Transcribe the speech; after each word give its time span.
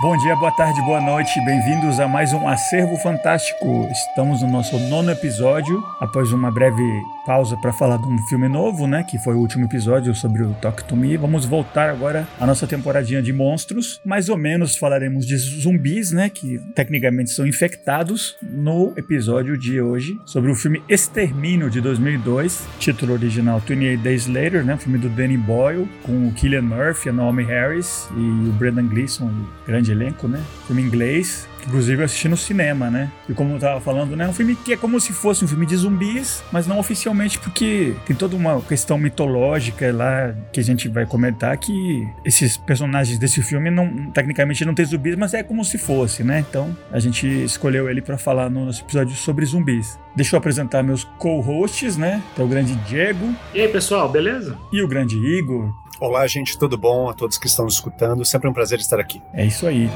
Bom 0.00 0.16
dia, 0.16 0.34
boa 0.34 0.50
tarde, 0.50 0.82
boa 0.82 1.00
noite, 1.00 1.40
bem-vindos 1.44 2.00
a 2.00 2.08
mais 2.08 2.32
um 2.32 2.48
Acervo 2.48 2.96
Fantástico. 2.96 3.88
Estamos 3.92 4.42
no 4.42 4.48
nosso 4.48 4.76
nono 4.76 5.12
episódio, 5.12 5.82
após 6.00 6.32
uma 6.32 6.50
breve 6.50 6.82
pausa 7.24 7.56
para 7.56 7.72
falar 7.72 7.96
de 7.98 8.06
um 8.06 8.18
filme 8.28 8.48
novo, 8.48 8.86
né, 8.86 9.02
que 9.02 9.18
foi 9.18 9.34
o 9.34 9.38
último 9.38 9.64
episódio 9.64 10.14
sobre 10.14 10.42
o 10.42 10.52
Talk 10.54 10.84
to 10.84 10.96
Me. 10.96 11.16
Vamos 11.16 11.44
voltar 11.44 11.90
agora 11.90 12.26
à 12.38 12.46
nossa 12.46 12.66
temporadinha 12.66 13.22
de 13.22 13.32
monstros. 13.32 14.00
Mais 14.04 14.28
ou 14.28 14.36
menos 14.36 14.76
falaremos 14.76 15.26
de 15.26 15.36
zumbis, 15.36 16.12
né, 16.12 16.28
que 16.28 16.58
tecnicamente 16.74 17.30
são 17.30 17.46
infectados, 17.46 18.36
no 18.42 18.92
episódio 18.96 19.56
de 19.56 19.80
hoje 19.80 20.18
sobre 20.24 20.50
o 20.50 20.54
filme 20.54 20.82
Extermínio 20.88 21.70
de 21.70 21.80
2002, 21.80 22.66
título 22.78 23.14
original 23.14 23.58
28 23.58 24.02
Days 24.02 24.26
Later, 24.26 24.64
né, 24.64 24.76
filme 24.76 24.98
do 24.98 25.08
Danny 25.08 25.36
Boyle 25.36 25.88
com 26.02 26.28
o 26.28 26.32
Killian 26.32 26.62
Murphy, 26.62 27.08
a 27.08 27.12
Naomi 27.12 27.44
Harris 27.44 28.08
e 28.16 28.48
o 28.48 28.52
Brendan 28.52 28.86
Gleeson, 28.86 29.30
grande 29.66 29.92
elenco, 29.92 30.28
né? 30.28 30.40
Filme 30.66 30.82
inglês, 30.82 31.48
inclusive 31.66 32.02
eu 32.02 32.04
assisti 32.04 32.28
no 32.28 32.36
cinema, 32.36 32.90
né? 32.90 33.10
E 33.28 33.32
como 33.32 33.54
eu 33.54 33.58
tava 33.58 33.80
falando, 33.80 34.16
né? 34.16 34.28
Um 34.28 34.32
filme 34.32 34.54
que 34.54 34.72
é 34.72 34.76
como 34.76 35.00
se 35.00 35.12
fosse 35.12 35.44
um 35.44 35.48
filme 35.48 35.66
de 35.66 35.76
zumbis, 35.76 36.42
mas 36.52 36.66
não 36.66 36.78
oficialmente, 36.78 37.38
porque 37.38 37.94
tem 38.06 38.14
toda 38.14 38.36
uma 38.36 38.60
questão 38.62 38.98
mitológica 38.98 39.92
lá 39.92 40.34
que 40.52 40.60
a 40.60 40.64
gente 40.64 40.88
vai 40.88 41.06
comentar 41.06 41.56
que 41.56 42.06
esses 42.24 42.56
personagens 42.56 43.18
desse 43.18 43.42
filme 43.42 43.70
não, 43.70 44.10
tecnicamente 44.10 44.64
não 44.64 44.74
tem 44.74 44.84
zumbis, 44.84 45.16
mas 45.16 45.34
é 45.34 45.42
como 45.42 45.64
se 45.64 45.78
fosse, 45.78 46.22
né? 46.22 46.44
Então 46.48 46.76
a 46.92 46.98
gente 46.98 47.26
escolheu 47.26 47.88
ele 47.88 48.00
para 48.00 48.16
falar 48.18 48.50
no 48.50 48.66
nosso 48.66 48.82
episódio 48.82 49.14
sobre 49.16 49.44
zumbis. 49.44 49.98
Deixa 50.16 50.36
eu 50.36 50.38
apresentar 50.38 50.82
meus 50.82 51.04
co-hosts, 51.18 51.96
né? 51.96 52.22
Que 52.34 52.40
é 52.40 52.44
o 52.44 52.48
grande 52.48 52.74
Diego. 52.86 53.34
E 53.52 53.60
aí, 53.60 53.68
pessoal, 53.68 54.08
beleza? 54.08 54.56
E 54.72 54.82
o 54.82 54.88
grande 54.88 55.16
Igor. 55.16 55.72
Olá, 56.00 56.26
gente, 56.26 56.58
tudo 56.58 56.76
bom? 56.76 57.08
A 57.08 57.14
todos 57.14 57.38
que 57.38 57.46
estão 57.46 57.66
escutando, 57.66 58.24
sempre 58.24 58.48
um 58.48 58.52
prazer 58.52 58.78
estar 58.78 59.00
aqui. 59.00 59.22
É 59.32 59.44
isso 59.44 59.66
aí. 59.66 59.88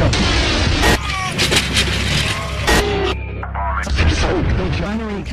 Show. 0.00 0.39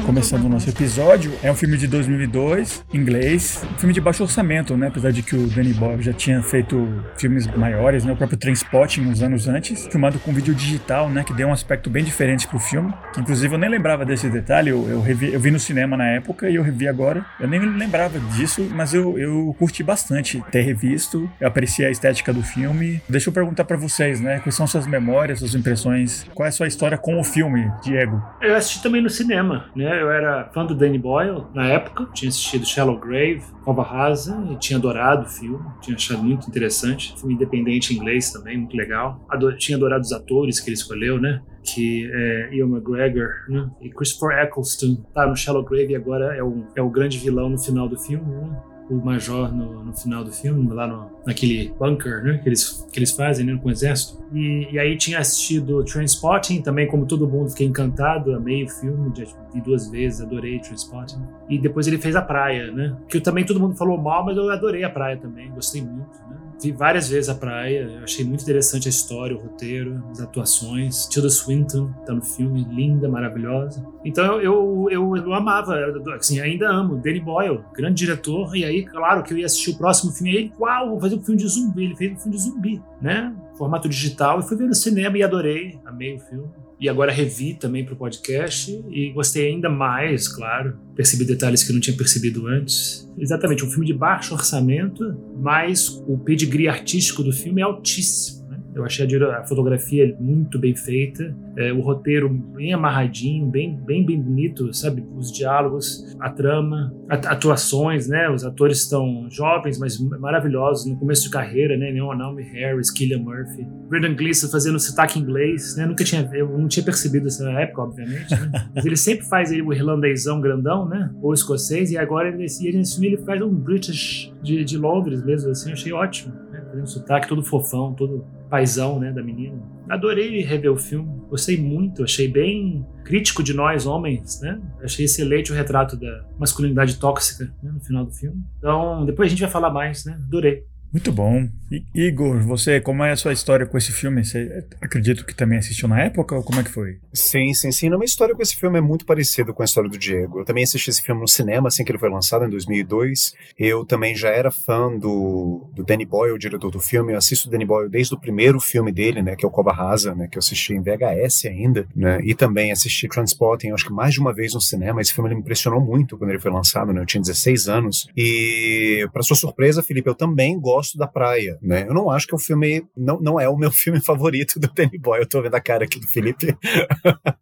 Começando 0.08 0.46
o 0.46 0.50
nosso 0.50 0.70
episódio, 0.70 1.34
é 1.44 1.52
um 1.52 1.54
filme 1.54 1.76
de 1.76 1.86
2002, 1.86 2.86
inglês, 2.94 3.62
um 3.74 3.78
filme 3.78 3.94
de 3.94 4.00
baixo 4.00 4.24
orçamento, 4.24 4.78
né? 4.78 4.88
Apesar 4.88 5.12
de 5.12 5.22
que 5.22 5.36
o 5.36 5.48
Danny 5.48 5.74
Boyle 5.74 6.02
já 6.02 6.14
tinha 6.14 6.42
feito 6.42 7.04
filmes 7.18 7.46
maiores, 7.46 8.06
né? 8.06 8.14
O 8.14 8.16
próprio 8.16 8.40
Trainspotting 8.40 9.02
uns 9.02 9.22
anos 9.22 9.50
antes, 9.50 9.86
filmado 9.88 10.18
com 10.20 10.32
vídeo 10.32 10.56
digital, 10.56 11.10
né? 11.10 11.26
Que 11.26 11.34
deu 11.34 11.50
um 11.50 11.52
aspecto 11.52 11.90
bem 11.90 12.06
diferente 12.06 12.48
pro 12.48 12.58
filme. 12.58 12.94
Que, 13.14 13.20
inclusive 13.20 13.54
eu 13.54 13.60
nem 13.60 13.70
lembrava 13.70 14.06
desse 14.06 14.30
detalhe, 14.30 14.70
eu, 14.70 14.88
eu, 14.88 15.02
revi, 15.02 15.34
eu 15.34 15.42
vi 15.42 15.52
no 15.52 15.60
cinema 15.60 15.98
na 15.98 16.08
época 16.08 16.50
e 16.50 16.56
eu 16.56 16.64
revi 16.64 16.88
agora. 16.88 17.26
Eu 17.38 17.50
nem 17.50 17.60
lembrava 17.60 18.18
disso, 18.18 18.66
mas 18.74 18.94
eu, 18.94 19.20
eu 19.20 19.54
curti 19.60 19.84
bastante 19.84 20.42
ter 20.50 20.62
revisto, 20.62 21.30
eu 21.38 21.50
apreciei 21.50 21.86
a 21.86 21.92
estética 21.92 22.34
do 22.34 22.42
filme. 22.42 23.02
Deixa 23.10 23.28
eu 23.28 23.34
perguntar 23.34 23.66
para 23.66 23.76
vocês, 23.76 24.22
né? 24.22 24.40
Quais 24.40 24.56
são 24.56 24.68
suas 24.68 24.88
memórias, 24.88 25.40
suas 25.40 25.54
impressões? 25.54 26.26
Qual 26.34 26.46
é 26.46 26.50
a 26.50 26.54
sua 26.54 26.68
história 26.68 26.98
com 26.98 27.20
o 27.20 27.26
filme, 27.26 27.70
Diego? 27.84 28.24
Eu 28.42 28.56
assisti 28.56 28.82
também 28.82 29.02
no 29.02 29.10
cinema, 29.10 29.66
né? 29.76 29.97
Eu 30.00 30.12
era 30.12 30.50
fã 30.54 30.66
do 30.66 30.76
Danny 30.76 30.98
Boyle 30.98 31.44
na 31.54 31.68
época, 31.68 32.08
tinha 32.14 32.30
assistido 32.30 32.66
Shallow 32.66 33.00
Grave, 33.00 33.44
Cova 33.64 33.84
Rasa 33.84 34.46
e 34.52 34.56
tinha 34.58 34.78
adorado 34.78 35.26
o 35.26 35.30
filme, 35.30 35.66
tinha 35.82 35.96
achado 35.96 36.24
muito 36.24 36.48
interessante. 36.48 37.18
Filme 37.20 37.34
independente 37.34 37.94
em 37.94 37.98
inglês 37.98 38.32
também, 38.32 38.58
muito 38.58 38.76
legal. 38.76 39.26
Ador 39.30 39.56
tinha 39.58 39.78
adorado 39.78 40.02
os 40.02 40.12
atores 40.12 40.60
que 40.60 40.70
ele 40.70 40.76
escolheu, 40.76 41.20
né? 41.20 41.42
que 41.64 42.10
é 42.14 42.56
Ian 42.56 42.68
McGregor 42.68 43.28
né? 43.50 43.70
e 43.82 43.90
Christopher 43.90 44.40
Eccleston 44.40 45.04
tá 45.14 45.28
no 45.28 45.36
Shallow 45.36 45.64
Grave 45.64 45.92
e 45.92 45.96
agora 45.96 46.36
é 46.36 46.42
o, 46.42 46.66
é 46.76 46.82
o 46.82 46.90
grande 46.90 47.18
vilão 47.18 47.50
no 47.50 47.60
final 47.60 47.90
do 47.90 48.00
filme 48.00 48.26
né? 48.26 48.58
O 48.90 48.96
Major 48.96 49.54
no, 49.54 49.84
no, 49.84 49.94
final 49.94 50.24
do 50.24 50.32
filme, 50.32 50.68
lá 50.74 50.88
no, 50.88 51.10
naquele 51.26 51.74
bunker 51.78 52.24
né, 52.24 52.38
que, 52.38 52.48
eles, 52.48 52.88
que 52.92 53.00
eles 53.00 53.12
fazem 53.12 53.46
né, 53.46 53.60
com 53.62 53.68
o 53.68 53.72
exército. 53.72 54.24
E, 54.34 54.68
e 54.72 54.80
aí 54.80 54.98
tinha 54.98 55.20
assistido 55.20 55.84
Transpotting, 55.84 56.62
também 56.62 56.88
como 56.88 57.06
todo 57.06 57.28
mundo, 57.28 57.50
fiquei 57.50 57.68
encantado, 57.68 58.34
amei 58.34 58.64
o 58.64 58.70
filme, 58.70 59.12
já 59.16 59.26
vi 59.54 59.62
duas 59.62 59.90
vezes, 59.90 60.22
adorei 60.22 60.60
Transpotting. 60.60 61.22
E 61.50 61.58
depois 61.60 61.88
ele 61.88 61.98
fez 61.98 62.16
A 62.16 62.22
Praia, 62.22 62.72
né? 62.72 62.96
Que 63.10 63.20
também 63.20 63.46
todo 63.46 63.60
mundo 63.60 63.76
falou 63.76 63.98
mal, 63.98 64.26
mas 64.26 64.38
eu 64.38 64.50
adorei 64.50 64.84
A 64.84 64.90
Praia 64.90 65.18
também, 65.18 65.52
gostei 65.52 65.82
muito? 65.82 66.20
Vi 66.62 66.72
várias 66.72 67.08
vezes 67.08 67.30
a 67.30 67.36
praia, 67.36 68.02
achei 68.04 68.26
muito 68.26 68.42
interessante 68.42 68.88
a 68.88 68.90
história, 68.90 69.36
o 69.36 69.40
roteiro, 69.40 70.04
as 70.12 70.20
atuações. 70.20 71.06
Tilda 71.08 71.30
Swinton 71.30 71.92
tá 72.06 72.14
no 72.14 72.24
filme, 72.24 72.66
linda, 72.70 73.08
maravilhosa. 73.08 73.86
Então 74.04 74.42
eu, 74.42 74.88
eu, 74.90 75.18
eu, 75.18 75.34
amava, 75.34 75.76
assim, 76.18 76.40
ainda 76.40 76.70
amo. 76.70 76.98
Danny 76.98 77.20
Boyle, 77.20 77.64
grande 77.74 77.96
diretor, 77.96 78.56
e 78.56 78.66
aí, 78.66 78.86
claro, 78.86 79.24
que 79.24 79.34
eu 79.34 79.38
ia 79.38 79.46
assistir 79.46 79.72
o 79.72 79.78
próximo 79.78 80.12
filme. 80.12 80.32
E 80.32 80.36
ele, 80.38 80.54
uau, 80.60 80.90
vou 80.90 81.00
fazer 81.00 81.16
um 81.16 81.22
filme 81.22 81.40
de 81.40 81.48
zumbi. 81.48 81.86
Ele 81.86 81.96
fez 81.96 82.14
um 82.14 82.18
filme 82.18 82.38
de 82.38 82.44
zumbi, 82.44 82.84
né? 83.02 83.36
Formato 83.58 83.88
digital. 83.88 84.40
E 84.40 84.44
fui 84.44 84.58
ver 84.58 84.68
no 84.68 84.76
cinema 84.76 85.18
e 85.18 85.24
adorei, 85.24 85.80
amei 85.86 86.16
o 86.16 86.20
filme 86.20 86.50
e 86.80 86.88
agora 86.88 87.12
revi 87.12 87.56
também 87.56 87.84
para 87.84 87.94
o 87.94 87.98
podcast 87.98 88.72
e 88.92 89.10
gostei 89.10 89.48
ainda 89.48 89.70
mais, 89.70 90.28
claro. 90.28 90.78
Percebi 90.96 91.26
detalhes 91.26 91.64
que 91.64 91.74
não 91.74 91.80
tinha 91.80 91.96
percebido 91.96 92.48
antes. 92.48 93.12
Exatamente, 93.18 93.66
um 93.66 93.70
filme 93.70 93.86
de 93.86 93.94
baixo 93.94 94.34
orçamento, 94.34 95.18
mas 95.40 95.90
o 96.08 96.18
pedigree 96.20 96.68
artístico 96.68 97.24
do 97.24 97.32
filme 97.32 97.62
é 97.62 97.64
altíssimo. 97.64 98.48
Eu 98.76 98.86
achei 98.86 99.08
a, 99.24 99.44
fotografia 99.44 100.16
muito 100.20 100.60
bem 100.60 100.76
feita, 100.76 101.36
é, 101.58 101.74
o 101.74 101.82
roteiro 101.82 102.30
bem 102.30 102.72
amarradinho, 102.72 103.48
bem, 103.48 103.76
bem, 103.76 104.06
bem 104.06 104.22
bonito, 104.22 104.72
sabe? 104.74 105.04
Os 105.16 105.32
diálogos, 105.32 106.16
a 106.20 106.30
trama, 106.30 106.94
atuações, 107.10 108.08
né? 108.08 108.30
Os 108.30 108.46
atores 108.46 108.84
estão 108.84 109.28
jovens, 109.32 109.80
mas 109.80 110.00
maravilhosos, 110.00 110.86
no 110.86 110.96
começo 110.98 111.24
de 111.24 111.32
carreira, 111.32 111.76
né? 111.76 111.92
Naomi 111.92 112.44
Harris, 112.44 112.92
Killian 112.92 113.24
Murphy, 113.24 113.68
Brendan 113.90 114.16
Gleeson 114.16 114.50
fazendo 114.50 114.80
sotaque 114.80 115.18
inglês, 115.18 115.76
né? 115.76 115.88
Nunca 115.88 116.04
tinha, 116.04 116.30
eu 116.32 116.48
não 116.56 116.68
tinha 116.68 116.86
percebido 116.86 117.28
essa 117.28 117.50
época, 117.50 117.82
obviamente, 117.82 118.32
né? 118.32 118.52
Mas 118.76 118.86
ele 118.86 118.98
sempre 118.98 119.26
faz 119.26 119.52
aí 119.52 119.60
o 119.60 119.74
irlandêsão 119.74 120.40
grandão, 120.40 120.88
né? 120.88 121.10
Ou 121.24 121.34
escocês, 121.34 121.92
e 121.92 121.98
agora 121.98 122.28
ele, 122.28 122.38
nesse 122.38 122.60
filme 122.94 123.08
ele 123.08 123.18
faz 123.18 123.42
um 123.42 123.50
British 123.50 124.32
de, 124.44 124.64
de 124.64 124.78
Londres 124.78 125.26
mesmo, 125.26 125.50
assim, 125.50 125.70
eu 125.70 125.74
achei 125.74 125.92
ótimo, 125.92 126.36
né? 126.52 126.64
Fazendo 126.70 126.88
sotaque 126.88 127.28
todo 127.28 127.44
fofão, 127.44 127.96
todo 127.96 128.24
paisão, 128.48 129.00
né, 129.00 129.12
da 129.12 129.24
menina. 129.24 129.77
Adorei 129.90 130.42
rever 130.42 130.72
o 130.72 130.78
filme, 130.78 131.22
gostei 131.30 131.58
muito, 131.58 132.04
achei 132.04 132.28
bem 132.28 132.86
crítico 133.04 133.42
de 133.42 133.54
nós 133.54 133.86
homens, 133.86 134.42
né? 134.42 134.60
Achei 134.82 135.06
excelente 135.06 135.52
o 135.52 135.56
retrato 135.56 135.96
da 135.96 136.26
masculinidade 136.38 136.98
tóxica 136.98 137.46
né, 137.64 137.72
no 137.72 137.80
final 137.80 138.06
do 138.06 138.12
filme. 138.12 138.44
Então, 138.58 139.06
depois 139.06 139.28
a 139.28 139.30
gente 139.30 139.42
vai 139.42 139.50
falar 139.50 139.70
mais, 139.70 140.06
né? 140.06 140.20
Adorei. 140.28 140.66
Muito 140.92 141.12
bom. 141.12 141.48
I 141.70 141.84
Igor, 141.94 142.40
você, 142.40 142.80
como 142.80 143.04
é 143.04 143.12
a 143.12 143.16
sua 143.18 143.34
história 143.34 143.66
com 143.66 143.78
esse 143.78 143.92
filme? 143.92 144.24
Você 144.24 144.64
acredito 144.82 145.26
que 145.26 145.36
também 145.36 145.58
assistiu 145.58 145.88
na 145.88 146.02
época 146.02 146.36
ou 146.36 146.44
como 146.44 146.60
é 146.60 146.64
que 146.64 146.72
foi? 146.72 146.98
Sim, 147.14 147.54
sim, 147.54 147.72
sim. 147.72 147.88
A 147.88 147.92
minha 147.92 148.06
história 148.06 148.34
com 148.34 148.42
esse 148.42 148.56
filme 148.56 148.78
é 148.78 148.82
muito 148.82 149.06
parecida 149.06 149.52
com 149.52 149.62
a 149.62 149.66
história 149.66 149.90
do 149.90 149.98
Diego. 149.98 150.40
Eu 150.40 150.46
também 150.46 150.64
assisti 150.64 150.90
esse 150.90 151.02
filme 151.02 151.20
no 151.20 151.28
cinema 151.28 151.68
assim 151.68 151.84
que 151.84 151.92
ele 151.92 152.00
foi 152.00 152.10
lançado 152.10 152.46
em 152.46 152.50
2002. 152.50 153.34
Eu 153.60 153.84
também 153.86 154.16
já 154.16 154.30
era 154.30 154.50
fã 154.50 154.98
do, 154.98 155.70
do 155.74 155.84
Danny 155.84 156.06
Boyle, 156.06 156.34
o 156.34 156.40
diretor 156.40 156.72
do 156.72 156.80
filme. 156.80 157.12
Eu 157.12 157.18
assisto 157.18 157.50
o 157.50 157.52
Danny 157.52 157.66
Boyle 157.66 157.90
desde 157.90 158.14
o 158.14 158.20
primeiro 158.20 158.60
filme 158.62 158.92
dele, 158.92 159.22
né, 159.22 159.36
que 159.36 159.46
é 159.46 159.48
o 159.48 159.52
Cova 159.52 159.74
Rasa, 159.74 160.16
né, 160.16 160.28
que 160.32 160.38
eu 160.38 160.40
assisti 160.40 160.74
em 160.74 160.82
VHS 160.82 161.46
ainda, 161.48 161.86
né, 161.96 162.20
e 162.24 162.34
também 162.34 162.72
assisti 162.72 163.08
Transporting, 163.08 163.72
acho 163.72 163.86
que 163.86 163.94
mais 163.94 164.14
de 164.14 164.22
uma 164.22 164.34
vez 164.34 164.54
no 164.54 164.62
cinema. 164.62 165.02
Esse 165.02 165.14
filme 165.14 165.30
me 165.30 165.42
impressionou 165.42 165.82
muito 165.82 166.18
quando 166.18 166.30
ele 166.30 166.40
foi 166.40 166.52
lançado, 166.52 166.94
né? 166.94 167.02
Eu 167.02 167.06
tinha 167.06 167.22
16 167.22 167.68
anos. 167.68 168.08
E 168.16 169.08
para 169.12 169.22
sua 169.22 169.36
surpresa, 169.36 169.84
Felipe, 169.84 170.08
eu 170.08 170.16
também 170.16 170.58
gosto 170.58 170.77
gosto 170.78 170.98
da 170.98 171.08
praia, 171.08 171.58
né? 171.62 171.86
Eu 171.88 171.94
não 171.94 172.10
acho 172.12 172.28
que 172.28 172.36
o 172.36 172.40
filme 172.40 172.86
não, 172.96 173.20
não 173.20 173.40
é 173.40 173.50
o 173.50 173.58
meu 173.58 173.72
filme 173.74 174.00
favorito 174.00 174.60
do 174.60 174.68
Danny 174.68 174.98
Boyle. 174.98 175.24
Eu 175.24 175.30
tô 175.30 175.42
vendo 175.42 175.56
a 175.56 175.62
cara 175.62 175.86
aqui 175.86 176.00
do 176.00 176.08
Felipe. 176.08 176.56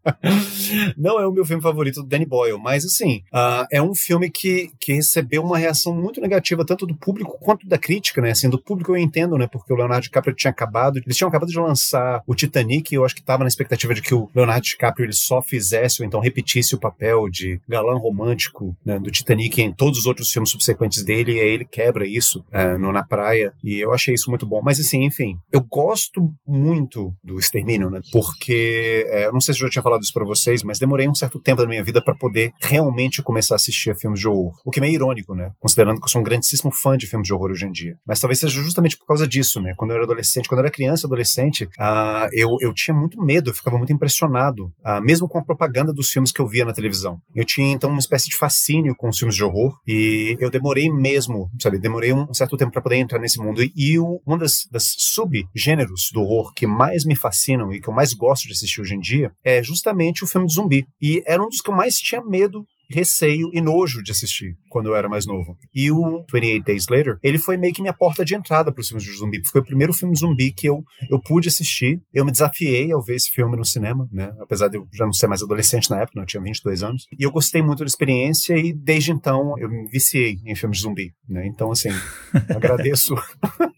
não 0.98 1.20
é 1.20 1.28
o 1.28 1.32
meu 1.32 1.46
filme 1.46 1.62
favorito 1.62 2.02
do 2.02 2.08
Danny 2.08 2.26
Boyle, 2.26 2.58
mas 2.58 2.86
assim, 2.86 3.22
uh, 3.34 3.68
é 3.72 3.82
um 3.82 3.94
filme 3.94 4.30
que, 4.30 4.72
que 4.80 4.94
recebeu 4.94 5.44
uma 5.44 5.58
reação 5.58 5.94
muito 5.94 6.22
negativa, 6.22 6.66
tanto 6.66 6.86
do 6.86 6.96
público 6.96 7.38
quanto 7.40 7.68
da 7.68 7.78
crítica, 7.78 8.22
né? 8.22 8.32
Assim, 8.32 8.50
do 8.50 8.62
público 8.62 8.92
eu 8.92 8.98
entendo, 8.98 9.38
né? 9.38 9.48
Porque 9.52 9.74
o 9.74 9.76
Leonardo 9.76 10.04
DiCaprio 10.04 10.36
tinha 10.36 10.52
acabado, 10.52 10.98
eles 10.98 11.18
tinham 11.18 11.28
acabado 11.28 11.50
de 11.50 11.60
lançar 11.60 12.22
o 12.26 12.34
Titanic, 12.34 12.94
e 12.94 12.96
eu 12.96 13.04
acho 13.04 13.16
que 13.16 13.24
tava 13.24 13.44
na 13.44 13.50
expectativa 13.50 13.94
de 13.94 14.02
que 14.02 14.14
o 14.14 14.30
Leonardo 14.34 14.66
DiCaprio 14.66 15.06
ele 15.06 15.14
só 15.14 15.42
fizesse 15.42 16.02
ou 16.02 16.08
então 16.08 16.20
repetisse 16.20 16.74
o 16.74 16.80
papel 16.80 17.30
de 17.30 17.60
galã 17.68 17.96
romântico 17.98 18.76
né, 18.86 18.98
do 18.98 19.12
Titanic 19.12 19.62
em 19.62 19.74
todos 19.74 20.00
os 20.00 20.06
outros 20.06 20.32
filmes 20.32 20.50
subsequentes 20.50 21.04
dele, 21.04 21.34
e 21.34 21.40
aí 21.40 21.50
ele 21.50 21.66
quebra 21.66 22.08
isso 22.08 22.40
uh, 22.54 22.80
no 22.80 22.92
Na 22.92 23.04
Praia 23.04 23.25
praia, 23.26 23.54
e 23.64 23.80
eu 23.80 23.92
achei 23.92 24.14
isso 24.14 24.30
muito 24.30 24.46
bom. 24.46 24.62
Mas 24.64 24.80
assim, 24.80 25.04
enfim, 25.04 25.38
eu 25.52 25.62
gosto 25.62 26.32
muito 26.48 27.12
do 27.24 27.40
Extermínio, 27.40 27.90
né? 27.90 28.00
Porque, 28.12 29.06
é, 29.10 29.26
eu 29.26 29.34
não 29.34 29.42
sei 29.42 29.54
se 29.54 29.62
eu 29.62 29.68
já 29.68 29.72
tinha 29.72 29.84
falado 29.84 30.04
isso 30.04 30.14
pra 30.14 30.24
vocês, 30.24 30.62
mas 30.64 30.78
demorei 30.78 31.08
um 31.08 31.16
certo 31.16 31.40
tempo 31.40 31.62
da 31.62 31.68
minha 31.68 31.84
vida 31.84 32.02
para 32.04 32.16
poder 32.16 32.54
realmente 32.62 33.24
começar 33.24 33.56
a 33.56 33.58
assistir 33.58 33.90
a 33.90 33.96
filmes 33.96 34.20
de 34.20 34.28
horror. 34.28 34.54
O 34.64 34.70
que 34.70 34.80
é 34.80 34.82
meio 34.82 34.94
irônico, 34.94 35.34
né? 35.34 35.52
Considerando 35.60 36.00
que 36.00 36.06
eu 36.06 36.10
sou 36.10 36.22
um 36.22 36.24
grandíssimo 36.24 36.72
fã 36.72 36.96
de 36.96 37.08
filmes 37.08 37.28
de 37.28 37.34
horror 37.34 37.52
hoje 37.52 37.66
em 37.66 37.72
dia. 37.72 37.98
Mas 38.06 38.20
talvez 38.20 38.40
seja 38.40 38.62
justamente 38.62 38.98
por 38.98 39.08
causa 39.08 39.28
disso, 39.28 39.60
né? 39.60 39.74
Quando 39.76 39.92
eu 39.92 39.96
era 39.96 40.04
adolescente, 40.04 40.48
quando 40.48 40.60
eu 40.60 40.66
era 40.66 40.72
criança, 40.72 41.08
adolescente, 41.08 41.64
uh, 41.64 42.30
eu, 42.32 42.58
eu 42.62 42.74
tinha 42.74 42.96
muito 42.96 43.22
medo, 43.22 43.50
eu 43.50 43.54
ficava 43.54 43.78
muito 43.78 43.92
impressionado, 43.92 44.66
uh, 44.86 45.02
mesmo 45.02 45.28
com 45.28 45.40
a 45.40 45.44
propaganda 45.44 45.92
dos 45.92 46.12
filmes 46.12 46.32
que 46.32 46.42
eu 46.42 46.48
via 46.48 46.66
na 46.66 46.74
televisão. 46.74 47.20
Eu 47.34 47.46
tinha, 47.46 47.72
então, 47.72 47.90
uma 47.90 48.00
espécie 48.00 48.30
de 48.30 48.38
fascínio 48.38 48.96
com 48.96 49.10
os 49.10 49.18
filmes 49.18 49.36
de 49.36 49.44
horror, 49.44 49.78
e 49.88 50.38
eu 50.40 50.50
demorei 50.50 50.92
mesmo, 50.92 51.50
sabe? 51.60 51.80
Demorei 51.80 52.14
um 52.14 52.34
certo 52.34 52.58
tempo 52.58 52.72
para 52.72 52.82
poder 52.82 52.98
entrar 52.98 53.15
entrar 53.16 53.20
nesse 53.20 53.40
mundo. 53.40 53.62
E 53.76 54.00
o, 54.00 54.22
um 54.28 54.38
das, 54.38 54.68
das 54.70 54.94
subgêneros 54.98 56.10
do 56.14 56.22
horror 56.22 56.54
que 56.54 56.68
mais 56.68 57.06
me 57.06 57.16
fascinam 57.16 57.72
e 57.72 57.80
que 57.80 57.88
eu 57.88 57.94
mais 57.94 58.14
gosto 58.14 58.48
de 58.48 58.54
assistir 58.54 58.82
hoje 58.82 58.96
em 58.96 59.00
dia 59.00 59.32
é 59.44 59.64
justamente 59.64 60.24
o 60.24 60.28
filme 60.28 60.48
de 60.48 60.54
zumbi. 60.54 60.86
E 61.02 61.24
era 61.26 61.42
um 61.42 61.50
dos 61.50 61.62
que 61.62 61.70
eu 61.70 61.76
mais 61.76 61.96
tinha 61.96 62.24
medo 62.24 62.66
receio 62.90 63.50
e 63.54 63.62
nojo 63.62 64.02
de 64.04 64.12
assistir 64.12 64.58
quando 64.70 64.88
eu 64.88 64.96
era 64.96 65.08
mais 65.08 65.26
novo. 65.26 65.58
E 65.74 65.92
o 65.92 66.26
28 66.32 66.66
Days 66.66 66.86
Later, 66.90 67.18
ele 67.24 67.38
foi 67.38 67.58
meio 67.58 67.74
que 67.74 67.82
minha 67.82 67.94
porta 67.94 68.26
de 68.26 68.36
entrada 68.36 68.72
para 68.72 68.82
os 68.82 68.88
filmes 68.88 69.04
de 69.04 69.12
zumbi. 69.12 69.42
Foi 69.46 69.62
o 69.62 69.64
primeiro 69.64 69.94
filme 69.94 70.16
zumbi 70.16 70.52
que 70.52 70.68
eu, 70.68 70.84
eu 71.10 71.20
pude 71.20 71.48
assistir. 71.48 72.02
Eu 72.14 72.26
me 72.26 72.32
desafiei 72.32 72.92
ao 72.92 73.02
ver 73.02 73.16
esse 73.16 73.30
filme 73.30 73.56
no 73.56 73.66
cinema, 73.66 74.08
né? 74.12 74.34
Apesar 74.40 74.68
de 74.68 74.78
eu 74.78 74.88
já 74.94 75.06
não 75.06 75.14
ser 75.14 75.28
mais 75.28 75.42
adolescente 75.42 75.90
na 75.90 76.02
época, 76.02 76.20
né? 76.20 76.24
eu 76.24 76.28
tinha 76.28 76.44
22 76.44 76.84
anos. 76.84 77.06
E 77.18 77.24
eu 77.24 77.32
gostei 77.32 77.62
muito 77.62 77.80
da 77.80 77.86
experiência 77.86 78.58
e 78.58 78.74
desde 78.74 79.12
então 79.12 79.54
eu 79.58 79.70
me 79.70 79.88
viciei 79.88 80.38
em 80.46 80.56
filmes 80.56 80.78
de 80.78 80.84
zumbi, 80.84 81.14
né? 81.28 81.46
Então, 81.48 81.72
assim, 81.72 81.90
agradeço 82.54 83.16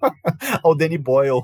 ao 0.63 0.75
Danny 0.75 0.97
Boyle 0.97 1.43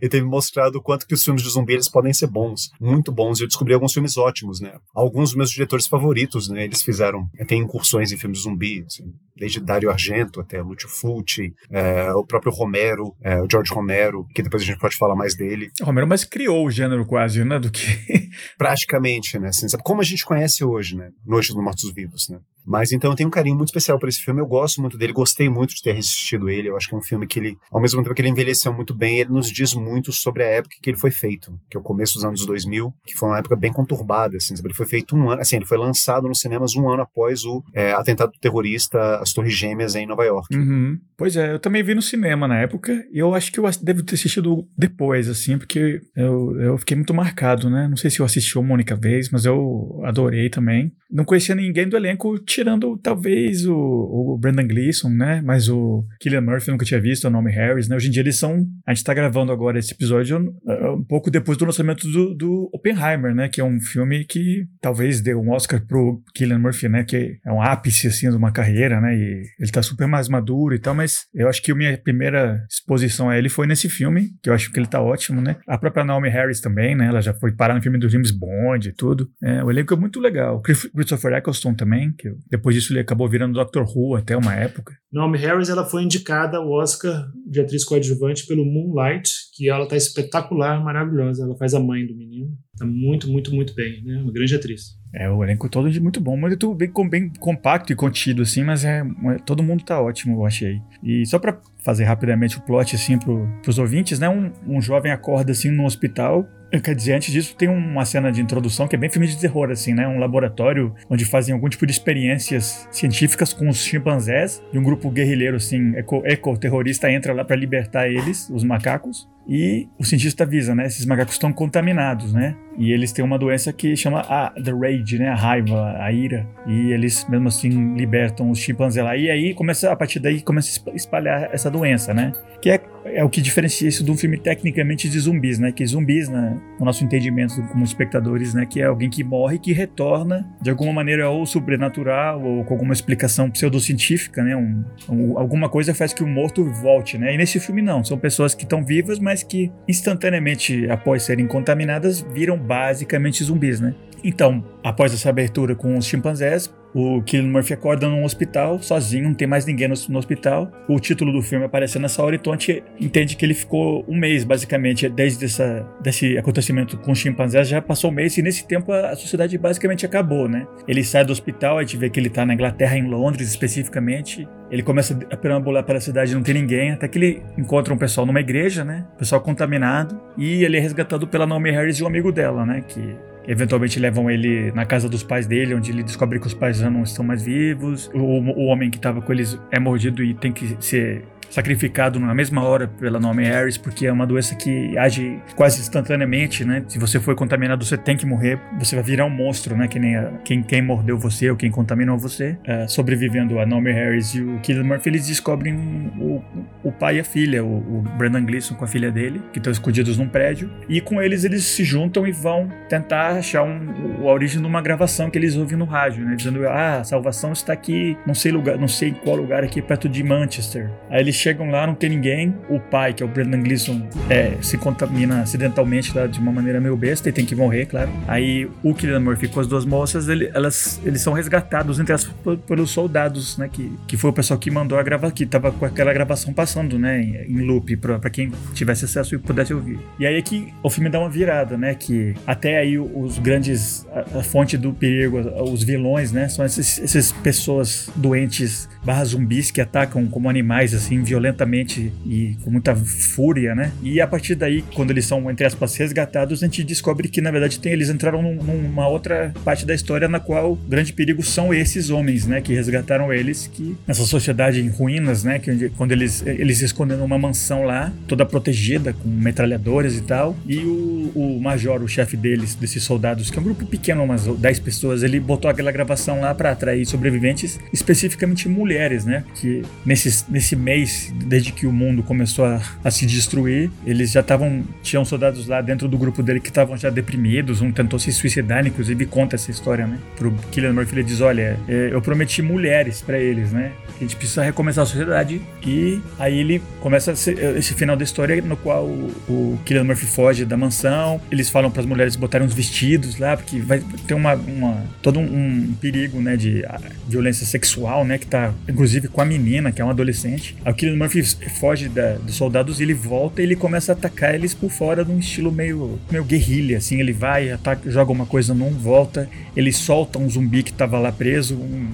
e 0.00 0.08
ter 0.08 0.22
me 0.22 0.28
mostrado 0.28 0.78
o 0.78 0.82
quanto 0.82 1.06
que 1.06 1.14
os 1.14 1.24
filmes 1.24 1.42
de 1.42 1.50
zumbi 1.50 1.74
eles 1.74 1.88
podem 1.88 2.12
ser 2.12 2.26
bons, 2.26 2.70
muito 2.80 3.12
bons. 3.12 3.40
E 3.40 3.44
eu 3.44 3.48
descobri 3.48 3.74
alguns 3.74 3.92
filmes 3.92 4.16
ótimos, 4.16 4.60
né? 4.60 4.74
Alguns 4.94 5.30
dos 5.30 5.36
meus 5.36 5.50
diretores 5.50 5.86
favoritos, 5.86 6.48
né? 6.48 6.64
Eles 6.64 6.82
fizeram, 6.82 7.01
tem 7.46 7.60
incursões 7.60 8.12
em 8.12 8.16
filmes 8.16 8.40
zumbi, 8.40 8.84
assim, 8.86 9.04
desde 9.36 9.60
Dario 9.60 9.90
Argento 9.90 10.40
até 10.40 10.62
Lúcio 10.62 10.88
Fulci, 10.88 11.52
é, 11.70 12.12
o 12.12 12.24
próprio 12.24 12.52
Romero, 12.52 13.14
é, 13.22 13.40
o 13.40 13.48
George 13.50 13.72
Romero, 13.72 14.26
que 14.34 14.42
depois 14.42 14.62
a 14.62 14.66
gente 14.66 14.78
pode 14.78 14.96
falar 14.96 15.16
mais 15.16 15.36
dele. 15.36 15.70
O 15.80 15.84
Romero 15.84 16.06
mas 16.06 16.24
criou 16.24 16.66
o 16.66 16.70
gênero 16.70 17.04
quase, 17.06 17.44
né? 17.44 17.58
Do 17.58 17.70
que... 17.70 17.82
Praticamente, 18.56 19.38
né? 19.38 19.48
Assim, 19.48 19.68
sabe? 19.68 19.82
Como 19.82 20.00
a 20.00 20.04
gente 20.04 20.24
conhece 20.24 20.64
hoje, 20.64 20.96
né? 20.96 21.10
Noite 21.24 21.52
dos 21.52 21.62
Mortos 21.62 21.92
Vivos, 21.92 22.28
né? 22.28 22.38
Mas 22.64 22.92
então 22.92 23.10
eu 23.10 23.16
tenho 23.16 23.28
um 23.28 23.32
carinho 23.32 23.56
muito 23.56 23.68
especial 23.68 23.98
por 23.98 24.08
esse 24.08 24.20
filme. 24.20 24.40
Eu 24.40 24.46
gosto 24.46 24.80
muito 24.80 24.96
dele, 24.96 25.12
gostei 25.12 25.48
muito 25.48 25.74
de 25.74 25.82
ter 25.82 25.96
assistido 25.96 26.48
ele. 26.48 26.68
Eu 26.68 26.76
acho 26.76 26.88
que 26.88 26.94
é 26.94 26.98
um 26.98 27.02
filme 27.02 27.26
que 27.26 27.38
ele, 27.38 27.58
ao 27.70 27.80
mesmo 27.80 28.02
tempo 28.02 28.14
que 28.14 28.22
ele 28.22 28.28
envelheceu 28.28 28.72
muito 28.72 28.94
bem, 28.94 29.18
ele 29.18 29.30
nos 29.30 29.50
diz 29.50 29.74
muito 29.74 30.12
sobre 30.12 30.44
a 30.44 30.46
época 30.46 30.76
que 30.80 30.90
ele 30.90 30.96
foi 30.96 31.10
feito, 31.10 31.58
que 31.68 31.76
é 31.76 31.80
o 31.80 31.82
começo 31.82 32.14
dos 32.14 32.24
anos 32.24 32.46
2000, 32.46 32.92
que 33.04 33.14
foi 33.14 33.28
uma 33.28 33.38
época 33.38 33.56
bem 33.56 33.72
conturbada. 33.72 34.36
Assim, 34.36 34.54
ele 34.64 34.74
foi 34.74 34.86
feito 34.86 35.16
um 35.16 35.30
ano, 35.30 35.40
assim, 35.40 35.56
ele 35.56 35.66
foi 35.66 35.78
lançado 35.78 36.28
nos 36.28 36.40
cinemas 36.40 36.76
um 36.76 36.88
ano 36.88 36.91
após 37.00 37.44
o 37.44 37.62
é, 37.74 37.92
atentado 37.92 38.32
terrorista 38.40 39.16
às 39.16 39.32
Torres 39.32 39.54
Gêmeas 39.54 39.94
em 39.94 40.06
Nova 40.06 40.24
York. 40.24 40.54
Uhum. 40.54 40.98
Pois 41.16 41.36
é, 41.36 41.52
eu 41.52 41.58
também 41.58 41.82
vi 41.82 41.94
no 41.94 42.02
cinema 42.02 42.48
na 42.48 42.58
época 42.58 42.92
e 43.12 43.18
eu 43.18 43.34
acho 43.34 43.52
que 43.52 43.60
eu 43.60 43.64
devo 43.82 44.02
ter 44.02 44.14
assistido 44.14 44.66
depois, 44.76 45.28
assim, 45.28 45.56
porque 45.56 46.00
eu, 46.16 46.60
eu 46.60 46.78
fiquei 46.78 46.96
muito 46.96 47.14
marcado, 47.14 47.70
né? 47.70 47.86
Não 47.88 47.96
sei 47.96 48.10
se 48.10 48.20
eu 48.20 48.26
assisti 48.26 48.58
uma 48.58 48.74
única 48.74 48.96
vez, 48.96 49.30
mas 49.30 49.44
eu 49.44 50.00
adorei 50.04 50.48
também. 50.48 50.92
Não 51.12 51.24
conhecia 51.24 51.54
ninguém 51.54 51.88
do 51.88 51.96
elenco 51.96 52.38
tirando 52.38 52.96
talvez 52.96 53.66
o, 53.66 53.74
o 53.74 54.38
Brendan 54.38 54.66
Gleeson, 54.66 55.10
né? 55.10 55.42
Mas 55.44 55.68
o 55.68 56.04
Killian 56.20 56.40
Murphy 56.40 56.70
nunca 56.70 56.84
tinha 56.84 57.00
visto, 57.00 57.26
o 57.26 57.30
nome 57.30 57.50
Harris, 57.52 57.88
né? 57.88 57.96
Hoje 57.96 58.08
em 58.08 58.10
dia 58.10 58.22
eles 58.22 58.36
são. 58.36 58.66
A 58.86 58.94
gente 58.94 59.04
tá 59.04 59.12
gravando 59.12 59.52
agora 59.52 59.78
esse 59.78 59.92
episódio 59.92 60.38
uh, 60.38 60.94
um 60.96 61.04
pouco 61.04 61.30
depois 61.30 61.58
do 61.58 61.66
lançamento 61.66 62.08
do, 62.08 62.34
do, 62.34 62.70
Oppenheimer, 62.72 63.34
né? 63.34 63.48
Que 63.48 63.60
é 63.60 63.64
um 63.64 63.78
filme 63.80 64.24
que 64.24 64.66
talvez 64.80 65.20
dê 65.20 65.34
um 65.34 65.50
Oscar 65.50 65.84
pro 65.86 66.22
Killian 66.34 66.58
Murphy, 66.58 66.88
né? 66.88 67.04
Que 67.04 67.38
é 67.44 67.52
um 67.52 67.60
ápice, 67.60 68.06
assim, 68.06 68.30
de 68.30 68.36
uma 68.36 68.50
carreira, 68.50 69.00
né? 69.00 69.14
E 69.14 69.42
ele 69.58 69.70
tá 69.70 69.82
super 69.82 70.06
mais 70.06 70.28
maduro 70.28 70.74
e 70.74 70.78
tal, 70.78 70.94
mas 70.94 71.26
eu 71.34 71.48
acho 71.48 71.62
que 71.62 71.72
a 71.72 71.74
minha 71.74 71.96
primeira 71.98 72.64
exposição 72.70 73.28
a 73.28 73.38
ele 73.38 73.48
foi 73.48 73.66
nesse 73.66 73.88
filme, 73.88 74.30
que 74.42 74.48
eu 74.48 74.54
acho 74.54 74.72
que 74.72 74.78
ele 74.78 74.86
tá 74.86 75.00
ótimo, 75.02 75.40
né? 75.40 75.56
A 75.66 75.76
própria 75.76 76.04
Naomi 76.04 76.30
Harris 76.30 76.60
também, 76.60 76.94
né? 76.94 77.06
Ela 77.06 77.20
já 77.20 77.34
foi 77.34 77.52
parar 77.52 77.74
no 77.74 77.82
filme 77.82 77.98
do 77.98 78.08
James 78.08 78.30
Bond 78.30 78.88
e 78.88 78.92
tudo. 78.92 79.30
É, 79.42 79.62
o 79.62 79.70
elenco 79.70 79.92
é 79.92 79.96
muito 79.96 80.18
legal. 80.18 80.62
Christopher 81.02 81.32
Eccleston 81.34 81.74
também, 81.74 82.12
que 82.12 82.32
depois 82.48 82.74
disso 82.74 82.92
ele 82.92 83.00
acabou 83.00 83.28
virando 83.28 83.54
Doctor 83.54 83.84
Who 83.84 84.14
até 84.14 84.36
uma 84.36 84.54
época. 84.54 84.94
Naomi 85.12 85.36
Harris 85.38 85.68
ela 85.68 85.84
foi 85.84 86.02
indicada 86.02 86.58
ao 86.58 86.70
Oscar 86.70 87.28
de 87.46 87.60
atriz 87.60 87.84
coadjuvante 87.84 88.46
pelo 88.46 88.64
Moonlight, 88.64 89.30
que 89.54 89.68
ela 89.68 89.86
tá 89.86 89.96
espetacular, 89.96 90.82
maravilhosa. 90.82 91.44
Ela 91.44 91.56
faz 91.56 91.74
a 91.74 91.80
mãe 91.80 92.06
do 92.06 92.16
menino. 92.16 92.56
Tá 92.82 92.86
muito, 92.86 93.30
muito, 93.30 93.54
muito 93.54 93.74
bem, 93.74 94.02
né? 94.02 94.20
Uma 94.20 94.32
grande 94.32 94.56
atriz. 94.56 94.98
É, 95.14 95.30
o 95.30 95.44
elenco 95.44 95.68
todo 95.68 95.88
de 95.88 96.00
muito 96.00 96.20
bom, 96.20 96.36
mas 96.36 96.56
tudo 96.56 96.74
bem, 96.74 96.90
bem 97.08 97.28
compacto 97.38 97.92
e 97.92 97.96
contido, 97.96 98.42
assim, 98.42 98.64
mas 98.64 98.84
é, 98.84 99.04
todo 99.46 99.62
mundo 99.62 99.84
tá 99.84 100.00
ótimo, 100.00 100.36
eu 100.36 100.46
achei. 100.46 100.80
E 101.02 101.24
só 101.26 101.38
para 101.38 101.60
fazer 101.84 102.04
rapidamente 102.04 102.58
o 102.58 102.62
plot, 102.62 102.96
assim, 102.96 103.18
pro, 103.18 103.46
pros 103.62 103.78
ouvintes, 103.78 104.18
né? 104.18 104.28
Um, 104.28 104.50
um 104.66 104.80
jovem 104.80 105.12
acorda, 105.12 105.52
assim, 105.52 105.70
no 105.70 105.84
hospital 105.84 106.48
Quer 106.80 106.94
dizer, 106.94 107.12
antes 107.12 107.30
disso, 107.30 107.54
tem 107.54 107.68
uma 107.68 108.04
cena 108.06 108.32
de 108.32 108.40
introdução 108.40 108.88
que 108.88 108.96
é 108.96 108.98
bem 108.98 109.10
filme 109.10 109.26
de 109.26 109.38
terror, 109.38 109.70
assim, 109.70 109.92
né? 109.92 110.08
Um 110.08 110.18
laboratório 110.18 110.94
onde 111.10 111.24
fazem 111.24 111.52
algum 111.52 111.68
tipo 111.68 111.84
de 111.84 111.92
experiências 111.92 112.88
científicas 112.90 113.52
com 113.52 113.68
os 113.68 113.84
chimpanzés 113.84 114.62
e 114.72 114.78
um 114.78 114.82
grupo 114.82 115.10
guerrilheiro, 115.10 115.56
assim, 115.56 115.92
eco-terrorista 116.24 117.12
entra 117.12 117.34
lá 117.34 117.44
para 117.44 117.56
libertar 117.56 118.08
eles, 118.08 118.48
os 118.48 118.64
macacos. 118.64 119.28
E 119.46 119.88
o 119.98 120.04
cientista 120.04 120.44
avisa, 120.44 120.74
né? 120.74 120.86
Esses 120.86 121.04
macacos 121.04 121.34
estão 121.34 121.52
contaminados, 121.52 122.32
né? 122.32 122.56
E 122.78 122.92
eles 122.92 123.12
têm 123.12 123.24
uma 123.24 123.38
doença 123.38 123.72
que 123.72 123.96
chama 123.96 124.20
a 124.20 124.50
the 124.50 124.72
rage, 124.72 125.18
né? 125.18 125.28
A 125.28 125.34
raiva, 125.34 125.96
a 125.98 126.12
ira. 126.12 126.46
E 126.66 126.92
eles 126.92 127.26
mesmo 127.28 127.48
assim 127.48 127.94
libertam 127.94 128.50
os 128.50 128.58
chimpanzés 128.58 129.04
lá. 129.04 129.16
E 129.16 129.30
aí 129.30 129.52
começa 129.54 129.90
a 129.90 129.96
partir 129.96 130.20
daí 130.20 130.40
começa 130.40 130.80
a 130.90 130.94
espalhar 130.94 131.50
essa 131.52 131.70
doença, 131.70 132.14
né? 132.14 132.32
Que 132.60 132.70
é, 132.70 132.80
é 133.04 133.24
o 133.24 133.28
que 133.28 133.42
diferencia 133.42 133.88
isso 133.88 134.04
de 134.04 134.10
um 134.10 134.16
filme 134.16 134.38
tecnicamente 134.38 135.08
de 135.08 135.18
zumbis, 135.18 135.58
né? 135.58 135.72
Que 135.72 135.84
zumbis, 135.84 136.28
né, 136.28 136.58
no 136.78 136.86
nosso 136.86 137.04
entendimento 137.04 137.60
como 137.68 137.82
espectadores, 137.82 138.54
né, 138.54 138.64
que 138.64 138.80
é 138.80 138.84
alguém 138.84 139.10
que 139.10 139.24
morre 139.24 139.56
e 139.56 139.58
que 139.58 139.72
retorna 139.72 140.48
de 140.60 140.70
alguma 140.70 140.92
maneira 140.92 141.28
ou 141.28 141.44
sobrenatural 141.44 142.40
ou 142.40 142.64
com 142.64 142.74
alguma 142.74 142.92
explicação 142.92 143.50
pseudocientífica, 143.50 144.42
né? 144.44 144.56
Um, 144.56 144.84
um, 145.08 145.38
alguma 145.38 145.68
coisa 145.68 145.92
faz 145.92 146.14
que 146.14 146.22
o 146.22 146.26
morto 146.26 146.64
volte, 146.64 147.18
né? 147.18 147.34
E 147.34 147.36
nesse 147.36 147.58
filme 147.58 147.82
não, 147.82 148.04
são 148.04 148.16
pessoas 148.16 148.54
que 148.54 148.62
estão 148.62 148.84
vivas, 148.84 149.18
mas 149.18 149.32
mas 149.32 149.42
que 149.42 149.72
instantaneamente 149.88 150.86
após 150.90 151.22
serem 151.22 151.46
contaminadas 151.46 152.20
viram 152.20 152.58
basicamente 152.62 153.44
zumbis, 153.44 153.80
né? 153.80 153.94
Então, 154.24 154.64
após 154.82 155.12
essa 155.12 155.28
abertura 155.28 155.74
com 155.74 155.96
os 155.96 156.06
chimpanzés, 156.06 156.72
o 156.94 157.22
Killian 157.22 157.48
Murphy 157.48 157.72
acorda 157.72 158.08
num 158.08 158.24
hospital, 158.24 158.80
sozinho, 158.82 159.24
não 159.24 159.34
tem 159.34 159.48
mais 159.48 159.64
ninguém 159.64 159.88
no, 159.88 159.94
no, 160.08 160.18
hospital. 160.18 160.70
O 160.88 161.00
título 161.00 161.32
do 161.32 161.40
filme 161.40 161.64
aparece 161.64 161.98
nessa 161.98 162.22
hora, 162.22 162.36
então 162.36 162.52
a 162.52 162.56
gente 162.56 162.82
entende 163.00 163.36
que 163.36 163.44
ele 163.44 163.54
ficou 163.54 164.04
um 164.06 164.16
mês, 164.16 164.44
basicamente, 164.44 165.08
desde 165.08 165.44
essa, 165.44 165.86
desse 166.00 166.36
acontecimento 166.36 166.98
com 166.98 167.12
os 167.12 167.18
chimpanzés, 167.18 167.68
já 167.68 167.80
passou 167.80 168.10
um 168.10 168.14
mês, 168.14 168.36
e 168.36 168.42
nesse 168.42 168.66
tempo 168.66 168.92
a, 168.92 169.10
a, 169.10 169.16
sociedade 169.16 169.56
basicamente 169.56 170.04
acabou, 170.04 170.48
né? 170.48 170.66
Ele 170.86 171.02
sai 171.02 171.24
do 171.24 171.32
hospital, 171.32 171.78
a 171.78 171.82
gente 171.82 171.96
vê 171.96 172.10
que 172.10 172.20
ele 172.20 172.28
tá 172.28 172.44
na 172.44 172.54
Inglaterra, 172.54 172.96
em 172.96 173.08
Londres 173.08 173.48
especificamente. 173.48 174.46
Ele 174.70 174.82
começa 174.82 175.18
a 175.30 175.36
perambular 175.36 175.84
pela 175.84 176.00
cidade, 176.00 176.34
não 176.34 176.42
tem 176.42 176.54
ninguém, 176.54 176.92
até 176.92 177.08
que 177.08 177.18
ele 177.18 177.42
encontra 177.56 177.92
um 177.92 177.98
pessoal 177.98 178.26
numa 178.26 178.40
igreja, 178.40 178.84
né? 178.84 179.06
Pessoal 179.18 179.40
contaminado, 179.40 180.20
e 180.36 180.64
ele 180.64 180.76
é 180.76 180.80
resgatado 180.80 181.26
pela 181.26 181.46
Naomi 181.46 181.70
Harris 181.70 181.98
e 181.98 182.04
um 182.04 182.06
amigo 182.06 182.32
dela, 182.32 182.64
né? 182.64 182.82
Que 182.86 183.16
Eventualmente 183.46 183.98
levam 183.98 184.30
ele 184.30 184.70
na 184.72 184.84
casa 184.84 185.08
dos 185.08 185.22
pais 185.22 185.46
dele, 185.46 185.74
onde 185.74 185.90
ele 185.90 186.02
descobre 186.02 186.38
que 186.38 186.46
os 186.46 186.54
pais 186.54 186.78
já 186.78 186.88
não 186.88 187.02
estão 187.02 187.24
mais 187.24 187.42
vivos. 187.42 188.10
O, 188.14 188.18
o 188.18 188.64
homem 188.66 188.90
que 188.90 188.96
estava 188.96 189.20
com 189.20 189.32
eles 189.32 189.58
é 189.70 189.78
mordido 189.78 190.22
e 190.22 190.34
tem 190.34 190.52
que 190.52 190.76
ser 190.80 191.24
sacrificado 191.52 192.18
na 192.18 192.34
mesma 192.34 192.64
hora 192.64 192.88
pela 192.88 193.20
Naomi 193.20 193.44
Harris, 193.44 193.76
porque 193.76 194.06
é 194.06 194.12
uma 194.12 194.26
doença 194.26 194.54
que 194.54 194.96
age 194.96 195.38
quase 195.54 195.80
instantaneamente, 195.80 196.64
né? 196.64 196.82
Se 196.88 196.98
você 196.98 197.20
for 197.20 197.34
contaminado, 197.34 197.84
você 197.84 197.96
tem 197.96 198.16
que 198.16 198.24
morrer, 198.24 198.58
você 198.78 198.96
vai 198.96 199.04
virar 199.04 199.26
um 199.26 199.30
monstro, 199.30 199.76
né? 199.76 199.86
Que 199.86 199.98
nem 199.98 200.16
a, 200.16 200.32
quem, 200.44 200.62
quem 200.62 200.80
mordeu 200.80 201.18
você 201.18 201.50
ou 201.50 201.56
quem 201.56 201.70
contaminou 201.70 202.16
você. 202.16 202.56
Uh, 202.66 202.88
sobrevivendo 202.88 203.58
a 203.58 203.66
Naomi 203.66 203.92
Harris 203.92 204.34
e 204.34 204.40
o 204.40 204.58
Killian 204.60 204.84
Murphy, 204.84 205.10
eles 205.10 205.26
descobrem 205.26 205.74
o, 206.18 206.42
o 206.82 206.90
pai 206.90 207.16
e 207.16 207.20
a 207.20 207.24
filha, 207.24 207.62
o, 207.62 207.98
o 207.98 208.02
Brandon 208.16 208.44
Gleeson 208.44 208.74
com 208.74 208.84
a 208.84 208.88
filha 208.88 209.10
dele, 209.10 209.42
que 209.52 209.58
estão 209.58 209.70
escondidos 209.70 210.16
num 210.16 210.28
prédio, 210.28 210.70
e 210.88 211.00
com 211.00 211.20
eles 211.20 211.44
eles 211.44 211.64
se 211.64 211.84
juntam 211.84 212.26
e 212.26 212.32
vão 212.32 212.70
tentar 212.88 213.32
achar 213.32 213.62
um, 213.62 214.26
a 214.26 214.32
origem 214.32 214.60
de 214.60 214.66
uma 214.66 214.80
gravação 214.80 215.28
que 215.28 215.36
eles 215.36 215.54
ouvem 215.54 215.76
no 215.76 215.84
rádio, 215.84 216.24
né? 216.24 216.34
Dizendo, 216.34 216.66
ah, 216.66 217.00
a 217.00 217.04
salvação 217.04 217.52
está 217.52 217.74
aqui, 217.74 218.16
não 218.26 218.34
sei 218.34 218.52
lugar, 218.52 218.78
não 218.78 218.88
sei 218.88 219.10
em 219.10 219.14
qual 219.14 219.36
lugar 219.36 219.62
aqui 219.62 219.82
perto 219.82 220.08
de 220.08 220.22
Manchester. 220.22 220.90
Aí 221.10 221.20
eles 221.20 221.41
chegam 221.42 221.70
lá, 221.70 221.86
não 221.86 221.94
tem 221.94 222.10
ninguém. 222.10 222.54
O 222.68 222.78
pai, 222.78 223.12
que 223.12 223.22
é 223.22 223.26
o 223.26 223.28
Brendan 223.28 223.60
Gleeson, 223.62 224.08
é, 224.30 224.56
se 224.60 224.78
contamina 224.78 225.42
acidentalmente 225.42 226.12
de 226.28 226.38
uma 226.38 226.52
maneira 226.52 226.80
meio 226.80 226.96
besta 226.96 227.28
e 227.28 227.32
tem 227.32 227.44
que 227.44 227.54
morrer, 227.54 227.86
claro. 227.86 228.10
Aí 228.28 228.68
o 228.82 228.94
Killian 228.94 229.20
Murphy 229.20 229.48
com 229.48 229.60
as 229.60 229.66
duas 229.66 229.84
moças, 229.84 230.28
ele, 230.28 230.50
elas, 230.54 231.00
eles 231.04 231.20
são 231.20 231.32
resgatados 231.32 231.98
entre 231.98 232.12
as, 232.12 232.24
pelos 232.66 232.90
soldados, 232.90 233.58
né? 233.58 233.68
Que, 233.70 233.92
que 234.06 234.16
foi 234.16 234.30
o 234.30 234.32
pessoal 234.32 234.58
que 234.58 234.70
mandou 234.70 234.98
a 234.98 235.02
gravar, 235.02 235.30
que 235.32 235.44
tava 235.44 235.72
com 235.72 235.84
aquela 235.84 236.12
gravação 236.12 236.52
passando, 236.52 236.98
né? 236.98 237.20
Em, 237.20 237.58
em 237.58 237.60
loop, 237.62 237.96
pra, 237.96 238.18
pra 238.18 238.30
quem 238.30 238.52
tivesse 238.74 239.04
acesso 239.04 239.34
e 239.34 239.38
pudesse 239.38 239.74
ouvir. 239.74 239.98
E 240.18 240.26
aí 240.26 240.36
é 240.36 240.42
que 240.42 240.72
o 240.82 240.90
filme 240.90 241.10
dá 241.10 241.18
uma 241.18 241.30
virada, 241.30 241.76
né? 241.76 241.94
Que 241.94 242.34
até 242.46 242.78
aí 242.78 242.98
os 242.98 243.38
grandes. 243.38 244.06
A, 244.12 244.38
a 244.38 244.42
fonte 244.42 244.76
do 244.76 244.92
perigo, 244.92 245.38
os 245.38 245.82
vilões, 245.82 246.32
né? 246.32 246.48
São 246.48 246.64
essas 246.64 247.32
pessoas 247.42 248.10
doentes 248.14 248.88
barra 249.04 249.24
zumbis 249.24 249.70
que 249.70 249.80
atacam 249.80 250.26
como 250.26 250.48
animais, 250.48 250.94
assim, 250.94 251.22
violentamente 251.32 252.12
e 252.26 252.56
com 252.62 252.70
muita 252.70 252.94
fúria, 252.94 253.74
né? 253.74 253.90
E 254.02 254.20
a 254.20 254.26
partir 254.26 254.54
daí, 254.54 254.84
quando 254.94 255.10
eles 255.10 255.24
são, 255.24 255.50
entre 255.50 255.64
aspas, 255.64 255.96
resgatados, 255.96 256.62
a 256.62 256.66
gente 256.66 256.84
descobre 256.84 257.28
que, 257.28 257.40
na 257.40 257.50
verdade, 257.50 257.78
tem, 257.78 257.92
eles 257.92 258.10
entraram 258.10 258.42
num, 258.42 258.54
numa 258.62 259.08
outra 259.08 259.52
parte 259.64 259.86
da 259.86 259.94
história 259.94 260.28
na 260.28 260.38
qual 260.38 260.72
o 260.72 260.76
grande 260.76 261.12
perigo 261.12 261.42
são 261.42 261.72
esses 261.72 262.10
homens, 262.10 262.46
né? 262.46 262.60
Que 262.60 262.74
resgataram 262.74 263.32
eles, 263.32 263.66
que 263.72 263.96
nessa 264.06 264.24
sociedade 264.24 264.80
em 264.80 264.88
ruínas, 264.88 265.42
né? 265.42 265.58
Que 265.58 265.88
quando 265.90 266.12
eles, 266.12 266.44
eles 266.46 266.78
se 266.78 266.84
escondem 266.84 267.16
numa 267.16 267.38
mansão 267.38 267.84
lá, 267.84 268.12
toda 268.28 268.44
protegida, 268.44 269.14
com 269.14 269.28
metralhadores 269.28 270.18
e 270.18 270.22
tal, 270.22 270.54
e 270.66 270.78
o, 270.78 271.32
o 271.34 271.60
major, 271.60 272.02
o 272.02 272.08
chefe 272.08 272.36
deles, 272.36 272.74
desses 272.74 273.02
soldados, 273.02 273.50
que 273.50 273.56
é 273.56 273.60
um 273.60 273.64
grupo 273.64 273.86
pequeno, 273.86 274.22
umas 274.22 274.46
10 274.46 274.80
pessoas, 274.80 275.22
ele 275.22 275.40
botou 275.40 275.70
aquela 275.70 275.90
gravação 275.90 276.40
lá 276.40 276.54
para 276.54 276.72
atrair 276.72 277.06
sobreviventes, 277.06 277.80
especificamente 277.92 278.68
mulheres, 278.68 279.24
né? 279.24 279.44
Que 279.54 279.82
nesse, 280.04 280.44
nesse 280.50 280.76
mês, 280.76 281.11
desde 281.32 281.72
que 281.72 281.86
o 281.86 281.92
mundo 281.92 282.22
começou 282.22 282.64
a, 282.64 282.80
a 283.04 283.10
se 283.10 283.26
destruir, 283.26 283.90
eles 284.06 284.32
já 284.32 284.40
estavam. 284.40 284.84
Tinham 285.02 285.24
soldados 285.24 285.66
lá 285.66 285.80
dentro 285.80 286.08
do 286.08 286.18
grupo 286.18 286.42
dele 286.42 286.60
que 286.60 286.68
estavam 286.68 286.96
já 286.96 287.10
deprimidos, 287.10 287.80
um 287.80 287.92
tentou 287.92 288.18
se 288.18 288.32
suicidar, 288.32 288.86
inclusive 288.86 289.26
conta 289.26 289.56
essa 289.56 289.70
história, 289.70 290.06
né? 290.06 290.18
Pro 290.36 290.52
Killian 290.70 290.92
Murphy 290.92 291.14
ele 291.14 291.24
diz: 291.24 291.40
Olha, 291.40 291.78
é, 291.88 292.10
eu 292.12 292.20
prometi 292.20 292.62
mulheres 292.62 293.22
para 293.22 293.38
eles, 293.38 293.72
né? 293.72 293.92
A 294.16 294.20
gente 294.20 294.36
precisa 294.36 294.62
recomeçar 294.62 295.02
a 295.02 295.06
sociedade. 295.06 295.60
E 295.84 296.20
aí 296.38 296.58
ele 296.58 296.82
começa 297.00 297.32
esse 297.32 297.94
final 297.94 298.16
da 298.16 298.24
história 298.24 298.60
no 298.62 298.76
qual 298.76 299.04
o, 299.04 299.30
o 299.48 299.80
Killian 299.84 300.04
Murphy 300.04 300.26
foge 300.26 300.64
da 300.64 300.76
mansão. 300.76 301.40
Eles 301.50 301.68
falam 301.68 301.90
para 301.90 302.00
as 302.00 302.06
mulheres 302.06 302.36
botarem 302.36 302.66
uns 302.66 302.74
vestidos 302.74 303.38
lá, 303.38 303.56
porque 303.56 303.80
vai 303.80 304.02
ter 304.26 304.34
uma, 304.34 304.54
uma 304.54 305.04
todo 305.20 305.40
um, 305.40 305.44
um 305.44 305.94
perigo, 306.00 306.40
né? 306.40 306.56
De 306.56 306.84
violência 307.28 307.66
sexual, 307.66 308.24
né? 308.24 308.38
Que 308.38 308.46
tá 308.46 308.72
inclusive 308.88 309.28
com 309.28 309.40
a 309.40 309.44
menina, 309.44 309.90
que 309.92 310.00
é 310.00 310.04
uma 310.04 310.12
adolescente. 310.12 310.76
Aí 310.84 310.92
o 310.92 310.96
Killian 311.02 311.16
Murphy 311.16 311.42
foge 311.80 312.08
da, 312.08 312.34
dos 312.34 312.54
soldados 312.54 313.00
e 313.00 313.02
ele 313.02 313.12
volta 313.12 313.60
e 313.60 313.64
ele 313.64 313.74
começa 313.74 314.12
a 314.12 314.14
atacar 314.14 314.54
eles 314.54 314.72
por 314.72 314.88
fora 314.88 315.24
num 315.24 315.40
estilo 315.40 315.72
meio, 315.72 316.20
meio 316.30 316.44
guerrilha, 316.44 316.98
assim. 316.98 317.18
Ele 317.18 317.32
vai, 317.32 317.72
ataca, 317.72 318.08
joga 318.08 318.30
uma 318.30 318.46
coisa 318.46 318.72
num, 318.72 318.90
volta, 318.90 319.48
ele 319.76 319.90
solta 319.90 320.38
um 320.38 320.48
zumbi 320.48 320.84
que 320.84 320.92
tava 320.92 321.18
lá 321.18 321.32
preso, 321.32 321.74
um, 321.74 322.08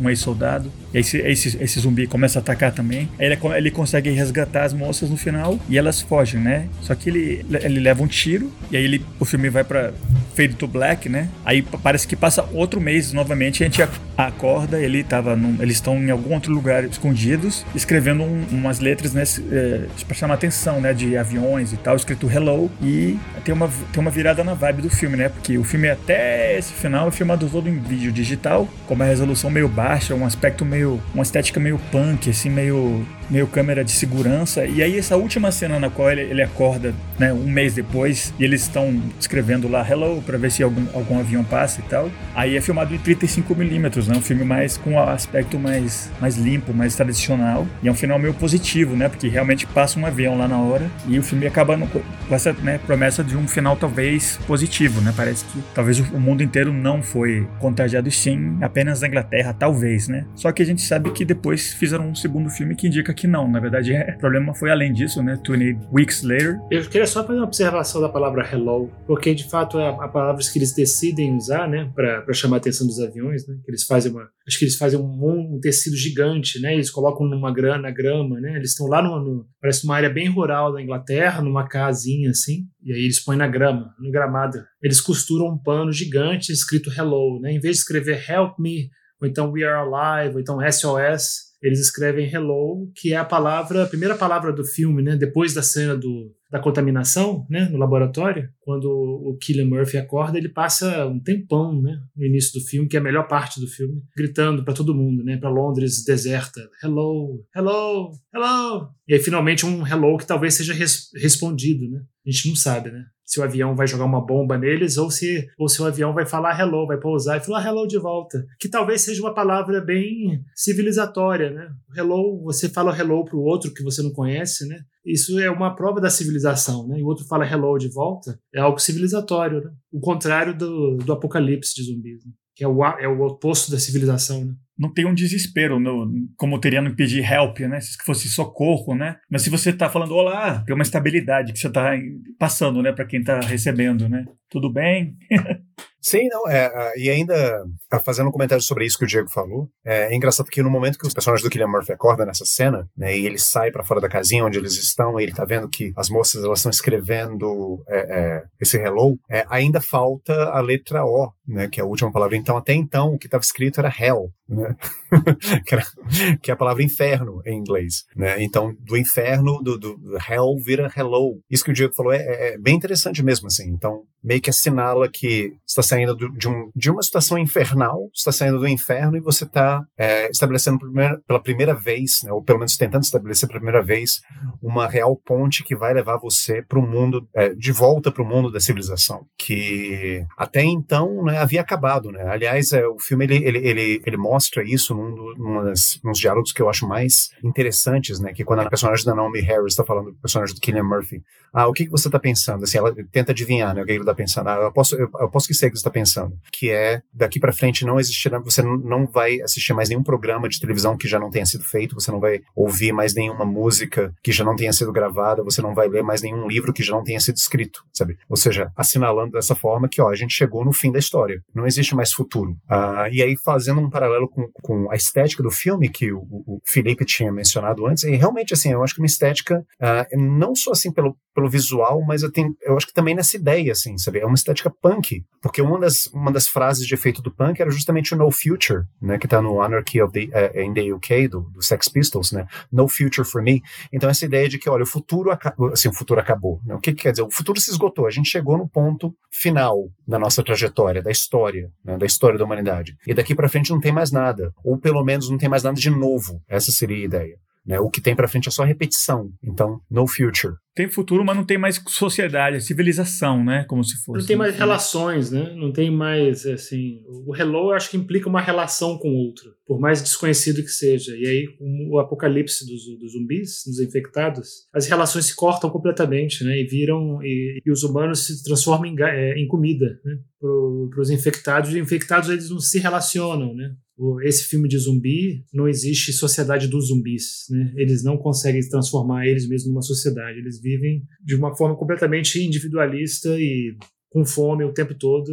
um 0.00 0.08
ex-soldado. 0.08 0.70
Esse, 0.92 1.18
esse, 1.18 1.60
esse 1.60 1.80
zumbi 1.80 2.06
começa 2.06 2.38
a 2.38 2.40
atacar 2.40 2.70
também. 2.70 3.08
Ele, 3.18 3.36
ele 3.56 3.70
consegue 3.72 4.10
resgatar 4.10 4.62
as 4.62 4.72
moças 4.72 5.10
no 5.10 5.16
final 5.16 5.58
e 5.68 5.76
elas 5.76 6.00
fogem, 6.00 6.40
né? 6.40 6.68
Só 6.82 6.94
que 6.94 7.10
ele, 7.10 7.44
ele 7.62 7.80
leva 7.80 8.00
um 8.00 8.06
tiro 8.06 8.52
e 8.70 8.76
aí 8.76 8.84
ele, 8.84 9.04
o 9.18 9.24
filme 9.24 9.50
vai 9.50 9.64
pra 9.64 9.92
Fade 10.36 10.54
to 10.54 10.68
Black, 10.68 11.08
né? 11.08 11.28
Aí 11.44 11.62
parece 11.62 12.06
que 12.06 12.14
passa 12.14 12.48
outro 12.52 12.80
mês 12.80 13.12
novamente 13.12 13.64
a 13.64 13.66
gente 13.66 13.82
acorda, 14.16 14.78
ele 14.78 15.02
tava 15.02 15.34
num, 15.34 15.60
eles 15.60 15.76
estão 15.76 15.96
em 15.96 16.10
algum 16.10 16.34
outro 16.34 16.52
lugar 16.52 16.84
escondidos, 16.84 17.66
escrevendo 17.74 18.03
um, 18.12 18.44
umas 18.50 18.80
letras, 18.80 19.12
né? 19.12 19.22
É, 19.50 19.86
pra 20.06 20.14
chamar 20.14 20.34
atenção, 20.34 20.80
né? 20.80 20.92
De 20.92 21.16
aviões 21.16 21.72
e 21.72 21.76
tal, 21.76 21.96
escrito 21.96 22.30
Hello. 22.30 22.70
E 22.82 23.18
tem 23.44 23.54
uma, 23.54 23.68
tem 23.92 24.00
uma 24.00 24.10
virada 24.10 24.44
na 24.44 24.54
vibe 24.54 24.82
do 24.82 24.90
filme, 24.90 25.16
né? 25.16 25.28
Porque 25.28 25.56
o 25.58 25.64
filme 25.64 25.88
até 25.88 26.58
esse 26.58 26.72
final 26.72 27.08
é 27.08 27.10
filmado 27.10 27.48
todo 27.48 27.68
em 27.68 27.78
vídeo 27.78 28.12
digital, 28.12 28.68
com 28.86 28.94
uma 28.94 29.04
resolução 29.04 29.50
meio 29.50 29.68
baixa, 29.68 30.14
um 30.14 30.26
aspecto 30.26 30.64
meio. 30.64 31.00
uma 31.14 31.22
estética 31.22 31.60
meio 31.60 31.78
punk, 31.90 32.30
assim, 32.30 32.50
meio 32.50 33.06
meio 33.30 33.46
câmera 33.46 33.84
de 33.84 33.92
segurança. 33.92 34.64
E 34.64 34.82
aí 34.82 34.98
essa 34.98 35.16
última 35.16 35.50
cena 35.50 35.78
na 35.78 35.90
qual 35.90 36.10
ele, 36.10 36.22
ele 36.22 36.42
acorda, 36.42 36.94
né, 37.18 37.32
um 37.32 37.48
mês 37.48 37.74
depois, 37.74 38.32
e 38.38 38.44
eles 38.44 38.62
estão 38.62 39.00
escrevendo 39.18 39.68
lá 39.68 39.86
hello 39.88 40.22
para 40.22 40.38
ver 40.38 40.50
se 40.50 40.62
algum, 40.62 40.84
algum 40.92 41.18
avião 41.18 41.44
passa 41.44 41.80
e 41.80 41.84
tal. 41.84 42.10
Aí 42.34 42.56
é 42.56 42.60
filmado 42.60 42.94
em 42.94 42.98
35 42.98 43.54
milímetros, 43.54 44.08
né, 44.08 44.16
um 44.16 44.22
filme 44.22 44.44
mais 44.44 44.76
com 44.76 44.92
um 44.92 44.98
aspecto 44.98 45.58
mais 45.58 46.10
mais 46.20 46.36
limpo, 46.36 46.72
mais 46.72 46.94
tradicional. 46.94 47.66
E 47.82 47.88
é 47.88 47.90
um 47.90 47.94
final 47.94 48.18
meio 48.18 48.34
positivo, 48.34 48.96
né, 48.96 49.08
porque 49.08 49.28
realmente 49.28 49.66
passa 49.66 49.98
um 49.98 50.06
avião 50.06 50.36
lá 50.36 50.48
na 50.48 50.58
hora 50.58 50.90
e 51.08 51.18
o 51.18 51.22
filme 51.22 51.46
acaba 51.46 51.76
no, 51.76 51.86
com 51.86 52.02
essa 52.30 52.52
né, 52.52 52.78
promessa 52.78 53.22
de 53.22 53.36
um 53.36 53.46
final 53.46 53.76
talvez 53.76 54.38
positivo, 54.46 55.00
né? 55.00 55.12
Parece 55.16 55.44
que 55.44 55.62
talvez 55.74 55.98
o 56.00 56.20
mundo 56.20 56.42
inteiro 56.42 56.72
não 56.72 57.02
foi 57.02 57.46
contagiado, 57.58 58.10
sim 58.10 58.58
apenas 58.60 59.02
a 59.02 59.06
Inglaterra, 59.06 59.52
talvez, 59.52 60.08
né? 60.08 60.26
Só 60.34 60.52
que 60.52 60.62
a 60.62 60.66
gente 60.66 60.82
sabe 60.82 61.10
que 61.10 61.24
depois 61.24 61.72
fizeram 61.72 62.08
um 62.08 62.14
segundo 62.14 62.50
filme 62.50 62.74
que 62.74 62.86
indica 62.86 63.13
que 63.14 63.26
não. 63.26 63.50
Na 63.50 63.60
verdade, 63.60 63.92
é, 63.92 64.14
o 64.16 64.18
problema 64.18 64.54
foi 64.54 64.70
além 64.70 64.92
disso, 64.92 65.22
né? 65.22 65.38
20 65.46 65.88
Weeks 65.92 66.22
Later. 66.22 66.58
Eu 66.70 66.82
queria 66.82 67.06
só 67.06 67.24
fazer 67.24 67.38
uma 67.38 67.46
observação 67.46 68.00
da 68.00 68.08
palavra 68.08 68.48
hello, 68.50 68.90
porque 69.06 69.34
de 69.34 69.48
fato 69.48 69.78
é 69.78 69.88
a 69.88 70.08
palavra 70.08 70.42
que 70.44 70.58
eles 70.58 70.74
decidem 70.74 71.36
usar, 71.36 71.68
né? 71.68 71.90
Para 71.94 72.32
chamar 72.32 72.56
a 72.56 72.58
atenção 72.58 72.86
dos 72.86 73.00
aviões, 73.00 73.46
né? 73.46 73.56
Que 73.64 73.70
eles 73.70 73.84
fazem 73.84 74.12
uma. 74.12 74.28
Acho 74.46 74.58
que 74.58 74.64
eles 74.64 74.76
fazem 74.76 74.98
um, 74.98 75.54
um 75.54 75.60
tecido 75.60 75.96
gigante, 75.96 76.60
né? 76.60 76.74
Eles 76.74 76.90
colocam 76.90 77.26
numa 77.26 77.52
grana, 77.52 77.84
na 77.84 77.90
grama, 77.90 78.40
né? 78.40 78.56
Eles 78.56 78.70
estão 78.70 78.86
lá 78.86 79.02
no, 79.02 79.20
no. 79.20 79.46
Parece 79.60 79.84
uma 79.84 79.96
área 79.96 80.10
bem 80.10 80.28
rural 80.28 80.72
da 80.72 80.82
Inglaterra, 80.82 81.42
numa 81.42 81.68
casinha 81.68 82.30
assim. 82.30 82.64
E 82.82 82.92
aí 82.92 83.00
eles 83.00 83.22
põem 83.22 83.36
na 83.36 83.46
grama, 83.46 83.94
no 83.98 84.10
gramado. 84.10 84.58
Eles 84.82 85.00
costuram 85.00 85.46
um 85.46 85.58
pano 85.58 85.92
gigante 85.92 86.52
escrito 86.52 86.90
hello, 86.90 87.40
né? 87.40 87.52
Em 87.52 87.60
vez 87.60 87.76
de 87.76 87.82
escrever 87.82 88.24
help 88.28 88.58
me, 88.58 88.90
ou 89.20 89.28
então 89.28 89.50
we 89.50 89.62
are 89.62 89.88
alive, 89.88 90.34
ou 90.34 90.40
então 90.40 90.58
SOS, 90.60 91.43
eles 91.64 91.80
escrevem 91.80 92.30
hello, 92.30 92.92
que 92.94 93.14
é 93.14 93.16
a 93.16 93.24
palavra, 93.24 93.84
a 93.84 93.86
primeira 93.86 94.14
palavra 94.14 94.52
do 94.52 94.62
filme, 94.62 95.02
né? 95.02 95.16
Depois 95.16 95.54
da 95.54 95.62
cena 95.62 95.96
do, 95.96 96.30
da 96.50 96.60
contaminação, 96.60 97.46
né? 97.48 97.70
No 97.70 97.78
laboratório, 97.78 98.50
quando 98.60 98.84
o 98.84 99.34
Killian 99.40 99.64
Murphy 99.64 99.96
acorda, 99.96 100.36
ele 100.36 100.50
passa 100.50 101.06
um 101.06 101.18
tempão, 101.18 101.80
né? 101.80 101.98
No 102.14 102.26
início 102.26 102.60
do 102.60 102.66
filme, 102.66 102.86
que 102.86 102.98
é 102.98 103.00
a 103.00 103.02
melhor 103.02 103.26
parte 103.26 103.60
do 103.60 103.66
filme, 103.66 104.02
gritando 104.14 104.62
para 104.62 104.74
todo 104.74 104.94
mundo, 104.94 105.24
né? 105.24 105.38
Para 105.38 105.48
Londres 105.48 106.04
deserta, 106.04 106.60
hello, 106.82 107.42
hello, 107.56 108.12
hello. 108.34 108.90
E 109.08 109.14
aí 109.14 109.20
finalmente 109.20 109.64
um 109.64 109.86
hello 109.86 110.18
que 110.18 110.26
talvez 110.26 110.52
seja 110.52 110.74
res 110.74 111.08
respondido, 111.16 111.88
né? 111.88 112.02
A 112.26 112.30
gente 112.30 112.48
não 112.48 112.56
sabe, 112.56 112.90
né? 112.90 113.06
Se 113.24 113.40
o 113.40 113.42
avião 113.42 113.74
vai 113.74 113.86
jogar 113.86 114.04
uma 114.04 114.24
bomba 114.24 114.58
neles 114.58 114.96
ou 114.96 115.10
se, 115.10 115.48
ou 115.58 115.68
se 115.68 115.80
o 115.80 115.86
avião 115.86 116.12
vai 116.12 116.26
falar 116.26 116.58
hello, 116.58 116.86
vai 116.86 116.98
pousar 116.98 117.38
e 117.38 117.44
falar 117.44 117.66
hello 117.66 117.86
de 117.86 117.98
volta. 117.98 118.44
Que 118.58 118.68
talvez 118.68 119.02
seja 119.02 119.22
uma 119.22 119.34
palavra 119.34 119.80
bem 119.80 120.42
civilizatória, 120.54 121.50
né? 121.50 121.70
Hello, 121.96 122.42
você 122.42 122.68
fala 122.68 122.96
hello 122.96 123.24
para 123.24 123.36
o 123.36 123.42
outro 123.42 123.72
que 123.72 123.82
você 123.82 124.02
não 124.02 124.12
conhece, 124.12 124.66
né? 124.66 124.78
Isso 125.04 125.38
é 125.38 125.50
uma 125.50 125.74
prova 125.74 126.00
da 126.00 126.10
civilização, 126.10 126.86
né? 126.86 126.98
E 126.98 127.02
o 127.02 127.06
outro 127.06 127.24
fala 127.26 127.46
hello 127.46 127.76
de 127.78 127.88
volta, 127.88 128.38
é 128.54 128.60
algo 128.60 128.78
civilizatório, 128.78 129.62
né? 129.62 129.70
O 129.92 130.00
contrário 130.00 130.56
do, 130.56 130.96
do 130.96 131.12
apocalipse 131.12 131.74
de 131.74 131.84
zumbis, 131.84 132.24
né? 132.24 132.32
que 132.54 132.62
é 132.62 132.68
o, 132.68 132.84
é 132.84 133.08
o 133.08 133.20
oposto 133.22 133.70
da 133.70 133.78
civilização, 133.78 134.44
né? 134.44 134.54
Não 134.78 134.92
tem 134.92 135.06
um 135.06 135.14
desespero, 135.14 135.78
no, 135.78 136.10
como 136.36 136.58
teria 136.58 136.82
no 136.82 136.94
pedir 136.94 137.24
help, 137.24 137.60
né? 137.60 137.80
Se 137.80 137.96
fosse 138.04 138.28
socorro, 138.28 138.94
né? 138.94 139.16
Mas 139.30 139.42
se 139.42 139.50
você 139.50 139.70
está 139.70 139.88
falando 139.88 140.14
olá, 140.14 140.62
tem 140.64 140.74
uma 140.74 140.82
estabilidade 140.82 141.52
que 141.52 141.58
você 141.58 141.68
está 141.68 141.92
passando, 142.38 142.82
né, 142.82 142.92
para 142.92 143.06
quem 143.06 143.20
está 143.20 143.40
recebendo, 143.40 144.08
né? 144.08 144.24
Tudo 144.50 144.72
bem? 144.72 145.16
Sim, 146.04 146.28
não, 146.28 146.46
é, 146.50 146.70
e 146.98 147.08
ainda 147.08 147.64
fazendo 148.04 148.28
um 148.28 148.30
comentário 148.30 148.62
sobre 148.62 148.84
isso 148.84 148.98
que 148.98 149.04
o 149.04 149.08
Diego 149.08 149.30
falou, 149.30 149.70
é, 149.82 150.12
é 150.12 150.14
engraçado 150.14 150.50
que 150.50 150.62
no 150.62 150.68
momento 150.68 150.98
que 150.98 151.06
os 151.06 151.14
personagens 151.14 151.42
do 151.42 151.50
Killian 151.50 151.66
Murphy 151.66 151.94
acordam 151.94 152.26
nessa 152.26 152.44
cena, 152.44 152.86
né, 152.94 153.16
e 153.16 153.24
ele 153.24 153.38
sai 153.38 153.70
para 153.70 153.82
fora 153.82 154.02
da 154.02 154.08
casinha 154.08 154.44
onde 154.44 154.58
eles 154.58 154.74
estão, 154.74 155.18
e 155.18 155.22
ele 155.22 155.32
tá 155.32 155.46
vendo 155.46 155.66
que 155.66 155.94
as 155.96 156.10
moças 156.10 156.44
elas 156.44 156.58
estão 156.58 156.68
escrevendo 156.68 157.82
é, 157.88 157.98
é, 157.98 158.42
esse 158.60 158.76
hello, 158.76 159.18
é, 159.30 159.46
ainda 159.48 159.80
falta 159.80 160.50
a 160.50 160.60
letra 160.60 161.06
O, 161.06 161.32
né, 161.48 161.68
que 161.68 161.80
é 161.80 161.82
a 161.82 161.86
última 161.86 162.12
palavra. 162.12 162.36
Então, 162.36 162.58
até 162.58 162.74
então, 162.74 163.14
o 163.14 163.18
que 163.18 163.26
estava 163.26 163.42
escrito 163.42 163.80
era 163.80 163.88
hell, 163.98 164.30
né, 164.48 164.76
que, 166.42 166.50
é 166.50 166.54
a 166.54 166.56
palavra 166.56 166.82
inferno 166.82 167.40
em 167.46 167.58
inglês, 167.58 168.04
né, 168.14 168.42
então 168.42 168.74
do 168.80 168.96
inferno, 168.96 169.62
do, 169.62 169.78
do 169.78 169.98
hell 170.28 170.56
vira 170.64 170.90
hello. 170.96 171.40
Isso 171.50 171.64
que 171.64 171.70
o 171.70 171.74
Diego 171.74 171.94
falou 171.94 172.12
é, 172.12 172.54
é 172.54 172.58
bem 172.58 172.76
interessante 172.76 173.22
mesmo, 173.22 173.46
assim, 173.46 173.68
então 173.70 174.02
meio 174.22 174.40
que 174.40 174.50
assinala 174.50 175.08
que 175.08 175.52
está 175.66 175.82
saindo 175.82 176.16
de, 176.16 176.48
um, 176.48 176.70
de 176.74 176.90
uma 176.90 177.02
situação 177.02 177.38
infernal, 177.38 178.08
está 178.14 178.32
saindo 178.32 178.58
do 178.58 178.66
inferno 178.66 179.16
e 179.16 179.20
você 179.20 179.44
está 179.44 179.84
é, 179.98 180.30
estabelecendo 180.30 180.78
primeira, 180.78 181.20
pela 181.26 181.42
primeira 181.42 181.74
vez, 181.74 182.22
né, 182.24 182.32
ou 182.32 182.42
pelo 182.42 182.58
menos 182.58 182.76
tentando 182.76 183.02
estabelecer 183.02 183.46
pela 183.48 183.60
primeira 183.60 183.82
vez, 183.82 184.20
uma 184.62 184.88
real 184.88 185.14
ponte 185.16 185.62
que 185.62 185.76
vai 185.76 185.92
levar 185.92 186.16
você 186.16 186.62
para 186.62 186.78
o 186.78 186.82
mundo, 186.82 187.28
é, 187.34 187.50
de 187.54 187.70
volta 187.70 188.10
para 188.10 188.22
o 188.22 188.26
mundo 188.26 188.50
da 188.50 188.60
civilização, 188.60 189.26
que 189.38 190.24
até 190.38 190.62
então 190.62 191.22
né, 191.22 191.38
havia 191.38 191.60
acabado. 191.60 192.10
Né? 192.10 192.22
Aliás, 192.26 192.72
é, 192.72 192.86
o 192.86 192.98
filme 192.98 193.24
ele, 193.24 193.44
ele, 193.44 193.58
ele, 193.58 194.02
ele 194.06 194.16
mostra 194.16 194.33
isso 194.64 194.94
num, 194.94 195.34
num 195.36 195.72
nos 196.04 196.18
diálogos 196.18 196.52
que 196.52 196.62
eu 196.62 196.68
acho 196.68 196.86
mais 196.86 197.30
interessantes, 197.42 198.20
né, 198.20 198.32
que 198.32 198.44
quando 198.44 198.60
a 198.60 198.68
personagem 198.68 199.04
da 199.04 199.14
Naomi 199.14 199.40
Harris 199.40 199.72
está 199.72 199.84
falando 199.84 200.12
do 200.12 200.18
personagem 200.18 200.54
do 200.54 200.60
Killian 200.60 200.84
Murphy, 200.84 201.22
ah, 201.52 201.68
o 201.68 201.72
que, 201.72 201.84
que 201.84 201.90
você 201.90 202.08
está 202.08 202.18
pensando? 202.18 202.64
Assim, 202.64 202.78
ela 202.78 202.92
tenta 203.12 203.30
adivinhar 203.30 203.72
né, 203.74 203.82
o 203.82 203.84
que 203.84 203.92
ele 203.92 204.00
está 204.00 204.14
pensando. 204.14 204.48
Ah, 204.48 204.56
eu, 204.56 204.72
posso, 204.72 204.96
eu, 204.96 205.08
eu 205.20 205.28
posso 205.28 205.46
que 205.46 205.54
sei 205.54 205.68
o 205.68 205.70
que 205.70 205.78
você 205.78 205.82
está 205.82 205.90
pensando. 205.90 206.36
Que 206.52 206.70
é, 206.70 207.00
daqui 207.12 207.38
para 207.38 207.52
frente 207.52 207.86
não 207.86 208.00
existirá, 208.00 208.40
você 208.40 208.60
não 208.60 209.06
vai 209.06 209.40
assistir 209.40 209.72
mais 209.72 209.88
nenhum 209.88 210.02
programa 210.02 210.48
de 210.48 210.58
televisão 210.58 210.96
que 210.96 211.06
já 211.06 211.18
não 211.18 211.30
tenha 211.30 211.46
sido 211.46 211.62
feito, 211.62 211.94
você 211.94 212.10
não 212.10 212.18
vai 212.18 212.40
ouvir 212.56 212.92
mais 212.92 213.14
nenhuma 213.14 213.44
música 213.44 214.12
que 214.20 214.32
já 214.32 214.44
não 214.44 214.56
tenha 214.56 214.72
sido 214.72 214.90
gravada, 214.92 215.44
você 215.44 215.62
não 215.62 215.74
vai 215.74 215.86
ler 215.86 216.02
mais 216.02 216.22
nenhum 216.22 216.48
livro 216.48 216.72
que 216.72 216.82
já 216.82 216.92
não 216.92 217.04
tenha 217.04 217.20
sido 217.20 217.36
escrito, 217.36 217.84
sabe? 217.92 218.16
Ou 218.28 218.36
seja, 218.36 218.72
assinalando 218.76 219.32
dessa 219.32 219.54
forma 219.54 219.88
que, 219.88 220.02
ó, 220.02 220.08
a 220.08 220.16
gente 220.16 220.34
chegou 220.34 220.64
no 220.64 220.72
fim 220.72 220.90
da 220.90 220.98
história. 220.98 221.40
Não 221.54 221.66
existe 221.66 221.94
mais 221.94 222.12
futuro. 222.12 222.56
Ah, 222.68 223.08
e 223.12 223.22
aí, 223.22 223.36
fazendo 223.36 223.80
um 223.80 223.88
paralelo 223.88 224.23
paralelo 224.24 224.28
com, 224.28 224.48
com 224.62 224.90
a 224.90 224.96
estética 224.96 225.42
do 225.42 225.50
filme 225.50 225.88
que 225.88 226.12
o, 226.12 226.20
o, 226.20 226.60
Felipe 226.64 227.04
tinha 227.04 227.32
mencionado 227.32 227.86
antes, 227.86 228.04
e 228.04 228.16
realmente, 228.16 228.54
assim, 228.54 228.72
eu 228.72 228.82
acho 228.82 228.94
que 228.94 229.00
uma 229.00 229.06
estética, 229.06 229.64
uh, 229.80 230.18
não 230.18 230.54
só 230.54 230.72
assim 230.72 230.92
pelo, 230.92 231.16
pelo 231.34 231.48
visual, 231.48 232.02
mas 232.06 232.22
eu, 232.22 232.30
tenho, 232.30 232.54
eu 232.62 232.76
acho 232.76 232.86
que 232.86 232.92
também 232.92 233.14
nessa 233.14 233.36
ideia, 233.36 233.72
assim, 233.72 233.98
sabe? 233.98 234.20
É 234.20 234.26
uma 234.26 234.34
estética 234.34 234.70
punk, 234.70 235.24
porque 235.42 235.60
uma 235.60 235.78
das, 235.78 236.06
uma 236.06 236.32
das 236.32 236.46
frases 236.46 236.86
de 236.86 236.94
efeito 236.94 237.22
do 237.22 237.34
punk 237.34 237.60
era 237.60 237.70
justamente 237.70 238.14
o 238.14 238.16
No 238.16 238.30
Future, 238.30 238.84
né, 239.00 239.18
que 239.18 239.28
tá 239.28 239.42
no 239.42 239.60
Anarchy 239.60 240.00
of 240.02 240.12
the, 240.12 240.26
uh, 240.26 240.60
in 240.60 240.74
the 240.74 240.92
UK, 240.92 241.28
do, 241.28 241.40
do 241.40 241.62
Sex 241.62 241.88
Pistols, 241.88 242.32
né? 242.32 242.46
No 242.72 242.88
Future 242.88 243.26
for 243.26 243.42
Me. 243.42 243.62
Então, 243.92 244.08
essa 244.08 244.24
ideia 244.24 244.48
de 244.48 244.58
que, 244.58 244.68
olha, 244.68 244.84
o 244.84 244.86
futuro, 244.86 245.30
assim, 245.72 245.88
o 245.88 245.94
futuro 245.94 246.20
acabou. 246.20 246.60
Né? 246.64 246.74
O 246.74 246.78
que, 246.78 246.92
que 246.92 247.02
quer 247.02 247.10
dizer? 247.10 247.22
O 247.22 247.30
futuro 247.30 247.60
se 247.60 247.70
esgotou, 247.70 248.06
a 248.06 248.10
gente 248.10 248.28
chegou 248.28 248.56
no 248.56 248.68
ponto 248.68 249.14
final 249.30 249.88
da 250.06 250.18
nossa 250.18 250.42
trajetória, 250.42 251.02
da 251.02 251.10
história, 251.10 251.70
né, 251.84 251.98
da 251.98 252.06
história 252.06 252.38
da 252.38 252.44
humanidade. 252.44 252.96
E 253.06 253.14
daqui 253.14 253.34
para 253.34 253.48
frente 253.48 253.70
não 253.70 253.80
tem 253.80 253.92
mais 253.92 254.10
nada, 254.14 254.52
ou 254.64 254.78
pelo 254.78 255.04
menos 255.04 255.28
não 255.28 255.36
tem 255.36 255.48
mais 255.48 255.62
nada 255.62 255.76
de 255.76 255.90
novo. 255.90 256.40
Essa 256.48 256.72
seria 256.72 256.96
a 256.96 257.06
ideia. 257.06 257.36
Né? 257.66 257.80
O 257.80 257.88
que 257.88 258.00
tem 258.00 258.14
para 258.14 258.28
frente 258.28 258.46
é 258.46 258.50
só 258.50 258.62
repetição. 258.62 259.30
Então, 259.42 259.80
no 259.90 260.06
future. 260.06 260.52
Tem 260.74 260.86
futuro, 260.86 261.24
mas 261.24 261.34
não 261.34 261.46
tem 261.46 261.56
mais 261.56 261.80
sociedade, 261.88 262.60
civilização, 262.60 263.42
né? 263.42 263.64
Como 263.66 263.82
se 263.82 263.96
fosse. 264.04 264.20
Não 264.20 264.26
tem 264.26 264.36
mais 264.36 264.54
relações, 264.54 265.30
né? 265.30 265.54
Não 265.56 265.72
tem 265.72 265.90
mais, 265.90 266.44
assim... 266.44 267.00
O 267.26 267.34
hello, 267.34 267.70
eu 267.70 267.72
acho 267.72 267.90
que 267.90 267.96
implica 267.96 268.28
uma 268.28 268.40
relação 268.40 268.98
com 268.98 269.08
o 269.08 269.16
outro, 269.16 269.50
por 269.66 269.80
mais 269.80 270.02
desconhecido 270.02 270.62
que 270.62 270.68
seja. 270.68 271.16
E 271.16 271.26
aí, 271.26 271.46
o 271.90 271.98
apocalipse 271.98 272.66
dos, 272.66 272.82
dos 272.98 273.12
zumbis, 273.12 273.62
dos 273.64 273.80
infectados, 273.80 274.66
as 274.74 274.86
relações 274.86 275.26
se 275.26 275.34
cortam 275.34 275.70
completamente, 275.70 276.44
né? 276.44 276.60
E 276.60 276.66
viram... 276.66 277.22
E, 277.22 277.60
e 277.64 277.72
os 277.72 277.82
humanos 277.82 278.26
se 278.26 278.42
transformam 278.44 278.86
em, 278.86 278.96
é, 279.00 279.38
em 279.38 279.46
comida, 279.46 279.98
né? 280.04 280.18
Para 280.38 281.00
os 281.00 281.08
infectados. 281.08 281.70
E 281.70 281.74
os 281.74 281.78
infectados, 281.78 282.28
eles 282.28 282.50
não 282.50 282.58
se 282.58 282.78
relacionam, 282.78 283.54
né? 283.54 283.74
Esse 284.22 284.44
filme 284.44 284.68
de 284.68 284.78
zumbi, 284.78 285.44
não 285.52 285.68
existe 285.68 286.12
sociedade 286.12 286.68
dos 286.68 286.88
zumbis. 286.88 287.46
Né? 287.50 287.72
Eles 287.76 288.02
não 288.02 288.16
conseguem 288.16 288.66
transformar 288.68 289.26
eles 289.26 289.48
mesmos 289.48 289.70
numa 289.70 289.82
sociedade. 289.82 290.38
Eles 290.38 290.60
vivem 290.60 291.02
de 291.22 291.34
uma 291.34 291.54
forma 291.56 291.76
completamente 291.76 292.42
individualista 292.42 293.28
e 293.38 293.76
com 294.10 294.24
fome 294.24 294.64
o 294.64 294.72
tempo 294.72 294.94
todo, 294.94 295.32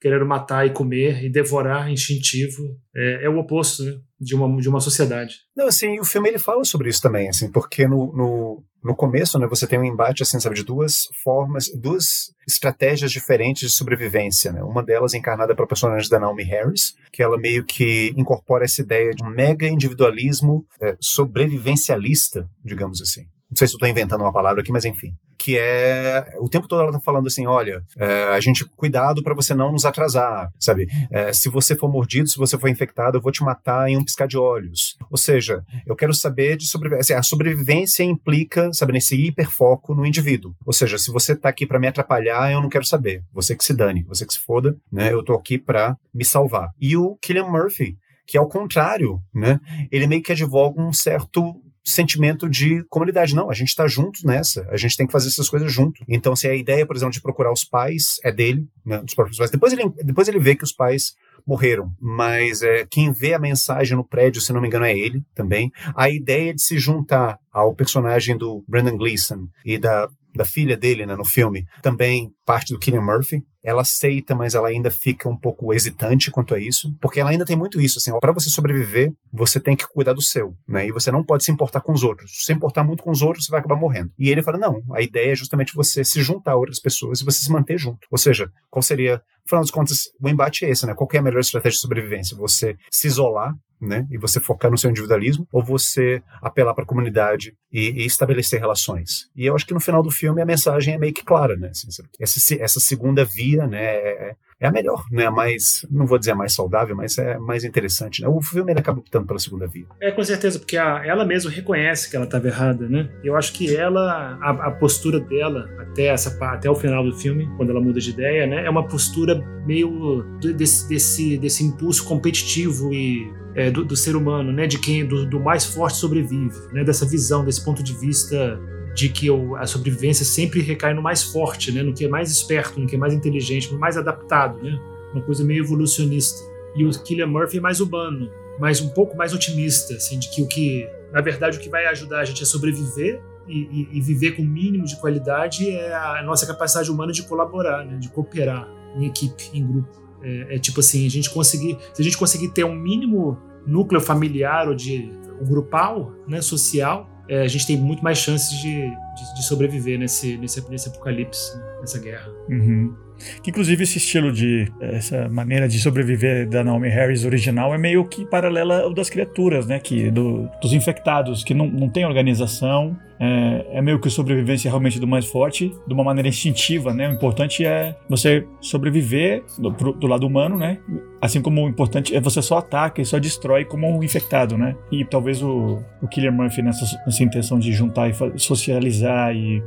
querendo 0.00 0.26
matar 0.26 0.66
e 0.66 0.72
comer 0.72 1.24
e 1.24 1.30
devorar 1.30 1.90
instintivo. 1.90 2.62
É, 2.94 3.24
é 3.24 3.28
o 3.28 3.38
oposto 3.38 3.84
né? 3.84 3.98
de, 4.20 4.34
uma, 4.34 4.60
de 4.60 4.68
uma 4.68 4.80
sociedade. 4.80 5.36
Não, 5.56 5.66
assim, 5.66 5.98
o 5.98 6.04
filme 6.04 6.28
ele 6.28 6.38
fala 6.38 6.64
sobre 6.64 6.88
isso 6.88 7.02
também, 7.02 7.28
assim, 7.28 7.50
porque 7.50 7.86
no, 7.86 8.12
no, 8.16 8.64
no 8.82 8.94
começo, 8.94 9.38
né, 9.38 9.46
você 9.46 9.66
tem 9.66 9.78
um 9.78 9.84
embate, 9.84 10.22
assim, 10.22 10.38
sabe, 10.38 10.56
de 10.56 10.64
duas 10.64 11.08
formas, 11.22 11.70
duas 11.74 12.32
estratégias 12.46 13.10
diferentes 13.10 13.68
de 13.70 13.76
sobrevivência, 13.76 14.52
né? 14.52 14.62
Uma 14.62 14.82
delas 14.82 15.14
encarnada 15.14 15.54
pela 15.54 15.68
personagem 15.68 16.08
da 16.08 16.18
Naomi 16.18 16.44
Harris, 16.44 16.94
que 17.12 17.22
ela 17.22 17.36
meio 17.36 17.64
que 17.64 18.12
incorpora 18.16 18.64
essa 18.64 18.80
ideia 18.80 19.12
de 19.12 19.22
um 19.22 19.28
mega 19.28 19.66
individualismo 19.66 20.64
é, 20.80 20.96
sobrevivencialista, 21.00 22.48
digamos 22.64 23.02
assim. 23.02 23.26
Não 23.50 23.56
sei 23.56 23.66
se 23.66 23.74
eu 23.74 23.76
estou 23.76 23.88
inventando 23.88 24.20
uma 24.20 24.32
palavra 24.32 24.60
aqui, 24.60 24.70
mas 24.70 24.84
enfim. 24.84 25.14
Que 25.38 25.56
é. 25.58 26.34
O 26.38 26.48
tempo 26.48 26.68
todo 26.68 26.80
ela 26.80 26.90
está 26.90 27.00
falando 27.00 27.28
assim: 27.28 27.46
olha, 27.46 27.82
é, 27.96 28.24
a 28.24 28.40
gente, 28.40 28.64
cuidado 28.76 29.22
para 29.22 29.34
você 29.34 29.54
não 29.54 29.72
nos 29.72 29.86
atrasar, 29.86 30.50
sabe? 30.58 30.86
É, 31.10 31.32
se 31.32 31.48
você 31.48 31.74
for 31.74 31.90
mordido, 31.90 32.28
se 32.28 32.36
você 32.36 32.58
for 32.58 32.68
infectado, 32.68 33.16
eu 33.16 33.22
vou 33.22 33.32
te 33.32 33.42
matar 33.42 33.88
em 33.88 33.96
um 33.96 34.04
piscar 34.04 34.26
de 34.26 34.36
olhos. 34.36 34.96
Ou 35.10 35.16
seja, 35.16 35.62
eu 35.86 35.96
quero 35.96 36.12
saber 36.12 36.56
de 36.56 36.66
sobrevivência. 36.66 37.14
Assim, 37.14 37.20
a 37.20 37.22
sobrevivência 37.22 38.02
implica, 38.02 38.70
sabe, 38.72 38.92
nesse 38.92 39.16
hiperfoco 39.16 39.94
no 39.94 40.04
indivíduo. 40.04 40.54
Ou 40.66 40.72
seja, 40.72 40.98
se 40.98 41.10
você 41.10 41.32
está 41.32 41.48
aqui 41.48 41.66
para 41.66 41.78
me 41.78 41.86
atrapalhar, 41.86 42.52
eu 42.52 42.60
não 42.60 42.68
quero 42.68 42.84
saber. 42.84 43.22
Você 43.32 43.56
que 43.56 43.64
se 43.64 43.72
dane, 43.72 44.04
você 44.04 44.26
que 44.26 44.34
se 44.34 44.40
foda, 44.40 44.76
né? 44.92 45.12
Eu 45.12 45.20
estou 45.20 45.36
aqui 45.36 45.56
para 45.56 45.96
me 46.12 46.24
salvar. 46.24 46.68
E 46.78 46.96
o 46.96 47.16
Killian 47.22 47.46
Murphy, 47.46 47.96
que 48.26 48.36
ao 48.36 48.46
contrário, 48.46 49.18
né? 49.34 49.58
Ele 49.90 50.06
meio 50.06 50.22
que 50.22 50.32
advoga 50.32 50.82
um 50.82 50.92
certo 50.92 51.54
sentimento 51.90 52.48
de 52.48 52.84
comunidade. 52.88 53.34
Não, 53.34 53.50
a 53.50 53.54
gente 53.54 53.68
está 53.68 53.86
junto 53.86 54.26
nessa, 54.26 54.66
a 54.70 54.76
gente 54.76 54.96
tem 54.96 55.06
que 55.06 55.12
fazer 55.12 55.28
essas 55.28 55.48
coisas 55.48 55.72
junto. 55.72 56.02
Então, 56.08 56.34
se 56.34 56.48
a 56.48 56.54
ideia, 56.54 56.86
por 56.86 56.96
exemplo, 56.96 57.12
de 57.12 57.20
procurar 57.20 57.52
os 57.52 57.64
pais 57.64 58.18
é 58.24 58.32
dele, 58.32 58.66
né, 58.84 58.98
dos 58.98 59.14
próprios 59.14 59.38
pais, 59.38 59.50
depois 59.50 59.72
ele, 59.72 59.88
depois 60.04 60.28
ele 60.28 60.38
vê 60.38 60.54
que 60.54 60.64
os 60.64 60.72
pais 60.72 61.14
morreram, 61.46 61.92
mas 62.00 62.62
é, 62.62 62.86
quem 62.90 63.12
vê 63.12 63.34
a 63.34 63.38
mensagem 63.38 63.96
no 63.96 64.06
prédio, 64.06 64.40
se 64.40 64.52
não 64.52 64.60
me 64.60 64.66
engano, 64.68 64.84
é 64.84 64.96
ele 64.96 65.22
também. 65.34 65.70
A 65.96 66.08
ideia 66.10 66.54
de 66.54 66.62
se 66.62 66.78
juntar 66.78 67.38
ao 67.52 67.74
personagem 67.74 68.36
do 68.36 68.64
Brandon 68.68 68.96
Gleeson 68.96 69.48
e 69.64 69.78
da 69.78 70.08
da 70.34 70.44
filha 70.44 70.76
dele 70.76 71.04
né, 71.04 71.16
no 71.16 71.24
filme, 71.24 71.66
também 71.82 72.30
parte 72.46 72.72
do 72.72 72.78
Killian 72.78 73.02
Murphy. 73.02 73.42
Ela 73.62 73.82
aceita, 73.82 74.34
mas 74.34 74.54
ela 74.54 74.68
ainda 74.68 74.90
fica 74.90 75.28
um 75.28 75.36
pouco 75.36 75.74
hesitante 75.74 76.30
quanto 76.30 76.54
a 76.54 76.60
isso, 76.60 76.94
porque 77.00 77.20
ela 77.20 77.30
ainda 77.30 77.44
tem 77.44 77.56
muito 77.56 77.80
isso, 77.80 77.98
assim, 77.98 78.12
para 78.20 78.32
você 78.32 78.48
sobreviver, 78.48 79.12
você 79.32 79.58
tem 79.58 79.76
que 79.76 79.86
cuidar 79.86 80.12
do 80.12 80.22
seu, 80.22 80.54
né? 80.66 80.86
E 80.86 80.92
você 80.92 81.10
não 81.10 81.24
pode 81.24 81.44
se 81.44 81.50
importar 81.50 81.80
com 81.80 81.92
os 81.92 82.02
outros. 82.04 82.30
Se 82.46 82.52
importar 82.52 82.84
muito 82.84 83.02
com 83.02 83.10
os 83.10 83.20
outros, 83.20 83.44
você 83.44 83.50
vai 83.50 83.60
acabar 83.60 83.76
morrendo. 83.76 84.10
E 84.18 84.30
ele 84.30 84.42
fala: 84.42 84.56
"Não, 84.56 84.80
a 84.94 85.02
ideia 85.02 85.32
é 85.32 85.36
justamente 85.36 85.74
você 85.74 86.04
se 86.04 86.22
juntar 86.22 86.52
a 86.52 86.56
outras 86.56 86.80
pessoas 86.80 87.20
e 87.20 87.24
você 87.24 87.44
se 87.44 87.50
manter 87.50 87.76
junto". 87.76 88.06
Ou 88.10 88.16
seja, 88.16 88.48
qual 88.70 88.82
seria, 88.82 89.20
afinal 89.48 89.62
das 89.62 89.70
contas, 89.70 90.10
o 90.20 90.28
embate 90.28 90.64
é 90.64 90.70
esse, 90.70 90.86
né? 90.86 90.94
Qual 90.94 91.08
é 91.12 91.18
a 91.18 91.22
melhor 91.22 91.40
estratégia 91.40 91.76
de 91.76 91.80
sobrevivência? 91.80 92.36
Você 92.36 92.76
se 92.90 93.06
isolar 93.06 93.54
né? 93.80 94.06
E 94.10 94.18
você 94.18 94.40
focar 94.40 94.70
no 94.70 94.78
seu 94.78 94.90
individualismo, 94.90 95.46
ou 95.52 95.62
você 95.62 96.22
apelar 96.42 96.74
para 96.74 96.84
a 96.84 96.86
comunidade 96.86 97.54
e, 97.72 98.02
e, 98.02 98.06
estabelecer 98.06 98.60
relações. 98.60 99.30
E 99.36 99.46
eu 99.46 99.54
acho 99.54 99.66
que 99.66 99.74
no 99.74 99.80
final 99.80 100.02
do 100.02 100.10
filme 100.10 100.42
a 100.42 100.46
mensagem 100.46 100.94
é 100.94 100.98
meio 100.98 101.12
que 101.12 101.24
clara, 101.24 101.56
né? 101.56 101.68
Assim, 101.70 101.88
essa, 102.20 102.54
essa 102.62 102.80
segunda 102.80 103.24
via, 103.24 103.66
né? 103.66 103.84
É, 103.84 104.36
é 104.60 104.66
a 104.66 104.72
melhor, 104.72 105.04
né? 105.10 105.26
A 105.26 105.30
mais, 105.30 105.86
não 105.90 106.06
vou 106.06 106.18
dizer 106.18 106.32
a 106.32 106.34
mais 106.34 106.52
saudável, 106.52 106.96
mas 106.96 107.16
é 107.18 107.38
mais 107.38 107.64
interessante. 107.64 108.22
Né? 108.22 108.28
O 108.28 108.40
filme 108.40 108.72
ele 108.72 108.80
acaba 108.80 108.98
optando 108.98 109.26
pela 109.26 109.38
segunda 109.38 109.66
via. 109.66 109.86
É, 110.00 110.10
com 110.10 110.24
certeza, 110.24 110.58
porque 110.58 110.76
a, 110.76 111.04
ela 111.04 111.24
mesma 111.24 111.50
reconhece 111.50 112.10
que 112.10 112.16
ela 112.16 112.24
estava 112.24 112.48
errada, 112.48 112.88
né? 112.88 113.08
Eu 113.22 113.36
acho 113.36 113.52
que 113.52 113.76
ela, 113.76 114.38
a, 114.42 114.50
a, 114.68 114.70
postura 114.72 115.20
dela 115.20 115.68
até, 115.78 116.06
essa, 116.06 116.36
até 116.46 116.68
o 116.68 116.74
final 116.74 117.04
do 117.04 117.14
filme, 117.16 117.48
quando 117.56 117.70
ela 117.70 117.80
muda 117.80 118.00
de 118.00 118.10
ideia, 118.10 118.46
né? 118.46 118.64
É 118.64 118.70
uma 118.70 118.86
postura 118.86 119.36
meio 119.64 120.24
desse, 120.56 120.88
desse, 120.88 121.38
desse 121.38 121.62
impulso 121.62 122.04
competitivo 122.04 122.92
e 122.92 123.30
é, 123.58 123.70
do, 123.70 123.84
do, 123.84 123.96
ser 123.96 124.14
humano, 124.14 124.52
né? 124.52 124.66
De 124.66 124.78
quem 124.78 125.04
do, 125.04 125.26
do 125.26 125.40
mais 125.40 125.64
forte 125.64 125.96
sobrevive, 125.96 126.56
né? 126.72 126.84
Dessa 126.84 127.04
visão, 127.04 127.44
desse 127.44 127.64
ponto 127.64 127.82
de 127.82 127.92
vista 127.92 128.58
de 128.94 129.08
que 129.08 129.28
a 129.56 129.66
sobrevivência 129.66 130.24
sempre 130.24 130.60
recai 130.60 130.92
no 130.92 131.00
mais 131.00 131.22
forte, 131.22 131.70
né? 131.70 131.84
no 131.84 131.92
que 131.92 132.04
é 132.04 132.08
mais 132.08 132.32
esperto, 132.32 132.80
no 132.80 132.86
que 132.86 132.96
é 132.96 132.98
mais 132.98 133.14
inteligente, 133.14 133.72
no 133.72 133.78
mais 133.78 133.96
adaptado, 133.96 134.60
né? 134.60 134.76
uma 135.14 135.22
coisa 135.22 135.44
meio 135.44 135.62
evolucionista. 135.62 136.40
E 136.74 136.84
o 136.84 136.90
Killian 136.90 137.28
Murphy 137.28 137.58
é 137.58 137.60
mais 137.60 137.80
urbano, 137.80 138.28
mas 138.58 138.80
um 138.80 138.88
pouco 138.88 139.16
mais 139.16 139.32
otimista, 139.32 139.94
assim, 139.94 140.18
de 140.18 140.28
que 140.28 140.42
o 140.42 140.48
que, 140.48 140.88
na 141.12 141.20
verdade, 141.20 141.58
o 141.58 141.60
que 141.60 141.68
vai 141.68 141.86
ajudar 141.86 142.20
a 142.20 142.24
gente 142.24 142.42
a 142.42 142.46
sobreviver 142.46 143.22
e, 143.46 143.88
e, 143.92 143.98
e 143.98 144.00
viver 144.00 144.32
com 144.32 144.42
o 144.42 144.46
mínimo 144.46 144.84
de 144.84 145.00
qualidade 145.00 145.70
é 145.70 145.94
a 145.94 146.22
nossa 146.24 146.44
capacidade 146.44 146.90
humana 146.90 147.12
de 147.12 147.22
colaborar, 147.22 147.84
né? 147.84 147.98
de 147.98 148.08
cooperar 148.08 148.68
em 148.96 149.06
equipe, 149.06 149.50
em 149.54 149.64
grupo. 149.64 150.08
É, 150.20 150.56
é, 150.56 150.58
tipo 150.58 150.80
assim, 150.80 151.06
a 151.06 151.10
gente 151.10 151.30
conseguir, 151.30 151.78
se 151.94 152.02
a 152.02 152.04
gente 152.04 152.18
conseguir 152.18 152.48
ter 152.48 152.64
um 152.64 152.74
mínimo 152.74 153.38
núcleo 153.68 154.00
familiar 154.00 154.68
ou 154.68 154.74
de 154.74 155.10
um 155.40 155.44
grupal, 155.44 156.12
né, 156.26 156.40
social, 156.40 157.08
é, 157.28 157.42
a 157.42 157.48
gente 157.48 157.66
tem 157.66 157.76
muito 157.76 158.02
mais 158.02 158.18
chances 158.18 158.58
de, 158.58 158.74
de, 158.74 159.34
de 159.36 159.44
sobreviver 159.44 159.98
nesse, 159.98 160.36
nesse, 160.38 160.68
nesse 160.70 160.88
apocalipse, 160.88 161.52
nessa 161.80 161.98
guerra. 162.00 162.28
Uhum. 162.48 162.94
Que 163.42 163.50
inclusive 163.50 163.82
esse 163.82 163.98
estilo 163.98 164.32
de 164.32 164.70
essa 164.80 165.28
maneira 165.28 165.68
de 165.68 165.78
sobreviver 165.78 166.48
da 166.48 166.62
Naomi 166.62 166.88
Harris 166.88 167.24
original 167.24 167.74
é 167.74 167.78
meio 167.78 168.04
que 168.06 168.24
paralela 168.24 168.82
ao 168.82 168.94
das 168.94 169.10
criaturas, 169.10 169.66
né? 169.66 169.80
Que 169.80 170.10
do, 170.10 170.48
dos 170.62 170.72
infectados 170.72 171.42
que 171.42 171.52
não, 171.52 171.66
não 171.66 171.88
tem 171.88 172.06
organização, 172.06 172.96
é, 173.20 173.66
é, 173.72 173.82
meio 173.82 173.98
que 173.98 174.08
sobrevivência 174.08 174.70
realmente 174.70 175.00
do 175.00 175.06
mais 175.06 175.26
forte, 175.26 175.74
de 175.86 175.94
uma 175.94 176.04
maneira 176.04 176.28
instintiva, 176.28 176.94
né? 176.94 177.08
O 177.08 177.12
importante 177.12 177.64
é 177.64 177.96
você 178.08 178.46
sobreviver 178.60 179.42
do, 179.58 179.70
do, 179.70 180.06
lado 180.06 180.26
humano, 180.26 180.56
né? 180.56 180.78
Assim 181.20 181.42
como 181.42 181.64
o 181.64 181.68
importante 181.68 182.14
é 182.14 182.20
você 182.20 182.40
só 182.40 182.58
ataca 182.58 183.02
e 183.02 183.04
só 183.04 183.18
destrói 183.18 183.64
como 183.64 183.88
um 183.88 184.02
infectado, 184.02 184.56
né? 184.56 184.76
E 184.90 185.04
talvez 185.04 185.42
o, 185.42 185.82
o 186.00 186.08
Killer 186.08 186.32
Murphy 186.32 186.62
nessa, 186.62 186.84
nessa 187.04 187.22
intenção 187.24 187.58
de 187.58 187.72
juntar 187.72 188.08
e 188.08 188.38
socializar 188.38 189.34
e 189.34 189.62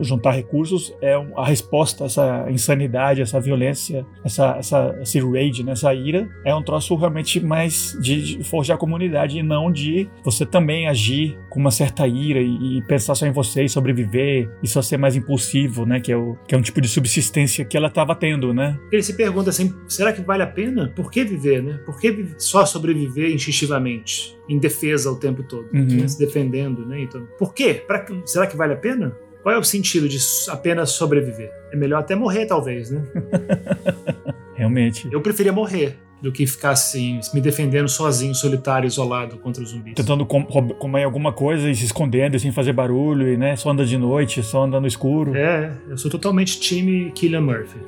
juntar 0.00 0.32
recursos 0.32 0.94
é 1.02 1.14
a 1.36 1.44
resposta 1.44 2.04
a 2.04 2.06
essa 2.06 2.46
insanidade, 2.50 3.20
essa 3.20 3.40
violência, 3.40 4.06
essa, 4.24 4.56
essa, 4.58 4.98
esse 5.02 5.20
rage, 5.20 5.62
né? 5.62 5.72
essa 5.72 5.92
ira, 5.94 6.28
é 6.44 6.54
um 6.54 6.62
troço 6.62 6.94
realmente 6.94 7.40
mais 7.40 7.96
de, 8.00 8.38
de 8.38 8.44
forjar 8.44 8.76
a 8.76 8.80
comunidade 8.80 9.38
e 9.38 9.42
não 9.42 9.70
de 9.70 10.08
você 10.24 10.46
também 10.46 10.88
agir 10.88 11.38
com 11.50 11.60
uma 11.60 11.70
certa 11.70 12.06
ira 12.06 12.40
e, 12.40 12.78
e 12.78 12.82
pensar 12.94 13.14
só 13.16 13.26
em 13.26 13.32
você 13.32 13.64
e 13.64 13.68
sobreviver 13.68 14.48
e 14.62 14.68
só 14.68 14.80
ser 14.80 14.96
mais 14.96 15.16
impulsivo, 15.16 15.84
né? 15.84 16.00
Que 16.00 16.12
é, 16.12 16.16
o, 16.16 16.36
que 16.46 16.54
é 16.54 16.58
um 16.58 16.62
tipo 16.62 16.80
de 16.80 16.88
subsistência 16.88 17.64
que 17.64 17.76
ela 17.76 17.88
estava 17.88 18.14
tendo, 18.14 18.54
né? 18.54 18.78
Ele 18.92 19.02
se 19.02 19.14
pergunta 19.14 19.50
assim: 19.50 19.74
será 19.88 20.12
que 20.12 20.20
vale 20.20 20.44
a 20.44 20.46
pena? 20.46 20.92
Por 20.94 21.10
que 21.10 21.24
viver, 21.24 21.62
né? 21.62 21.80
Por 21.84 21.98
que 21.98 22.28
só 22.38 22.64
sobreviver 22.64 23.32
instintivamente, 23.32 24.38
em 24.48 24.58
defesa 24.58 25.10
o 25.10 25.16
tempo 25.16 25.42
todo, 25.42 25.68
uhum. 25.74 25.86
né? 25.86 26.06
se 26.08 26.18
defendendo, 26.18 26.86
né? 26.86 27.02
Então, 27.02 27.26
por 27.38 27.52
quê? 27.52 27.82
Pra, 27.86 28.06
será 28.24 28.46
que 28.46 28.56
vale 28.56 28.74
a 28.74 28.76
pena? 28.76 29.16
Qual 29.42 29.54
é 29.54 29.58
o 29.58 29.64
sentido 29.64 30.08
de 30.08 30.18
apenas 30.48 30.90
sobreviver? 30.92 31.50
É 31.72 31.76
melhor 31.76 31.98
até 31.98 32.14
morrer, 32.14 32.46
talvez, 32.46 32.90
né? 32.90 33.02
Realmente. 34.54 35.08
Eu 35.12 35.20
preferia 35.20 35.52
morrer 35.52 35.98
do 36.24 36.32
que 36.32 36.46
ficar 36.46 36.70
assim, 36.70 37.20
me 37.34 37.40
defendendo 37.40 37.86
sozinho, 37.86 38.34
solitário, 38.34 38.86
isolado 38.86 39.36
contra 39.36 39.62
os 39.62 39.70
zumbis. 39.70 39.94
Tentando 39.94 40.24
com, 40.24 40.42
comer 40.42 41.04
alguma 41.04 41.34
coisa 41.34 41.68
e 41.68 41.76
se 41.76 41.84
escondendo 41.84 42.38
sem 42.38 42.50
fazer 42.50 42.72
barulho, 42.72 43.28
e 43.28 43.36
né, 43.36 43.54
só 43.56 43.70
anda 43.70 43.84
de 43.84 43.98
noite, 43.98 44.42
só 44.42 44.64
anda 44.64 44.80
no 44.80 44.86
escuro. 44.86 45.36
É, 45.36 45.70
eu 45.86 45.98
sou 45.98 46.10
totalmente 46.10 46.58
time 46.58 47.12
Killian 47.12 47.42
Murphy. 47.42 47.78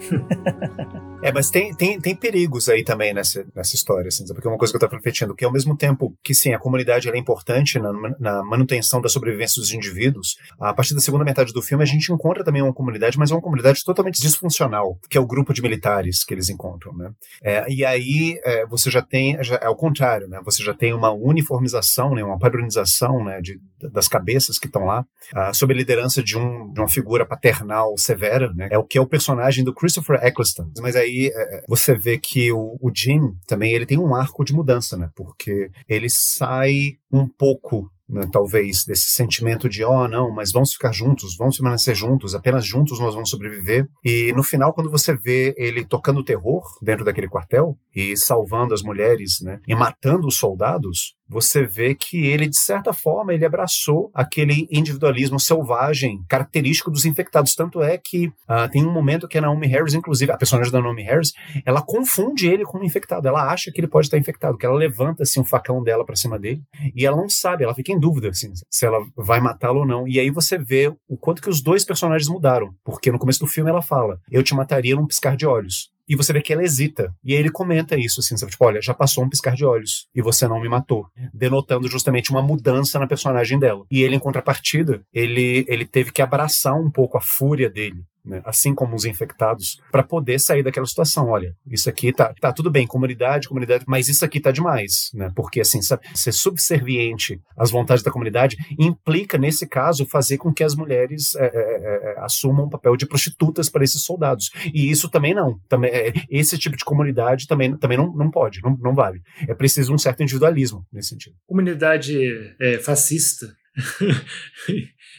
é, 1.23 1.33
mas 1.33 1.49
tem, 1.49 1.75
tem, 1.75 1.99
tem 1.99 2.15
perigos 2.15 2.69
aí 2.69 2.85
também 2.85 3.15
nessa, 3.15 3.47
nessa 3.55 3.75
história, 3.75 4.09
assim, 4.09 4.27
porque 4.27 4.47
é 4.47 4.51
uma 4.51 4.59
coisa 4.59 4.71
que 4.71 4.77
eu 4.85 4.87
tô 4.87 4.95
refletindo, 4.95 5.35
que 5.35 5.45
ao 5.45 5.53
mesmo 5.53 5.75
tempo 5.75 6.15
que 6.23 6.35
sim, 6.35 6.53
a 6.53 6.59
comunidade 6.59 7.09
é 7.09 7.17
importante 7.17 7.79
na, 7.79 7.91
na 8.21 8.45
manutenção 8.45 9.01
da 9.01 9.09
sobrevivência 9.09 9.63
dos 9.63 9.73
indivíduos, 9.73 10.37
a 10.61 10.75
partir 10.75 10.95
da 10.95 11.01
segunda 11.01 11.25
metade 11.25 11.55
do 11.55 11.63
filme 11.63 11.83
a 11.83 11.87
gente 11.87 12.13
encontra 12.13 12.45
também 12.45 12.61
uma 12.61 12.75
comunidade, 12.75 13.19
mas 13.19 13.31
é 13.31 13.35
uma 13.35 13.41
comunidade 13.41 13.83
totalmente 13.83 14.21
disfuncional, 14.21 14.99
que 15.09 15.17
é 15.17 15.21
o 15.21 15.27
grupo 15.27 15.55
de 15.55 15.63
militares 15.63 16.23
que 16.23 16.35
eles 16.35 16.51
encontram, 16.51 16.93
né? 16.95 17.11
É, 17.43 17.65
e 17.73 17.83
aí 17.83 18.26
é, 18.45 18.67
você 18.67 18.91
já 18.91 19.03
tem, 19.03 19.43
já, 19.43 19.57
é 19.57 19.69
o 19.69 19.77
contrário, 19.77 20.29
né? 20.29 20.41
Você 20.45 20.63
já 20.63 20.75
tem 20.75 20.93
uma 20.93 21.11
uniformização, 21.11 22.15
né? 22.15 22.23
uma 22.23 22.39
padronização 22.39 23.25
né? 23.25 23.41
de, 23.41 23.61
das 23.93 24.09
cabeças 24.09 24.59
que 24.59 24.67
estão 24.67 24.85
lá, 24.85 25.05
uh, 25.35 25.55
sob 25.55 25.73
a 25.73 25.77
liderança 25.77 26.23
de, 26.23 26.37
um, 26.37 26.73
de 26.73 26.81
uma 26.81 26.89
figura 26.89 27.27
paternal 27.27 27.97
severa, 27.97 28.53
né? 28.55 28.69
É 28.71 28.79
o 28.79 28.85
que 28.85 28.99
é 28.99 29.01
o 29.01 29.07
personagem 29.07 29.65
do 29.65 29.75
Christopher 29.75 30.21
Eccleston. 30.23 30.71
Mas 30.81 30.97
aí 30.97 31.31
é, 31.35 31.57
é, 31.57 31.65
você 31.69 31.95
vê 31.95 32.19
que 32.19 32.53
o, 32.53 32.77
o 32.81 32.91
Jim 32.95 33.21
também 33.47 33.73
ele 33.73 33.87
tem 33.87 33.99
um 33.99 34.15
arco 34.15 34.45
de 34.45 34.55
mudança, 34.55 34.97
né? 34.97 35.11
Porque 35.15 35.71
ele 35.89 36.09
sai 36.09 36.97
um 37.13 37.29
pouco 37.29 37.91
né, 38.09 38.29
talvez 38.31 38.85
desse 38.85 39.11
sentimento 39.11 39.69
de 39.69 39.85
oh 39.85 40.07
não, 40.07 40.31
mas 40.31 40.53
vamos 40.53 40.73
ficar 40.73 40.93
juntos, 40.93 41.37
vamos 41.37 41.57
permanecer 41.57 41.95
juntos, 41.95 42.35
apenas 42.35 42.65
juntos 42.65 43.01
nós 43.01 43.15
vamos 43.15 43.31
sobreviver. 43.31 43.89
E 44.05 44.33
no 44.33 44.43
final, 44.43 44.73
quando 44.73 44.91
você 44.91 45.17
vê 45.17 45.55
ele 45.57 45.85
tocando 45.85 46.25
terror 46.25 46.63
dentro 46.81 47.05
daquele 47.05 47.29
quartel 47.29 47.77
e 47.95 48.17
salvando 48.17 48.75
as 48.75 48.83
mulheres, 48.83 49.41
né, 49.41 49.61
e 49.67 49.75
matando 49.75 50.27
os 50.27 50.37
soldados, 50.37 51.16
você 51.29 51.67
vê 51.67 51.95
que 51.95 52.27
ele, 52.27 52.49
de 52.49 52.57
certa 52.57 52.93
forma, 52.93 53.35
ele 53.35 53.45
abraçou 53.45 54.11
aquele 54.15 54.69
individualismo 54.71 55.41
selvagem 55.41 56.25
característico 56.29 56.91
dos 56.91 57.05
infectados. 57.05 57.55
Tanto 57.55 57.83
é 57.83 57.99
que 57.99 58.29
uh, 58.29 58.71
tem 58.71 58.85
um 58.85 58.93
momento 58.93 59.29
que 59.29 59.39
a 59.39 59.41
Naomi 59.41 59.67
Harris, 59.67 59.95
inclusive, 59.95 60.31
a 60.33 60.37
personagem 60.37 60.73
da 60.73 60.81
Naomi 60.81 61.03
Harris, 61.03 61.33
ela 61.65 61.83
confunde 61.83 62.49
ele 62.49 62.65
com 62.65 62.79
um 62.79 62.85
infectado. 62.85 63.27
Ela 63.27 63.51
acha 63.51 63.71
que 63.73 63.81
ele 63.81 63.89
pode 63.89 64.07
estar 64.07 64.19
infectado, 64.19 64.57
que 64.57 64.67
ela 64.67 64.77
levanta 64.77 65.23
assim, 65.23 65.41
um 65.41 65.45
facão 65.45 65.83
dela 65.83 66.05
para 66.05 66.17
cima 66.17 66.39
dele 66.39 66.63
e 66.95 67.07
ela 67.07 67.17
não 67.17 67.29
sabe, 67.29 67.65
ela 67.65 67.75
fica 67.75 67.93
em 67.93 67.99
dúvida 67.99 68.29
assim, 68.29 68.53
se 68.71 68.87
ela 68.87 68.99
vai 69.17 69.41
matá-lo 69.41 69.81
ou 69.81 69.87
não. 69.87 70.07
E 70.07 70.21
aí 70.21 70.31
você 70.31 70.59
vê 70.59 70.93
o 71.09 71.17
quanto 71.17 71.43
que 71.43 71.51
os 71.51 71.61
dois 71.61 71.85
personagens 71.85 72.29
mudaram, 72.29 72.75
porque 72.85 73.11
no 73.11 73.19
começo 73.19 73.41
do 73.41 73.47
filme 73.47 73.71
ela 73.71 73.83
fala: 73.83 74.19
Eu 74.31 74.43
te 74.43 74.55
mataria 74.55 74.95
num 74.95 75.07
piscar 75.07 75.37
de 75.37 75.47
olhos. 75.47 75.91
E 76.09 76.17
você 76.17 76.33
vê 76.33 76.41
que 76.41 76.53
ela 76.53 76.63
hesita. 76.63 77.15
E 77.25 77.33
aí 77.33 77.39
ele 77.39 77.51
comenta 77.51 77.97
isso, 77.97 78.21
assim, 78.21 78.37
sabe? 78.37 78.53
Tipo, 78.53 78.65
olha, 78.65 78.81
já 78.81 78.95
passou 78.95 79.25
um 79.25 79.29
piscar 79.29 79.55
de 79.55 79.65
olhos 79.65 80.07
e 80.15 80.23
você 80.23 80.47
não 80.47 80.61
me 80.61 80.69
matou. 80.69 81.07
Denotando 81.33 81.89
justamente 81.89 82.31
uma 82.31 82.43
mudança 82.43 82.99
na 82.99 83.07
personagem 83.07 83.59
dela. 83.59 83.85
E 83.91 84.03
ele, 84.03 84.17
em 84.17 84.21
contrapartida, 84.21 85.03
ele, 85.13 85.65
ele 85.69 85.85
teve 85.85 86.13
que 86.13 86.23
abraçar 86.23 86.75
um 86.75 86.91
pouco 86.91 87.19
a 87.19 87.21
fúria 87.21 87.69
dele 87.69 88.05
né, 88.27 88.43
assim 88.45 88.75
como 88.75 88.95
os 88.95 89.05
infectados, 89.05 89.81
para 89.91 90.03
poder 90.03 90.39
sair 90.39 90.63
daquela 90.63 90.87
situação. 90.87 91.29
Olha, 91.29 91.55
isso 91.71 91.89
aqui 91.89 92.13
tá, 92.13 92.35
tá 92.41 92.53
tudo 92.53 92.71
bem, 92.71 92.87
comunidade, 92.87 93.49
comunidade, 93.49 93.85
mas 93.87 94.09
isso 94.09 94.25
aqui 94.25 94.41
tá 94.41 94.51
demais, 94.51 95.11
né? 95.15 95.31
Porque 95.35 95.61
assim, 95.61 95.81
ser 95.83 96.33
subserviente 96.33 97.41
às 97.57 97.71
vontades 97.71 98.03
da 98.03 98.11
comunidade 98.11 98.57
implica, 98.79 99.39
nesse 99.39 99.67
caso, 99.67 100.07
fazer 100.07 100.39
com 100.39 100.53
que 100.53 100.65
as 100.65 100.75
mulheres 100.75 101.35
é, 101.37 101.45
é, 101.45 101.51
é, 101.55 102.13
é 102.13 102.21
assumam 102.21 102.67
um 102.67 102.71
papel 102.71 102.97
de 102.97 103.07
prostitutas 103.07 103.69
para 103.69 103.85
esses 103.85 104.03
soldados. 104.03 104.51
E 104.75 104.91
isso 104.91 105.09
também 105.09 105.35
não. 105.35 105.59
Também, 105.69 105.91
é, 105.91 106.13
esse 106.31 106.59
tipo 106.59 106.77
de 106.77 106.85
comunidade 106.85 107.47
também, 107.47 107.77
também 107.77 107.97
não, 107.97 108.13
não 108.13 108.31
pode, 108.31 108.61
não, 108.63 108.77
não 108.77 108.95
vale. 108.95 109.21
É 109.49 109.55
preciso 109.55 109.93
um 109.93 109.99
certo 109.99 110.23
individualismo 110.23 110.85
nesse 110.93 111.11
sentido. 111.11 111.37
Comunidade 111.47 112.17
é, 112.61 112.79
fascista 112.79 113.47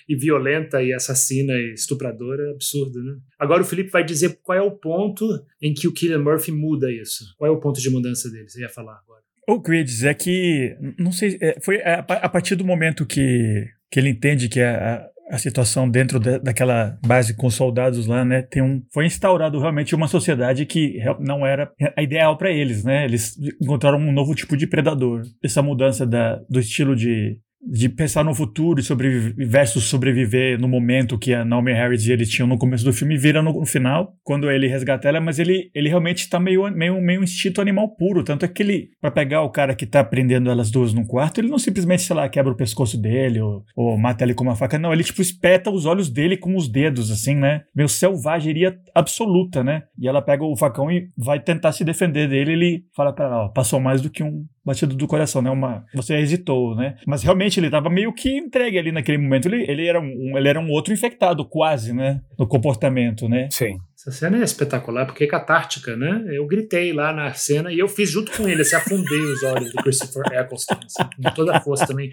e 0.08 0.16
violenta 0.16 0.82
e 0.82 0.94
assassina 0.94 1.54
e 1.54 1.74
estupradora 1.74 2.44
é 2.50 2.52
absurdo, 2.52 3.04
né? 3.04 3.18
Agora 3.38 3.62
o 3.62 3.66
Felipe 3.66 3.90
vai 3.90 4.04
dizer 4.04 4.40
qual 4.42 4.58
é 4.58 4.62
o 4.62 4.72
ponto 4.72 5.28
em 5.62 5.74
que 5.74 5.88
o 5.88 5.94
Killian 5.94 6.20
Murphy 6.20 6.52
muda 6.52 6.92
isso. 6.92 7.26
Qual 7.38 7.52
é 7.52 7.54
o 7.54 7.60
ponto 7.60 7.82
de 7.82 7.90
mudança 7.90 8.30
dele? 8.30 8.48
Você 8.50 8.62
ia 8.62 8.70
falar 8.70 9.00
agora. 9.04 9.22
O 9.48 9.62
que 9.62 9.72
eu 9.72 9.76
ia 9.76 9.84
dizer 9.84 10.10
é 10.10 10.14
que, 10.14 10.78
não 11.00 11.12
sei, 11.12 11.38
é, 11.42 11.58
foi 11.62 11.82
a, 11.82 12.30
partir 12.30 12.56
do 12.56 12.66
momento 12.66 13.06
que, 13.06 13.66
que 13.90 14.00
ele 14.00 14.10
entende 14.10 14.50
que 14.50 14.60
a, 14.60 15.08
a 15.30 15.38
situação 15.38 15.90
dentro 15.90 16.20
de, 16.20 16.40
daquela 16.40 16.98
base 17.06 17.34
com 17.34 17.50
soldados 17.50 18.08
lá, 18.08 18.26
né, 18.26 18.42
tem 18.42 18.62
um, 18.62 18.82
foi 18.94 19.06
instaurado 19.06 19.60
realmente 19.60 19.96
uma 19.96 20.08
sociedade 20.08 20.66
que 20.66 21.00
não 21.20 21.46
era 21.46 21.72
a 21.96 22.02
ideal 22.02 22.38
para 22.38 22.52
eles, 22.52 22.84
né? 22.84 23.06
Eles 23.06 23.38
encontraram 23.62 23.98
um 23.98 24.12
novo 24.12 24.36
tipo 24.36 24.58
de 24.58 24.68
predador. 24.68 25.24
Essa 25.42 25.62
mudança 25.62 26.06
da, 26.06 26.42
do 26.50 26.60
estilo 26.60 26.96
de 26.96 27.40
de 27.62 27.90
pensar 27.90 28.24
no 28.24 28.34
futuro 28.34 28.80
e 28.80 28.84
sobreviver, 28.84 29.48
versus 29.48 29.86
sobreviver 29.86 30.60
no 30.60 30.68
momento 30.68 31.18
que 31.18 31.34
a 31.34 31.44
Naomi 31.44 31.74
Harris 31.74 32.06
e 32.06 32.12
ele 32.12 32.26
tinham 32.26 32.48
no 32.48 32.58
começo 32.58 32.86
do 32.86 32.94
filme, 32.94 33.18
vira 33.18 33.42
no, 33.42 33.52
no 33.54 33.66
final, 33.66 34.14
quando 34.24 34.50
ele 34.50 34.68
resgata 34.68 35.08
ela, 35.08 35.20
mas 35.20 35.40
ele, 35.40 35.70
ele 35.74 35.90
realmente 35.90 36.20
está 36.20 36.40
meio, 36.40 36.70
meio, 36.72 37.02
meio 37.02 37.24
instinto 37.24 37.62
animal 37.62 37.96
puro. 37.96 38.24
Tanto 38.24 38.46
é 38.46 38.48
que 38.48 38.62
ele, 38.62 38.90
para 39.02 39.12
pegar 39.12 39.42
o 39.42 39.50
cara 39.50 39.76
que 39.76 39.86
tá 39.86 40.04
prendendo 40.04 40.50
elas 40.50 40.70
duas 40.72 40.94
num 40.94 41.06
quarto, 41.06 41.40
ele 41.40 41.50
não 41.50 41.60
simplesmente, 41.60 42.04
sei 42.04 42.16
lá, 42.16 42.30
quebra 42.30 42.52
o 42.52 42.58
pescoço 42.58 43.00
dele 43.00 43.42
ou, 43.42 43.64
ou 43.76 43.98
mata 43.98 44.24
ele 44.24 44.34
com 44.34 44.44
uma 44.44 44.56
faca. 44.56 44.78
Não, 44.78 44.94
ele, 44.94 45.04
tipo, 45.04 45.22
espeta 45.22 45.70
os 45.70 45.86
olhos 45.86 46.10
dele 46.10 46.38
com 46.38 46.56
os 46.56 46.70
dedos, 46.70 47.12
assim, 47.12 47.36
né? 47.36 47.62
Meio 47.76 47.90
selvageria 47.90 48.78
absoluta, 48.94 49.64
né? 49.64 49.84
E 50.00 50.08
ela 50.08 50.22
pega 50.22 50.44
o 50.44 50.56
facão 50.56 50.92
e 50.92 51.10
vai 51.18 51.40
tentar 51.40 51.72
se 51.72 51.84
defender 51.84 52.30
dele. 52.30 52.54
Ele 52.54 52.84
fala 52.96 53.14
para 53.14 53.26
ela, 53.26 53.46
ó, 53.46 53.50
passou 53.50 53.80
mais 53.80 54.02
do 54.02 54.10
que 54.10 54.24
um 54.24 54.46
batido 54.68 54.96
do 54.96 55.08
coração, 55.08 55.42
né? 55.42 55.50
Uma, 55.50 55.86
você 55.96 56.16
hesitou, 56.18 56.76
né? 56.76 56.98
Mas 57.08 57.24
realmente 57.24 57.58
ele 57.58 57.68
estava 57.68 57.90
meio 57.90 58.14
que 58.14 58.38
entregue 58.38 58.78
ali 58.78 58.92
naquele 58.92 59.18
momento. 59.18 59.48
Ele, 59.48 59.64
ele, 59.68 59.88
era 59.88 60.00
um, 60.00 60.38
ele 60.38 60.50
era 60.50 60.60
um 60.60 60.70
outro 60.70 60.94
infectado, 60.94 61.46
quase, 61.46 61.94
né? 61.94 62.22
No 62.38 62.46
comportamento, 62.46 63.30
né? 63.30 63.48
Sim. 63.50 63.78
Essa 64.00 64.12
cena 64.12 64.38
é 64.38 64.44
espetacular, 64.44 65.08
porque 65.08 65.24
é 65.24 65.28
catártica, 65.28 65.98
né? 65.98 66.24
Eu 66.32 66.46
gritei 66.46 66.94
lá 66.94 67.12
na 67.12 67.34
cena 67.34 67.74
e 67.74 67.80
eu 67.80 67.88
fiz 67.88 68.08
junto 68.12 68.32
com 68.32 68.48
ele, 68.48 68.62
assim, 68.62 68.76
afundei 68.76 69.20
os 69.22 69.42
olhos 69.42 69.72
do 69.72 69.82
Christopher 69.82 70.40
Eccleston, 70.40 70.76
assim, 70.86 71.10
com 71.16 71.34
toda 71.34 71.58
a 71.58 71.60
força 71.60 71.88
também. 71.88 72.12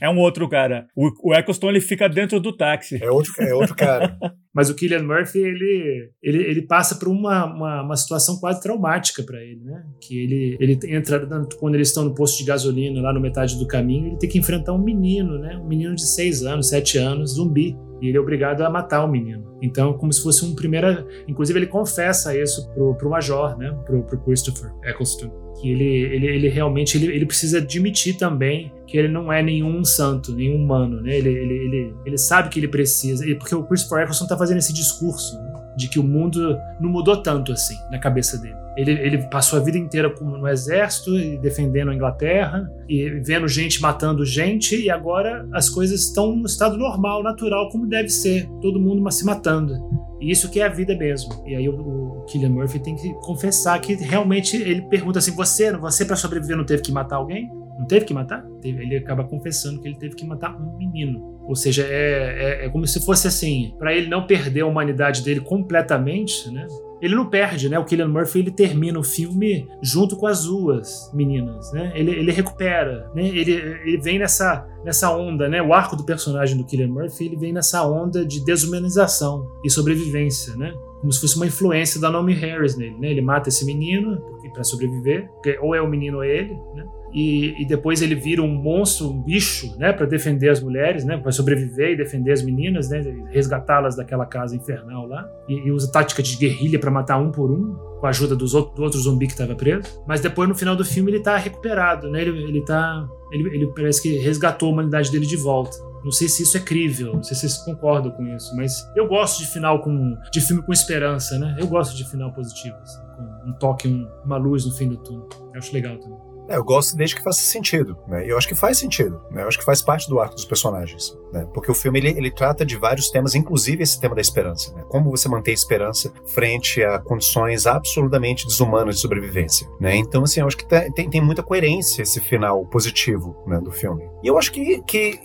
É 0.00 0.10
um 0.10 0.18
outro 0.18 0.48
cara. 0.48 0.88
O, 0.92 1.30
o 1.30 1.32
Eccleston, 1.32 1.70
ele 1.70 1.80
fica 1.80 2.08
dentro 2.08 2.40
do 2.40 2.52
táxi. 2.52 2.98
É 3.00 3.08
outro, 3.08 3.32
é 3.38 3.54
outro 3.54 3.76
cara. 3.76 4.18
Mas 4.52 4.70
o 4.70 4.74
Killian 4.74 5.04
Murphy, 5.04 5.38
ele, 5.38 6.10
ele, 6.20 6.42
ele 6.42 6.62
passa 6.62 6.96
por 6.96 7.06
uma, 7.06 7.44
uma, 7.44 7.82
uma 7.84 7.96
situação 7.96 8.40
quase 8.40 8.60
traumática 8.60 9.22
para 9.22 9.40
ele, 9.40 9.62
né? 9.62 9.84
Que 10.00 10.18
ele, 10.24 10.56
ele 10.58 10.80
entra, 10.88 11.24
quando 11.60 11.76
eles 11.76 11.88
estão 11.88 12.02
no 12.02 12.12
posto 12.12 12.38
de 12.38 12.44
gasolina, 12.44 13.00
lá 13.00 13.12
no 13.12 13.20
metade 13.20 13.56
do 13.56 13.68
caminho, 13.68 14.08
ele 14.08 14.18
tem 14.18 14.28
que 14.28 14.38
enfrentar 14.38 14.72
um 14.72 14.82
menino, 14.82 15.38
né? 15.38 15.56
Um 15.56 15.68
menino 15.68 15.94
de 15.94 16.04
seis 16.04 16.42
anos, 16.42 16.70
sete 16.70 16.98
anos, 16.98 17.34
zumbi 17.34 17.76
e 18.00 18.08
ele 18.08 18.16
é 18.16 18.20
obrigado 18.20 18.62
a 18.62 18.70
matar 18.70 19.04
o 19.04 19.08
menino. 19.08 19.56
Então, 19.62 19.92
como 19.92 20.12
se 20.12 20.22
fosse 20.22 20.44
um 20.44 20.54
primeiro. 20.54 21.06
Inclusive, 21.28 21.58
ele 21.58 21.66
confessa 21.66 22.36
isso 22.36 22.72
pro, 22.72 22.94
pro 22.94 23.10
Major, 23.10 23.56
né? 23.58 23.76
Pro, 23.84 24.02
pro 24.02 24.18
Christopher 24.20 24.72
Eccleston. 24.84 25.30
Que 25.60 25.70
ele, 25.70 25.84
ele, 25.84 26.26
ele 26.26 26.48
realmente 26.48 26.96
ele, 26.96 27.14
ele 27.14 27.26
precisa 27.26 27.58
admitir 27.58 28.16
também 28.16 28.72
que 28.86 28.96
ele 28.96 29.08
não 29.08 29.32
é 29.32 29.42
nenhum 29.42 29.84
santo, 29.84 30.34
nenhum 30.34 30.56
humano, 30.56 31.00
né? 31.02 31.18
Ele, 31.18 31.28
ele, 31.28 31.54
ele, 31.54 31.94
ele 32.06 32.18
sabe 32.18 32.48
que 32.48 32.58
ele 32.58 32.68
precisa. 32.68 33.24
Porque 33.36 33.54
o 33.54 33.64
Christopher 33.64 34.02
Eccleston 34.02 34.26
tá 34.26 34.36
fazendo 34.36 34.58
esse 34.58 34.72
discurso 34.72 35.38
né? 35.38 35.59
De 35.76 35.88
que 35.88 35.98
o 35.98 36.02
mundo 36.02 36.58
não 36.80 36.90
mudou 36.90 37.22
tanto 37.22 37.52
assim 37.52 37.76
na 37.90 37.98
cabeça 37.98 38.38
dele. 38.38 38.56
Ele, 38.76 38.92
ele 38.92 39.18
passou 39.28 39.58
a 39.58 39.62
vida 39.62 39.76
inteira 39.76 40.12
no 40.20 40.46
exército, 40.48 41.10
defendendo 41.40 41.90
a 41.90 41.94
Inglaterra, 41.94 42.70
e 42.88 43.20
vendo 43.24 43.46
gente 43.48 43.80
matando 43.82 44.24
gente, 44.24 44.80
e 44.80 44.90
agora 44.90 45.46
as 45.52 45.68
coisas 45.68 46.00
estão 46.00 46.34
no 46.36 46.46
estado 46.46 46.76
normal, 46.76 47.22
natural, 47.22 47.68
como 47.68 47.86
deve 47.86 48.08
ser, 48.08 48.48
todo 48.62 48.80
mundo 48.80 49.10
se 49.10 49.24
matando. 49.24 49.74
E 50.20 50.30
isso 50.30 50.50
que 50.50 50.60
é 50.60 50.66
a 50.66 50.68
vida 50.68 50.96
mesmo. 50.96 51.42
E 51.46 51.56
aí 51.56 51.68
o, 51.68 51.74
o 51.74 52.24
Killian 52.26 52.50
Murphy 52.50 52.78
tem 52.78 52.94
que 52.94 53.12
confessar 53.20 53.80
que 53.80 53.94
realmente 53.94 54.56
ele 54.56 54.82
pergunta 54.82 55.18
assim: 55.18 55.32
você, 55.32 55.72
você 55.76 56.04
para 56.04 56.16
sobreviver 56.16 56.56
não 56.56 56.64
teve 56.64 56.82
que 56.82 56.92
matar 56.92 57.16
alguém? 57.16 57.50
Não 57.80 57.86
teve 57.86 58.04
que 58.04 58.12
matar? 58.12 58.46
Ele 58.62 58.94
acaba 58.94 59.24
confessando 59.24 59.80
que 59.80 59.88
ele 59.88 59.96
teve 59.96 60.14
que 60.14 60.26
matar 60.26 60.54
um 60.54 60.76
menino. 60.76 61.40
Ou 61.48 61.56
seja, 61.56 61.82
é, 61.82 62.60
é, 62.62 62.66
é 62.66 62.68
como 62.68 62.86
se 62.86 63.02
fosse 63.02 63.26
assim, 63.26 63.74
para 63.78 63.94
ele 63.94 64.06
não 64.06 64.26
perder 64.26 64.60
a 64.60 64.66
humanidade 64.66 65.22
dele 65.22 65.40
completamente, 65.40 66.50
né? 66.50 66.66
Ele 67.00 67.14
não 67.14 67.30
perde, 67.30 67.70
né? 67.70 67.78
O 67.78 67.84
Killian 67.86 68.08
Murphy 68.08 68.40
ele 68.40 68.50
termina 68.50 68.98
o 68.98 69.02
filme 69.02 69.66
junto 69.80 70.14
com 70.14 70.26
as 70.26 70.44
duas 70.44 71.10
meninas, 71.14 71.72
né? 71.72 71.90
Ele, 71.94 72.10
ele 72.10 72.30
recupera, 72.30 73.10
né? 73.14 73.26
Ele, 73.26 73.52
ele 73.52 73.96
vem 73.96 74.18
nessa, 74.18 74.68
nessa 74.84 75.10
onda, 75.16 75.48
né? 75.48 75.62
O 75.62 75.72
arco 75.72 75.96
do 75.96 76.04
personagem 76.04 76.58
do 76.58 76.64
Killian 76.64 76.88
Murphy 76.88 77.24
ele 77.24 77.36
vem 77.36 77.54
nessa 77.54 77.82
onda 77.88 78.26
de 78.26 78.44
desumanização 78.44 79.50
e 79.64 79.70
sobrevivência, 79.70 80.54
né? 80.56 80.74
Como 81.00 81.10
se 81.10 81.18
fosse 81.18 81.36
uma 81.36 81.46
influência 81.46 81.98
da 81.98 82.10
Naomi 82.10 82.34
Harris 82.34 82.76
nele, 82.76 82.98
né? 82.98 83.10
Ele 83.10 83.22
mata 83.22 83.48
esse 83.48 83.64
menino 83.64 84.20
para 84.52 84.64
sobreviver, 84.64 85.30
ou 85.62 85.74
é 85.74 85.80
o 85.80 85.88
menino 85.88 86.18
ou 86.18 86.24
é 86.24 86.28
ele, 86.28 86.54
né? 86.74 86.84
E, 87.12 87.62
e, 87.62 87.66
depois 87.66 88.02
ele 88.02 88.14
vira 88.14 88.42
um 88.42 88.48
monstro, 88.48 89.08
um 89.08 89.22
bicho, 89.22 89.76
né, 89.78 89.92
para 89.92 90.06
defender 90.06 90.48
as 90.48 90.60
mulheres, 90.60 91.04
né, 91.04 91.16
para 91.16 91.32
sobreviver 91.32 91.90
e 91.90 91.96
defender 91.96 92.32
as 92.32 92.42
meninas, 92.42 92.88
né, 92.88 93.00
resgatá-las 93.30 93.96
daquela 93.96 94.26
casa 94.26 94.54
infernal 94.54 95.06
lá, 95.06 95.28
e, 95.48 95.54
e 95.54 95.72
usa 95.72 95.90
tática 95.90 96.22
de 96.22 96.36
guerrilha 96.36 96.78
para 96.78 96.90
matar 96.90 97.18
um 97.18 97.30
por 97.30 97.50
um, 97.50 97.74
com 97.98 98.06
a 98.06 98.10
ajuda 98.10 98.36
dos 98.36 98.54
outro, 98.54 98.74
do 98.74 98.82
outro 98.82 99.00
zumbi 99.00 99.26
que 99.26 99.32
estava 99.32 99.54
preso. 99.54 100.02
Mas 100.06 100.20
depois 100.20 100.48
no 100.48 100.54
final 100.54 100.76
do 100.76 100.84
filme 100.84 101.10
ele 101.10 101.22
tá 101.22 101.36
recuperado, 101.36 102.10
né, 102.10 102.22
ele, 102.22 102.42
ele 102.44 102.64
tá, 102.64 103.06
ele, 103.32 103.48
ele 103.54 103.66
parece 103.74 104.00
que 104.02 104.16
resgatou 104.18 104.68
a 104.68 104.72
humanidade 104.72 105.10
dele 105.10 105.26
de 105.26 105.36
volta. 105.36 105.76
Não 106.02 106.10
sei 106.10 106.28
se 106.28 106.42
isso 106.42 106.56
é 106.56 106.60
crível, 106.60 107.14
não 107.14 107.22
sei 107.22 107.36
se 107.36 107.48
vocês 107.48 107.58
concordam 107.58 108.10
com 108.12 108.26
isso, 108.28 108.56
mas 108.56 108.72
eu 108.96 109.06
gosto 109.06 109.40
de 109.40 109.46
final 109.46 109.82
com 109.82 110.16
de 110.32 110.40
filme 110.40 110.62
com 110.62 110.72
esperança, 110.72 111.38
né? 111.38 111.54
Eu 111.58 111.66
gosto 111.66 111.94
de 111.94 112.08
final 112.08 112.32
positivo, 112.32 112.76
assim, 112.76 113.00
com 113.16 113.50
um 113.50 113.52
toque, 113.58 113.86
um, 113.86 114.08
uma 114.24 114.38
luz 114.38 114.64
no 114.64 114.72
fim 114.72 114.88
do 114.88 114.96
túnel. 114.96 115.28
Eu 115.52 115.58
acho 115.58 115.74
legal 115.74 115.98
também. 115.98 116.29
É, 116.50 116.56
eu 116.56 116.64
gosto 116.64 116.96
desde 116.96 117.14
que 117.14 117.22
faça 117.22 117.40
sentido, 117.40 117.96
né? 118.08 118.24
Eu 118.26 118.36
acho 118.36 118.48
que 118.48 118.56
faz 118.56 118.76
sentido, 118.78 119.20
né? 119.30 119.42
Eu 119.42 119.48
acho 119.48 119.58
que 119.58 119.64
faz 119.64 119.80
parte 119.80 120.08
do 120.08 120.18
arco 120.18 120.34
dos 120.34 120.44
personagens, 120.44 121.16
né? 121.32 121.46
Porque 121.54 121.70
o 121.70 121.74
filme 121.74 122.00
ele, 122.00 122.08
ele 122.08 122.30
trata 122.30 122.66
de 122.66 122.76
vários 122.76 123.08
temas, 123.08 123.36
inclusive 123.36 123.84
esse 123.84 124.00
tema 124.00 124.16
da 124.16 124.20
esperança, 124.20 124.74
né? 124.74 124.82
Como 124.88 125.10
você 125.10 125.28
manter 125.28 125.52
a 125.52 125.54
esperança 125.54 126.12
frente 126.34 126.82
a 126.82 126.98
condições 126.98 127.66
absolutamente 127.66 128.46
desumanas 128.46 128.96
de 128.96 129.00
sobrevivência, 129.00 129.68
né? 129.80 129.94
Então, 129.94 130.24
assim, 130.24 130.40
eu 130.40 130.46
acho 130.48 130.56
que 130.56 130.66
tá, 130.66 130.90
tem, 130.92 131.08
tem 131.08 131.20
muita 131.20 131.42
coerência 131.42 132.02
esse 132.02 132.20
final 132.20 132.66
positivo, 132.66 133.36
né, 133.46 133.60
do 133.60 133.70
filme. 133.70 134.02
E 134.22 134.26
eu 134.26 134.36
acho 134.36 134.50
que, 134.50 134.82
que 134.82 135.20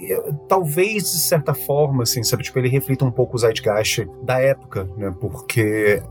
talvez, 0.48 1.12
de 1.12 1.20
certa 1.20 1.56
forma, 1.56 2.04
assim, 2.04 2.24
sabe, 2.24 2.44
tipo, 2.44 2.60
ele 2.60 2.70
reflita 2.70 3.04
um 3.04 3.12
pouco 3.12 3.36
o 3.36 3.40
zeitgeist 3.40 4.08
da 4.22 4.40
época, 4.40 4.88
né? 4.96 5.12
Porque 5.20 6.04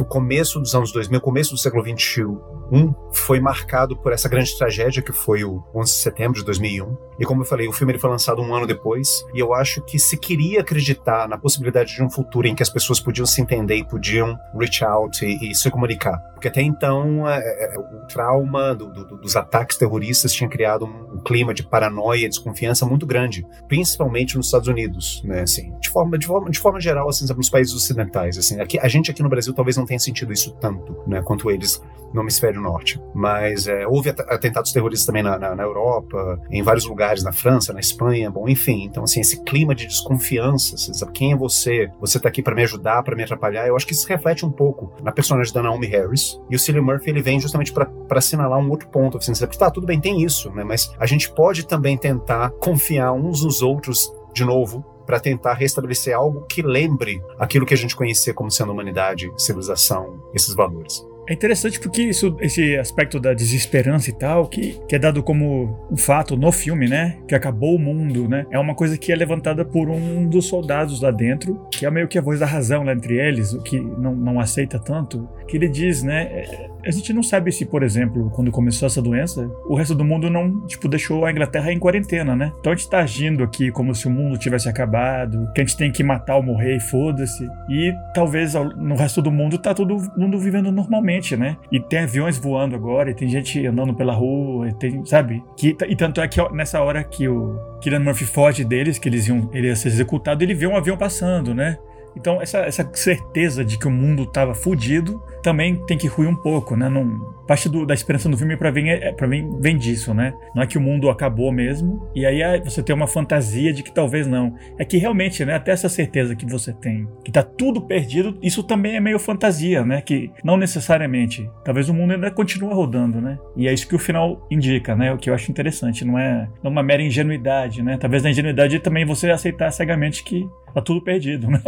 o 0.00 0.04
começo 0.04 0.58
dos 0.58 0.74
anos 0.74 0.90
2000, 0.92 1.18
o 1.18 1.22
começo 1.22 1.52
do 1.52 1.58
século 1.58 1.84
21 1.84 2.65
foi 3.12 3.40
marcado 3.40 3.96
por 3.96 4.12
essa 4.12 4.28
grande 4.28 4.56
tragédia 4.56 5.02
que 5.02 5.12
foi 5.12 5.44
o 5.44 5.62
11 5.74 5.92
de 5.92 5.98
setembro 5.98 6.38
de 6.38 6.44
2001. 6.44 6.96
E 7.18 7.24
como 7.24 7.42
eu 7.42 7.46
falei, 7.46 7.66
o 7.66 7.72
filme 7.72 7.92
ele 7.92 7.98
foi 7.98 8.10
lançado 8.10 8.42
um 8.42 8.54
ano 8.54 8.66
depois. 8.66 9.24
E 9.34 9.38
eu 9.38 9.54
acho 9.54 9.80
que 9.82 9.98
se 9.98 10.16
queria 10.16 10.60
acreditar 10.60 11.28
na 11.28 11.38
possibilidade 11.38 11.94
de 11.94 12.02
um 12.02 12.10
futuro 12.10 12.46
em 12.46 12.54
que 12.54 12.62
as 12.62 12.68
pessoas 12.68 13.00
podiam 13.00 13.24
se 13.24 13.40
entender 13.40 13.76
e 13.76 13.84
podiam 13.84 14.36
reach 14.58 14.84
out 14.84 15.24
e, 15.24 15.50
e 15.50 15.54
se 15.54 15.70
comunicar. 15.70 16.18
Porque 16.34 16.48
até 16.48 16.60
então 16.60 17.26
é, 17.26 17.38
é, 17.38 17.74
é 17.74 17.78
o 17.78 18.06
trauma 18.06 18.74
do, 18.74 18.92
do, 18.92 19.16
dos 19.16 19.36
ataques 19.36 19.78
terroristas 19.78 20.32
tinha 20.32 20.48
criado 20.48 20.84
um, 20.84 21.16
um, 21.16 21.22
clima 21.22 21.54
de 21.54 21.62
paranoia 21.62 22.26
e 22.26 22.28
desconfiança 22.28 22.84
muito 22.84 23.06
grande, 23.06 23.46
principalmente 23.66 24.36
nos 24.36 24.46
Estados 24.46 24.68
Unidos, 24.68 25.22
né? 25.24 25.40
Assim, 25.40 25.72
de 25.80 25.88
forma, 25.88 26.18
de 26.18 26.26
forma, 26.26 26.50
de 26.50 26.58
forma 26.58 26.80
geral, 26.80 27.08
assim, 27.08 27.26
nos 27.34 27.48
países 27.48 27.74
ocidentais. 27.74 28.36
Assim, 28.36 28.60
aqui, 28.60 28.78
a 28.78 28.88
gente 28.88 29.10
aqui 29.10 29.22
no 29.22 29.28
Brasil 29.28 29.54
talvez 29.54 29.76
não 29.76 29.86
tenha 29.86 29.98
sentido 29.98 30.32
isso 30.32 30.54
tanto, 30.60 30.94
né? 31.06 31.22
Quanto 31.22 31.50
eles 31.50 31.82
no 32.12 32.22
hemisfério 32.22 32.55
norte. 32.60 33.00
Mas 33.14 33.66
é, 33.66 33.86
houve 33.86 34.10
atentados 34.10 34.72
terroristas 34.72 35.06
também 35.06 35.22
na, 35.22 35.38
na, 35.38 35.54
na, 35.54 35.62
Europa, 35.62 36.40
em 36.50 36.62
vários 36.62 36.86
lugares, 36.86 37.22
na 37.22 37.32
França, 37.32 37.72
na 37.72 37.80
Espanha, 37.80 38.30
bom, 38.30 38.48
enfim. 38.48 38.84
Então, 38.84 39.04
assim, 39.04 39.20
esse 39.20 39.42
clima 39.44 39.74
de 39.74 39.86
desconfiança, 39.86 40.76
você 40.76 40.94
sabe 40.94 41.12
quem 41.12 41.32
é 41.32 41.36
você? 41.36 41.88
Você 42.00 42.18
tá 42.18 42.28
aqui 42.28 42.42
para 42.42 42.54
me 42.54 42.62
ajudar, 42.62 43.02
para 43.02 43.16
me 43.16 43.22
atrapalhar? 43.22 43.66
Eu 43.66 43.76
acho 43.76 43.86
que 43.86 43.92
isso 43.92 44.08
reflete 44.08 44.44
um 44.44 44.50
pouco 44.50 44.92
na 45.02 45.12
personagem 45.12 45.52
da 45.52 45.62
Naomi 45.62 45.86
Harris. 45.86 46.40
E 46.50 46.56
o 46.56 46.58
Cillian 46.58 46.82
Murphy, 46.82 47.10
ele 47.10 47.22
vem 47.22 47.40
justamente 47.40 47.72
para 47.72 47.90
assinalar 48.10 48.58
um 48.58 48.70
outro 48.70 48.88
ponto. 48.88 49.18
Assim, 49.18 49.34
você 49.34 49.46
tá, 49.46 49.70
tudo 49.70 49.86
bem, 49.86 50.00
tem 50.00 50.22
isso, 50.22 50.50
né? 50.52 50.64
Mas 50.64 50.92
a 50.98 51.06
gente 51.06 51.32
pode 51.32 51.66
também 51.66 51.96
tentar 51.96 52.50
confiar 52.60 53.12
uns 53.12 53.44
nos 53.44 53.62
outros 53.62 54.12
de 54.32 54.44
novo 54.44 54.84
para 55.06 55.20
tentar 55.20 55.54
restabelecer 55.54 56.14
algo 56.14 56.44
que 56.46 56.60
lembre 56.60 57.22
aquilo 57.38 57.64
que 57.64 57.72
a 57.72 57.76
gente 57.76 57.94
conhecia 57.94 58.34
como 58.34 58.50
sendo 58.50 58.72
humanidade, 58.72 59.32
civilização, 59.38 60.20
esses 60.34 60.54
valores. 60.54 61.06
É 61.28 61.32
interessante 61.32 61.80
porque 61.80 62.02
isso, 62.02 62.36
esse 62.40 62.76
aspecto 62.76 63.18
da 63.18 63.34
desesperança 63.34 64.10
e 64.10 64.12
tal, 64.12 64.46
que, 64.46 64.80
que 64.88 64.94
é 64.94 64.98
dado 64.98 65.22
como 65.22 65.86
um 65.90 65.96
fato 65.96 66.36
no 66.36 66.52
filme, 66.52 66.88
né? 66.88 67.18
Que 67.26 67.34
acabou 67.34 67.74
o 67.74 67.78
mundo, 67.78 68.28
né? 68.28 68.46
É 68.50 68.58
uma 68.58 68.74
coisa 68.74 68.96
que 68.96 69.10
é 69.10 69.16
levantada 69.16 69.64
por 69.64 69.90
um 69.90 70.28
dos 70.28 70.46
soldados 70.46 71.00
lá 71.00 71.10
dentro, 71.10 71.66
que 71.70 71.84
é 71.84 71.90
meio 71.90 72.06
que 72.06 72.18
a 72.18 72.22
voz 72.22 72.38
da 72.40 72.46
razão 72.46 72.84
lá 72.84 72.92
entre 72.92 73.18
eles, 73.18 73.52
o 73.52 73.60
que 73.60 73.80
não, 73.80 74.14
não 74.14 74.38
aceita 74.38 74.78
tanto, 74.78 75.28
que 75.48 75.56
ele 75.56 75.68
diz, 75.68 76.02
né? 76.02 76.44
A 76.86 76.90
gente 76.90 77.12
não 77.12 77.22
sabe 77.22 77.50
se, 77.50 77.66
por 77.66 77.82
exemplo, 77.82 78.30
quando 78.30 78.50
começou 78.52 78.86
essa 78.86 79.02
doença, 79.02 79.50
o 79.66 79.74
resto 79.74 79.94
do 79.94 80.04
mundo 80.04 80.30
não, 80.30 80.60
tipo, 80.66 80.86
deixou 80.86 81.24
a 81.24 81.32
Inglaterra 81.32 81.72
em 81.72 81.78
quarentena, 81.78 82.36
né? 82.36 82.52
Então 82.60 82.72
a 82.72 82.76
gente 82.76 82.88
tá 82.88 83.00
agindo 83.00 83.42
aqui 83.42 83.72
como 83.72 83.92
se 83.94 84.06
o 84.06 84.10
mundo 84.10 84.38
tivesse 84.38 84.68
acabado, 84.68 85.50
que 85.52 85.60
a 85.60 85.64
gente 85.64 85.76
tem 85.76 85.90
que 85.90 86.04
matar 86.04 86.36
ou 86.36 86.42
morrer 86.42 86.76
e 86.76 86.80
foda-se. 86.80 87.48
E 87.68 87.92
talvez 88.14 88.54
no 88.54 88.94
resto 88.94 89.20
do 89.20 89.32
mundo 89.32 89.58
tá 89.58 89.74
todo 89.74 89.96
mundo 90.16 90.38
vivendo 90.38 90.70
normalmente, 90.70 91.36
né? 91.36 91.56
E 91.72 91.80
tem 91.80 92.00
aviões 92.00 92.38
voando 92.38 92.76
agora, 92.76 93.10
e 93.10 93.14
tem 93.14 93.28
gente 93.28 93.66
andando 93.66 93.92
pela 93.92 94.12
rua, 94.12 94.68
e 94.68 94.74
tem, 94.74 95.04
sabe? 95.04 95.42
Que, 95.56 95.76
e 95.88 95.96
tanto 95.96 96.20
é 96.20 96.28
que 96.28 96.40
nessa 96.52 96.80
hora 96.80 97.02
que 97.02 97.28
o 97.28 97.58
Killian 97.80 98.00
Murphy 98.00 98.24
foge 98.24 98.64
deles, 98.64 98.98
que 98.98 99.08
eles 99.08 99.26
iam, 99.26 99.50
ele 99.52 99.66
ia 99.66 99.76
ser 99.76 99.88
executado, 99.88 100.42
ele 100.44 100.54
vê 100.54 100.66
um 100.66 100.76
avião 100.76 100.96
passando, 100.96 101.52
né? 101.52 101.76
Então, 102.16 102.40
essa, 102.40 102.58
essa 102.60 102.88
certeza 102.94 103.64
de 103.64 103.78
que 103.78 103.86
o 103.86 103.90
mundo 103.90 104.22
estava 104.22 104.54
fudido 104.54 105.22
também 105.42 105.76
tem 105.86 105.96
que 105.96 106.08
ruir 106.08 106.28
um 106.28 106.34
pouco, 106.34 106.74
né? 106.74 106.88
Não, 106.88 107.36
parte 107.46 107.68
do, 107.68 107.86
da 107.86 107.94
esperança 107.94 108.28
do 108.28 108.36
filme 108.36 108.56
para 108.56 108.72
mim, 108.72 108.88
é, 108.88 109.12
pra 109.12 109.28
mim 109.28 109.48
vem 109.60 109.76
disso, 109.76 110.12
né? 110.12 110.34
Não 110.54 110.62
é 110.62 110.66
que 110.66 110.76
o 110.76 110.80
mundo 110.80 111.08
acabou 111.08 111.52
mesmo, 111.52 112.08
e 112.14 112.26
aí 112.26 112.42
é, 112.42 112.60
você 112.60 112.82
tem 112.82 112.94
uma 112.94 113.06
fantasia 113.06 113.72
de 113.72 113.82
que 113.82 113.92
talvez 113.92 114.26
não. 114.26 114.54
É 114.78 114.84
que 114.84 114.96
realmente, 114.96 115.44
né? 115.44 115.54
Até 115.54 115.70
essa 115.70 115.88
certeza 115.88 116.34
que 116.34 116.46
você 116.46 116.72
tem, 116.72 117.06
que 117.24 117.30
tá 117.30 117.42
tudo 117.42 117.80
perdido, 117.82 118.36
isso 118.42 118.62
também 118.62 118.96
é 118.96 119.00
meio 119.00 119.18
fantasia, 119.18 119.84
né? 119.84 120.00
Que 120.00 120.30
não 120.42 120.56
necessariamente. 120.56 121.48
Talvez 121.64 121.88
o 121.88 121.94
mundo 121.94 122.14
ainda 122.14 122.30
continue 122.30 122.74
rodando, 122.74 123.20
né? 123.20 123.38
E 123.56 123.68
é 123.68 123.72
isso 123.72 123.86
que 123.86 123.94
o 123.94 124.00
final 124.00 124.46
indica, 124.50 124.96
né? 124.96 125.12
O 125.12 125.18
que 125.18 125.30
eu 125.30 125.34
acho 125.34 125.50
interessante, 125.50 126.04
não 126.04 126.18
é, 126.18 126.48
é 126.62 126.68
uma 126.68 126.82
mera 126.82 127.02
ingenuidade, 127.02 127.82
né? 127.82 127.96
Talvez 127.98 128.22
na 128.22 128.30
ingenuidade 128.30 128.80
também 128.80 129.04
você 129.04 129.30
aceitar 129.30 129.70
cegamente 129.70 130.24
que 130.24 130.48
tá 130.76 130.82
tudo 130.82 131.02
perdido, 131.02 131.48
né? 131.48 131.62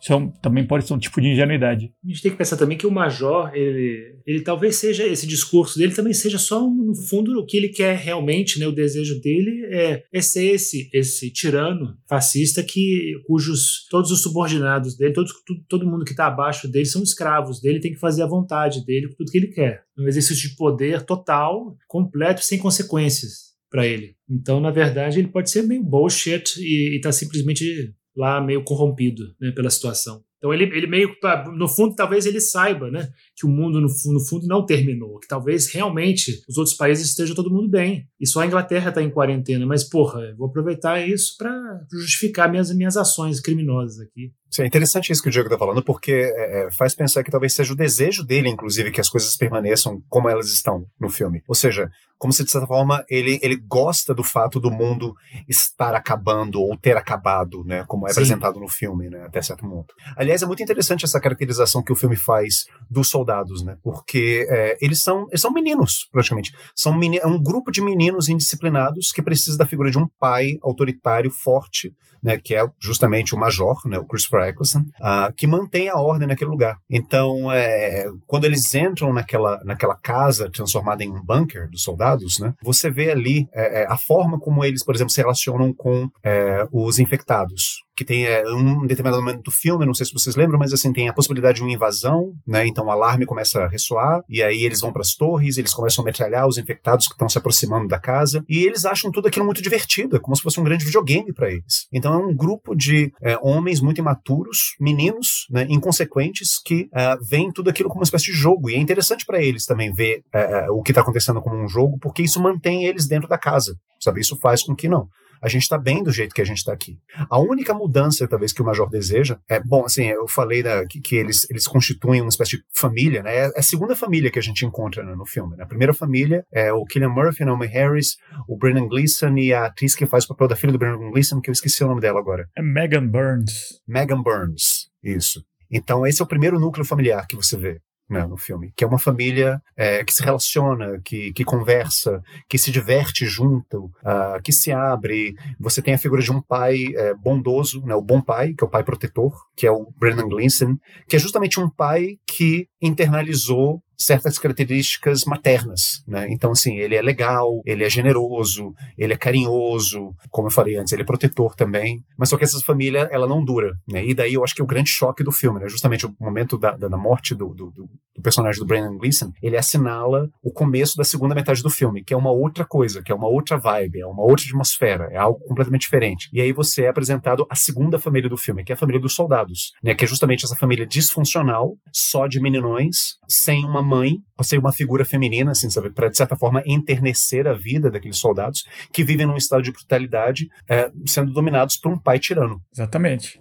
Isso 0.00 0.12
é 0.14 0.16
um, 0.16 0.30
também 0.30 0.66
pode 0.66 0.86
ser 0.86 0.94
um 0.94 0.98
tipo 0.98 1.20
de 1.20 1.28
ingenuidade. 1.28 1.92
A 2.02 2.08
gente 2.08 2.22
tem 2.22 2.30
que 2.30 2.38
pensar 2.38 2.56
também 2.56 2.78
que 2.78 2.86
o 2.86 2.90
Major, 2.90 3.54
ele, 3.54 4.18
ele 4.26 4.40
talvez 4.40 4.76
seja, 4.76 5.06
esse 5.06 5.26
discurso 5.26 5.78
dele 5.78 5.94
também 5.94 6.14
seja 6.14 6.38
só, 6.38 6.60
no 6.66 6.94
fundo, 6.94 7.38
o 7.38 7.44
que 7.44 7.58
ele 7.58 7.68
quer 7.68 7.98
realmente, 7.98 8.58
né? 8.58 8.66
O 8.66 8.72
desejo 8.72 9.20
dele 9.20 9.66
é, 9.70 10.04
é 10.10 10.20
ser 10.22 10.54
esse, 10.54 10.88
esse 10.94 11.30
tirano 11.30 11.98
fascista 12.08 12.62
que, 12.62 13.20
cujos, 13.26 13.86
todos 13.90 14.10
os 14.10 14.22
subordinados 14.22 14.96
dele, 14.96 15.12
todos, 15.12 15.32
todo, 15.68 15.86
mundo 15.86 16.04
que 16.04 16.12
está 16.12 16.26
abaixo 16.26 16.66
dele 16.66 16.86
são 16.86 17.02
escravos 17.02 17.60
dele, 17.60 17.80
tem 17.80 17.92
que 17.92 18.00
fazer 18.00 18.22
a 18.22 18.26
vontade 18.26 18.86
dele, 18.86 19.14
tudo 19.18 19.30
que 19.30 19.36
ele 19.36 19.48
quer. 19.48 19.84
Um 19.98 20.08
exercício 20.08 20.48
de 20.48 20.56
poder 20.56 21.02
total, 21.02 21.76
completo, 21.86 22.42
sem 22.42 22.58
consequências 22.58 23.54
para 23.70 23.86
ele. 23.86 24.16
Então, 24.28 24.60
na 24.60 24.70
verdade, 24.70 25.18
ele 25.18 25.28
pode 25.28 25.50
ser 25.50 25.62
meio 25.62 25.82
bullshit 25.82 26.58
e, 26.58 26.96
está 26.96 27.12
simplesmente 27.12 27.94
lá 28.16 28.40
meio 28.40 28.64
corrompido 28.64 29.34
né, 29.40 29.50
pela 29.52 29.70
situação. 29.70 30.24
Então 30.38 30.52
ele, 30.52 30.64
ele 30.64 30.86
meio 30.86 31.14
no 31.54 31.68
fundo 31.68 31.94
talvez 31.94 32.26
ele 32.26 32.40
saiba, 32.40 32.90
né, 32.90 33.10
que 33.36 33.46
o 33.46 33.50
mundo 33.50 33.80
no, 33.80 33.88
no, 33.88 34.20
fundo 34.20 34.46
não 34.46 34.64
terminou, 34.64 35.18
que 35.18 35.28
talvez 35.28 35.70
realmente 35.70 36.42
os 36.48 36.56
outros 36.56 36.74
países 36.74 37.08
estejam 37.08 37.36
todo 37.36 37.52
mundo 37.52 37.68
bem 37.68 38.08
e 38.18 38.26
só 38.26 38.40
a 38.40 38.46
Inglaterra 38.46 38.88
está 38.88 39.02
em 39.02 39.10
quarentena. 39.10 39.66
Mas 39.66 39.84
porra, 39.84 40.34
vou 40.38 40.48
aproveitar 40.48 41.06
isso 41.06 41.36
para 41.36 41.54
justificar 41.92 42.50
minhas 42.50 42.74
minhas 42.74 42.96
ações 42.96 43.38
criminosas 43.38 44.00
aqui. 44.00 44.32
Sim, 44.50 44.62
é 44.62 44.66
interessante 44.66 45.12
isso 45.12 45.22
que 45.22 45.28
o 45.28 45.30
Diego 45.30 45.48
está 45.48 45.58
falando, 45.58 45.82
porque 45.82 46.12
é, 46.12 46.66
é, 46.66 46.72
faz 46.72 46.94
pensar 46.94 47.22
que 47.22 47.30
talvez 47.30 47.52
seja 47.52 47.72
o 47.72 47.76
desejo 47.76 48.24
dele, 48.24 48.48
inclusive, 48.48 48.90
que 48.90 49.00
as 49.00 49.10
coisas 49.10 49.36
permaneçam 49.36 50.00
como 50.08 50.28
elas 50.28 50.48
estão 50.48 50.86
no 50.98 51.10
filme. 51.10 51.42
Ou 51.46 51.54
seja, 51.54 51.90
como 52.18 52.32
se 52.32 52.44
de 52.44 52.50
certa 52.50 52.66
forma 52.66 53.04
ele, 53.10 53.38
ele 53.42 53.56
gosta 53.56 54.14
do 54.14 54.24
fato 54.24 54.58
do 54.58 54.70
mundo 54.70 55.14
estar 55.48 55.94
acabando 55.94 56.60
ou 56.60 56.76
ter 56.76 56.96
acabado, 56.96 57.64
né? 57.64 57.84
Como 57.86 58.06
é 58.06 58.10
Sim. 58.10 58.20
apresentado 58.20 58.58
no 58.58 58.68
filme, 58.68 59.10
né? 59.10 59.24
Até 59.26 59.42
certo 59.42 59.68
ponto. 59.68 59.92
Aliás, 60.16 60.42
é 60.42 60.46
muito 60.46 60.62
interessante 60.62 61.04
essa 61.04 61.20
caracterização 61.20 61.82
que 61.82 61.92
o 61.92 61.96
filme 61.96 62.16
faz 62.16 62.66
dos 62.88 63.08
soldados, 63.26 63.64
né? 63.64 63.76
Porque 63.82 64.46
é, 64.48 64.78
eles, 64.80 65.02
são, 65.02 65.26
eles 65.28 65.40
são 65.40 65.50
meninos, 65.50 66.08
praticamente. 66.12 66.54
São 66.74 66.96
meni 66.96 67.18
é 67.18 67.26
um 67.26 67.42
grupo 67.42 67.72
de 67.72 67.82
meninos 67.82 68.28
indisciplinados 68.28 69.10
que 69.10 69.20
precisa 69.20 69.58
da 69.58 69.66
figura 69.66 69.90
de 69.90 69.98
um 69.98 70.08
pai 70.18 70.58
autoritário, 70.62 71.30
forte, 71.30 71.92
né? 72.26 72.36
Que 72.36 72.56
é 72.56 72.68
justamente 72.80 73.34
o 73.34 73.38
major, 73.38 73.80
né? 73.86 73.98
O 73.98 74.04
Chris 74.04 74.24
Eccleston, 74.24 74.80
uh, 74.80 75.32
que 75.36 75.46
mantém 75.46 75.88
a 75.88 75.94
ordem 75.94 76.26
naquele 76.26 76.50
lugar. 76.50 76.76
Então, 76.90 77.50
é, 77.52 78.06
quando 78.26 78.44
eles 78.44 78.74
entram 78.74 79.12
naquela, 79.12 79.62
naquela 79.64 79.94
casa 79.94 80.50
transformada 80.50 81.04
em 81.04 81.10
um 81.10 81.24
bunker 81.24 81.70
dos 81.70 81.82
soldados, 81.82 82.40
né, 82.40 82.52
você 82.60 82.90
vê 82.90 83.10
ali 83.10 83.46
é, 83.54 83.82
é, 83.82 83.86
a 83.86 83.96
forma 83.96 84.40
como 84.40 84.64
eles, 84.64 84.84
por 84.84 84.94
exemplo, 84.94 85.12
se 85.12 85.20
relacionam 85.20 85.72
com 85.72 86.08
é, 86.24 86.66
os 86.72 86.98
infectados 86.98 87.86
que 87.96 88.04
tem 88.04 88.26
é, 88.26 88.44
um 88.46 88.86
determinado 88.86 89.22
momento 89.22 89.42
do 89.42 89.50
filme, 89.50 89.86
não 89.86 89.94
sei 89.94 90.04
se 90.04 90.12
vocês 90.12 90.36
lembram, 90.36 90.58
mas 90.58 90.72
assim, 90.72 90.92
tem 90.92 91.08
a 91.08 91.14
possibilidade 91.14 91.56
de 91.56 91.62
uma 91.62 91.72
invasão, 91.72 92.34
né? 92.46 92.66
Então 92.66 92.86
o 92.86 92.90
alarme 92.90 93.24
começa 93.24 93.60
a 93.60 93.68
ressoar, 93.68 94.20
e 94.28 94.42
aí 94.42 94.64
eles 94.64 94.80
vão 94.80 94.92
para 94.92 95.00
as 95.00 95.14
torres, 95.14 95.56
eles 95.56 95.72
começam 95.72 96.02
a 96.02 96.04
metralhar 96.04 96.46
os 96.46 96.58
infectados 96.58 97.06
que 97.06 97.14
estão 97.14 97.28
se 97.28 97.38
aproximando 97.38 97.88
da 97.88 97.98
casa, 97.98 98.44
e 98.46 98.66
eles 98.66 98.84
acham 98.84 99.10
tudo 99.10 99.28
aquilo 99.28 99.46
muito 99.46 99.62
divertido, 99.62 100.16
é 100.16 100.20
como 100.20 100.36
se 100.36 100.42
fosse 100.42 100.60
um 100.60 100.64
grande 100.64 100.84
videogame 100.84 101.32
para 101.32 101.50
eles. 101.50 101.86
Então 101.90 102.15
é 102.16 102.26
um 102.26 102.34
grupo 102.34 102.74
de 102.74 103.12
é, 103.22 103.38
homens 103.42 103.80
muito 103.80 104.00
imaturos, 104.00 104.74
meninos, 104.80 105.46
né, 105.50 105.66
inconsequentes, 105.68 106.60
que 106.64 106.88
uh, 106.92 107.24
veem 107.28 107.52
tudo 107.52 107.70
aquilo 107.70 107.88
como 107.88 108.00
uma 108.00 108.04
espécie 108.04 108.26
de 108.26 108.32
jogo. 108.32 108.70
E 108.70 108.74
é 108.74 108.78
interessante 108.78 109.24
para 109.24 109.42
eles 109.42 109.64
também 109.64 109.92
ver 109.92 110.22
uh, 110.34 110.72
uh, 110.72 110.78
o 110.78 110.82
que 110.82 110.92
está 110.92 111.00
acontecendo 111.00 111.40
como 111.40 111.56
um 111.56 111.68
jogo, 111.68 111.98
porque 112.00 112.22
isso 112.22 112.40
mantém 112.40 112.84
eles 112.84 113.06
dentro 113.06 113.28
da 113.28 113.38
casa, 113.38 113.74
sabe? 114.00 114.20
Isso 114.20 114.36
faz 114.36 114.62
com 114.62 114.74
que 114.74 114.88
não 114.88 115.08
a 115.40 115.48
gente 115.48 115.62
está 115.62 115.78
bem 115.78 116.02
do 116.02 116.10
jeito 116.10 116.34
que 116.34 116.40
a 116.40 116.44
gente 116.44 116.58
está 116.58 116.72
aqui. 116.72 116.98
A 117.28 117.38
única 117.38 117.74
mudança, 117.74 118.26
talvez, 118.28 118.52
que 118.52 118.62
o 118.62 118.64
Major 118.64 118.88
deseja 118.88 119.38
é, 119.48 119.60
bom, 119.60 119.84
assim, 119.84 120.06
eu 120.06 120.26
falei 120.28 120.62
da, 120.62 120.86
que, 120.86 121.00
que, 121.00 121.16
eles, 121.16 121.48
eles 121.50 121.66
constituem 121.66 122.20
uma 122.20 122.28
espécie 122.28 122.56
de 122.56 122.64
família, 122.72 123.22
né? 123.22 123.36
É 123.36 123.58
a 123.58 123.62
segunda 123.62 123.94
família 123.94 124.30
que 124.30 124.38
a 124.38 124.42
gente 124.42 124.64
encontra 124.64 125.02
né, 125.02 125.14
no 125.14 125.26
filme. 125.26 125.56
Né? 125.56 125.64
A 125.64 125.66
primeira 125.66 125.92
família 125.92 126.44
é 126.52 126.72
o 126.72 126.84
Killian 126.84 127.10
Murphy, 127.10 127.42
a 127.42 127.46
Naomi 127.46 127.66
Harris, 127.66 128.16
o 128.48 128.56
Brennan 128.56 128.88
Gleeson 128.88 129.36
e 129.36 129.52
a 129.52 129.66
atriz 129.66 129.94
que 129.94 130.06
faz 130.06 130.24
o 130.24 130.28
papel 130.28 130.48
da 130.48 130.56
filha 130.56 130.72
do 130.72 130.78
Brennan 130.78 131.10
Gleeson, 131.10 131.40
que 131.40 131.50
eu 131.50 131.52
esqueci 131.52 131.82
o 131.84 131.88
nome 131.88 132.00
dela 132.00 132.18
agora. 132.18 132.48
É 132.56 132.62
Megan 132.62 133.06
Burns. 133.06 133.80
Megan 133.86 134.22
Burns, 134.22 134.90
isso. 135.02 135.44
Então, 135.70 136.06
esse 136.06 136.22
é 136.22 136.24
o 136.24 136.28
primeiro 136.28 136.60
núcleo 136.60 136.84
familiar 136.84 137.26
que 137.26 137.36
você 137.36 137.56
vê 137.56 137.80
né, 138.08 138.24
no 138.26 138.36
filme, 138.36 138.72
que 138.76 138.84
é 138.84 138.86
uma 138.86 138.98
família 138.98 139.60
é, 139.76 140.04
que 140.04 140.12
se 140.12 140.22
relaciona, 140.22 141.00
que, 141.04 141.32
que 141.32 141.44
conversa, 141.44 142.22
que 142.48 142.56
se 142.56 142.70
diverte 142.70 143.26
junto, 143.26 143.86
uh, 144.04 144.40
que 144.42 144.52
se 144.52 144.70
abre. 144.72 145.34
Você 145.58 145.82
tem 145.82 145.94
a 145.94 145.98
figura 145.98 146.22
de 146.22 146.30
um 146.30 146.40
pai 146.40 146.76
é, 146.94 147.14
bondoso, 147.14 147.84
né, 147.84 147.94
o 147.94 148.02
bom 148.02 148.20
pai, 148.20 148.54
que 148.54 148.62
é 148.62 148.66
o 148.66 148.70
pai 148.70 148.84
protetor, 148.84 149.32
que 149.56 149.66
é 149.66 149.70
o 149.70 149.92
Brennan 149.98 150.28
Gleeson, 150.28 150.76
que 151.08 151.16
é 151.16 151.18
justamente 151.18 151.58
um 151.58 151.68
pai 151.68 152.18
que 152.26 152.68
internalizou 152.80 153.82
certas 153.96 154.38
características 154.38 155.24
maternas, 155.24 156.02
né? 156.06 156.26
Então, 156.30 156.52
assim, 156.52 156.76
ele 156.78 156.94
é 156.94 157.02
legal, 157.02 157.60
ele 157.64 157.84
é 157.84 157.90
generoso, 157.90 158.74
ele 158.96 159.12
é 159.12 159.16
carinhoso, 159.16 160.14
como 160.30 160.48
eu 160.48 160.52
falei 160.52 160.76
antes, 160.76 160.92
ele 160.92 161.02
é 161.02 161.04
protetor 161.04 161.54
também, 161.54 162.04
mas 162.18 162.28
só 162.28 162.36
que 162.36 162.44
essa 162.44 162.60
família, 162.60 163.08
ela 163.10 163.26
não 163.26 163.44
dura, 163.44 163.72
né? 163.88 164.04
E 164.04 164.14
daí 164.14 164.34
eu 164.34 164.44
acho 164.44 164.54
que 164.54 164.60
é 164.60 164.64
o 164.64 164.66
grande 164.66 164.90
choque 164.90 165.24
do 165.24 165.32
filme, 165.32 165.60
né? 165.60 165.68
Justamente 165.68 166.06
o 166.06 166.14
momento 166.20 166.58
da, 166.58 166.76
da, 166.76 166.96
morte 166.96 167.34
do, 167.34 167.48
do, 167.54 167.70
do, 167.70 167.88
personagem 168.22 168.58
do 168.58 168.66
Brandon 168.66 168.98
Gleeson, 168.98 169.30
ele 169.42 169.56
assinala 169.56 170.28
o 170.42 170.50
começo 170.50 170.96
da 170.96 171.04
segunda 171.04 171.34
metade 171.34 171.62
do 171.62 171.70
filme, 171.70 172.02
que 172.02 172.12
é 172.12 172.16
uma 172.16 172.30
outra 172.30 172.64
coisa, 172.64 173.02
que 173.02 173.12
é 173.12 173.14
uma 173.14 173.28
outra 173.28 173.56
vibe, 173.56 174.00
é 174.00 174.06
uma 174.06 174.22
outra 174.22 174.44
atmosfera, 174.44 175.08
é 175.10 175.16
algo 175.16 175.38
completamente 175.46 175.82
diferente. 175.82 176.28
E 176.32 176.40
aí 176.40 176.52
você 176.52 176.84
é 176.84 176.88
apresentado 176.88 177.46
a 177.48 177.54
segunda 177.54 177.98
família 177.98 178.28
do 178.28 178.36
filme, 178.36 178.64
que 178.64 178.72
é 178.72 178.74
a 178.74 178.78
família 178.78 179.00
dos 179.00 179.14
soldados, 179.14 179.72
né? 179.82 179.94
Que 179.94 180.04
é 180.04 180.06
justamente 180.08 180.44
essa 180.44 180.56
família 180.56 180.86
disfuncional, 180.86 181.76
só 181.92 182.26
de 182.26 182.40
meninões, 182.40 183.16
sem 183.28 183.64
uma 183.64 183.82
mãe, 183.86 184.18
ou 184.36 184.44
seja, 184.44 184.60
uma 184.60 184.72
figura 184.72 185.04
feminina, 185.04 185.52
assim, 185.52 185.70
sabe, 185.70 185.90
para 185.90 186.08
de 186.08 186.16
certa 186.16 186.36
forma 186.36 186.62
enternecer 186.66 187.46
a 187.46 187.54
vida 187.54 187.90
daqueles 187.90 188.18
soldados 188.18 188.64
que 188.92 189.04
vivem 189.04 189.26
num 189.26 189.36
estado 189.36 189.62
de 189.62 189.72
brutalidade, 189.72 190.48
é, 190.68 190.90
sendo 191.06 191.32
dominados 191.32 191.76
por 191.76 191.92
um 191.92 191.98
pai 191.98 192.18
tirano. 192.18 192.60
Exatamente. 192.72 193.40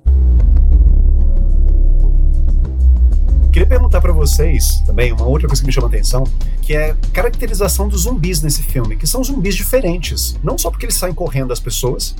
Queria 3.56 3.70
perguntar 3.70 4.02
para 4.02 4.12
vocês 4.12 4.82
também 4.86 5.14
uma 5.14 5.26
outra 5.26 5.48
coisa 5.48 5.62
que 5.62 5.66
me 5.66 5.72
chama 5.72 5.88
a 5.88 5.90
atenção, 5.90 6.26
que 6.62 6.76
é 6.76 6.92
a 6.92 6.96
caracterização 7.14 7.88
dos 7.88 8.02
zumbis 8.02 8.42
nesse 8.42 8.62
filme, 8.62 8.98
que 8.98 9.08
são 9.08 9.24
zumbis 9.24 9.56
diferentes. 9.56 10.38
Não 10.44 10.58
só 10.58 10.70
porque 10.70 10.86
eles 10.86 10.96
saem 10.96 11.14
correndo 11.14 11.48
das 11.48 11.62
pessoas, 11.62 12.14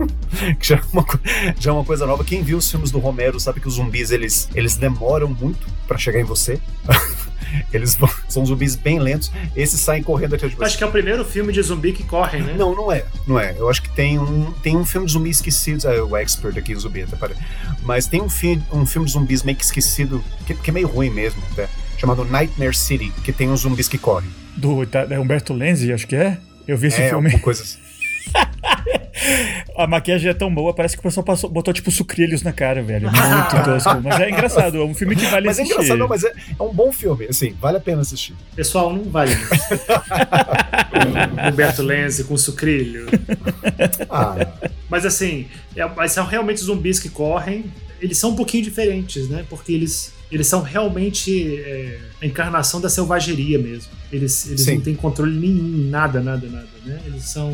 que 0.58 0.66
já 0.66 0.76
é, 0.76 0.80
uma, 0.90 1.04
já 1.60 1.70
é 1.72 1.74
uma 1.74 1.84
coisa 1.84 2.06
nova. 2.06 2.24
Quem 2.24 2.42
viu 2.42 2.56
os 2.56 2.70
filmes 2.70 2.90
do 2.90 2.98
Romero 2.98 3.38
sabe 3.38 3.60
que 3.60 3.68
os 3.68 3.74
zumbis 3.74 4.10
eles, 4.10 4.48
eles 4.54 4.76
demoram 4.76 5.28
muito 5.28 5.66
para 5.86 5.98
chegar 5.98 6.20
em 6.20 6.24
você. 6.24 6.58
Eles 7.72 7.96
são 8.28 8.44
zumbis 8.44 8.76
bem 8.76 8.98
lentos. 8.98 9.30
Esses 9.54 9.80
saem 9.80 10.02
correndo 10.02 10.36
de 10.36 10.46
você. 10.48 10.64
Acho 10.64 10.78
que 10.78 10.84
é 10.84 10.86
o 10.86 10.90
primeiro 10.90 11.24
filme 11.24 11.52
de 11.52 11.62
zumbi 11.62 11.92
que 11.92 12.04
correm, 12.04 12.42
né? 12.42 12.54
Não, 12.56 12.74
não 12.74 12.90
é. 12.90 13.04
Não 13.26 13.38
é. 13.38 13.54
Eu 13.56 13.68
acho 13.68 13.82
que 13.82 13.90
tem 13.90 14.18
um, 14.18 14.52
tem 14.52 14.76
um 14.76 14.84
filme 14.84 15.06
de 15.06 15.12
zumbi 15.12 15.30
esquecido. 15.30 15.88
Ah, 15.88 16.04
o 16.04 16.16
expert 16.16 16.56
aqui, 16.56 16.74
o 16.74 16.80
zumbi, 16.80 17.02
até 17.02 17.16
Mas 17.82 18.06
tem 18.06 18.20
um, 18.20 18.28
fi, 18.28 18.60
um 18.72 18.86
filme 18.86 19.06
de 19.06 19.12
zumbis 19.12 19.42
meio 19.42 19.56
que 19.56 19.64
esquecido, 19.64 20.22
que, 20.46 20.54
que 20.54 20.70
é 20.70 20.72
meio 20.72 20.88
ruim 20.88 21.10
mesmo, 21.10 21.42
até, 21.52 21.68
chamado 21.96 22.24
Nightmare 22.24 22.74
City, 22.74 23.12
que 23.22 23.32
tem 23.32 23.48
uns 23.48 23.60
zumbis 23.60 23.88
que 23.88 23.98
correm. 23.98 24.28
Do 24.56 24.84
tá, 24.86 25.06
é 25.08 25.18
Humberto 25.18 25.52
Lenzi, 25.52 25.92
acho 25.92 26.06
que 26.06 26.16
é? 26.16 26.38
Eu 26.66 26.76
vi 26.76 26.88
esse 26.88 27.00
é, 27.00 27.08
filme. 27.08 27.38
Coisa 27.38 27.62
assim. 27.62 27.78
A 29.76 29.86
maquiagem 29.86 30.30
é 30.30 30.34
tão 30.34 30.52
boa, 30.52 30.74
parece 30.74 30.96
que 30.96 31.00
o 31.00 31.02
pessoal 31.02 31.24
passou, 31.24 31.48
botou 31.50 31.72
tipo 31.72 31.90
sucrilhos 31.90 32.42
na 32.42 32.52
cara, 32.52 32.82
velho. 32.82 33.10
Muito 33.10 33.64
tosco. 33.64 34.00
Mas 34.02 34.20
é 34.20 34.30
engraçado, 34.30 34.78
é 34.78 34.84
um 34.84 34.94
filme 34.94 35.16
que 35.16 35.26
vale 35.26 35.46
mas 35.46 35.58
assistir. 35.58 35.74
Mas 35.76 35.88
é 35.90 35.94
engraçado, 35.94 35.98
não, 35.98 36.08
mas 36.08 36.24
é, 36.24 36.32
é, 36.58 36.62
um 36.62 36.72
bom 36.72 36.92
filme, 36.92 37.26
assim, 37.26 37.54
vale 37.60 37.76
a 37.76 37.80
pena 37.80 38.00
assistir. 38.00 38.34
Pessoal, 38.54 38.92
não 38.92 39.04
vale. 39.04 39.32
Humberto 41.52 41.82
Lenzi 41.82 42.24
com 42.24 42.36
sucrilho. 42.36 43.06
Ah. 44.10 44.36
Mas 44.88 45.04
assim, 45.04 45.46
é, 45.76 46.08
são 46.08 46.26
realmente 46.26 46.60
zumbis 46.60 46.98
que 46.98 47.08
correm. 47.08 47.64
Eles 48.00 48.18
são 48.18 48.30
um 48.30 48.36
pouquinho 48.36 48.64
diferentes, 48.64 49.28
né? 49.28 49.44
Porque 49.48 49.72
eles 49.72 50.12
eles 50.30 50.46
são 50.46 50.60
realmente 50.60 51.58
é, 51.58 51.98
a 52.20 52.26
encarnação 52.26 52.80
da 52.80 52.90
selvageria 52.90 53.58
mesmo. 53.58 53.90
Eles, 54.12 54.46
eles 54.46 54.66
não 54.66 54.80
têm 54.80 54.94
controle 54.94 55.34
nenhum, 55.34 55.88
nada, 55.88 56.20
nada, 56.20 56.46
nada, 56.46 56.68
né? 56.84 57.00
Eles 57.06 57.24
são 57.24 57.50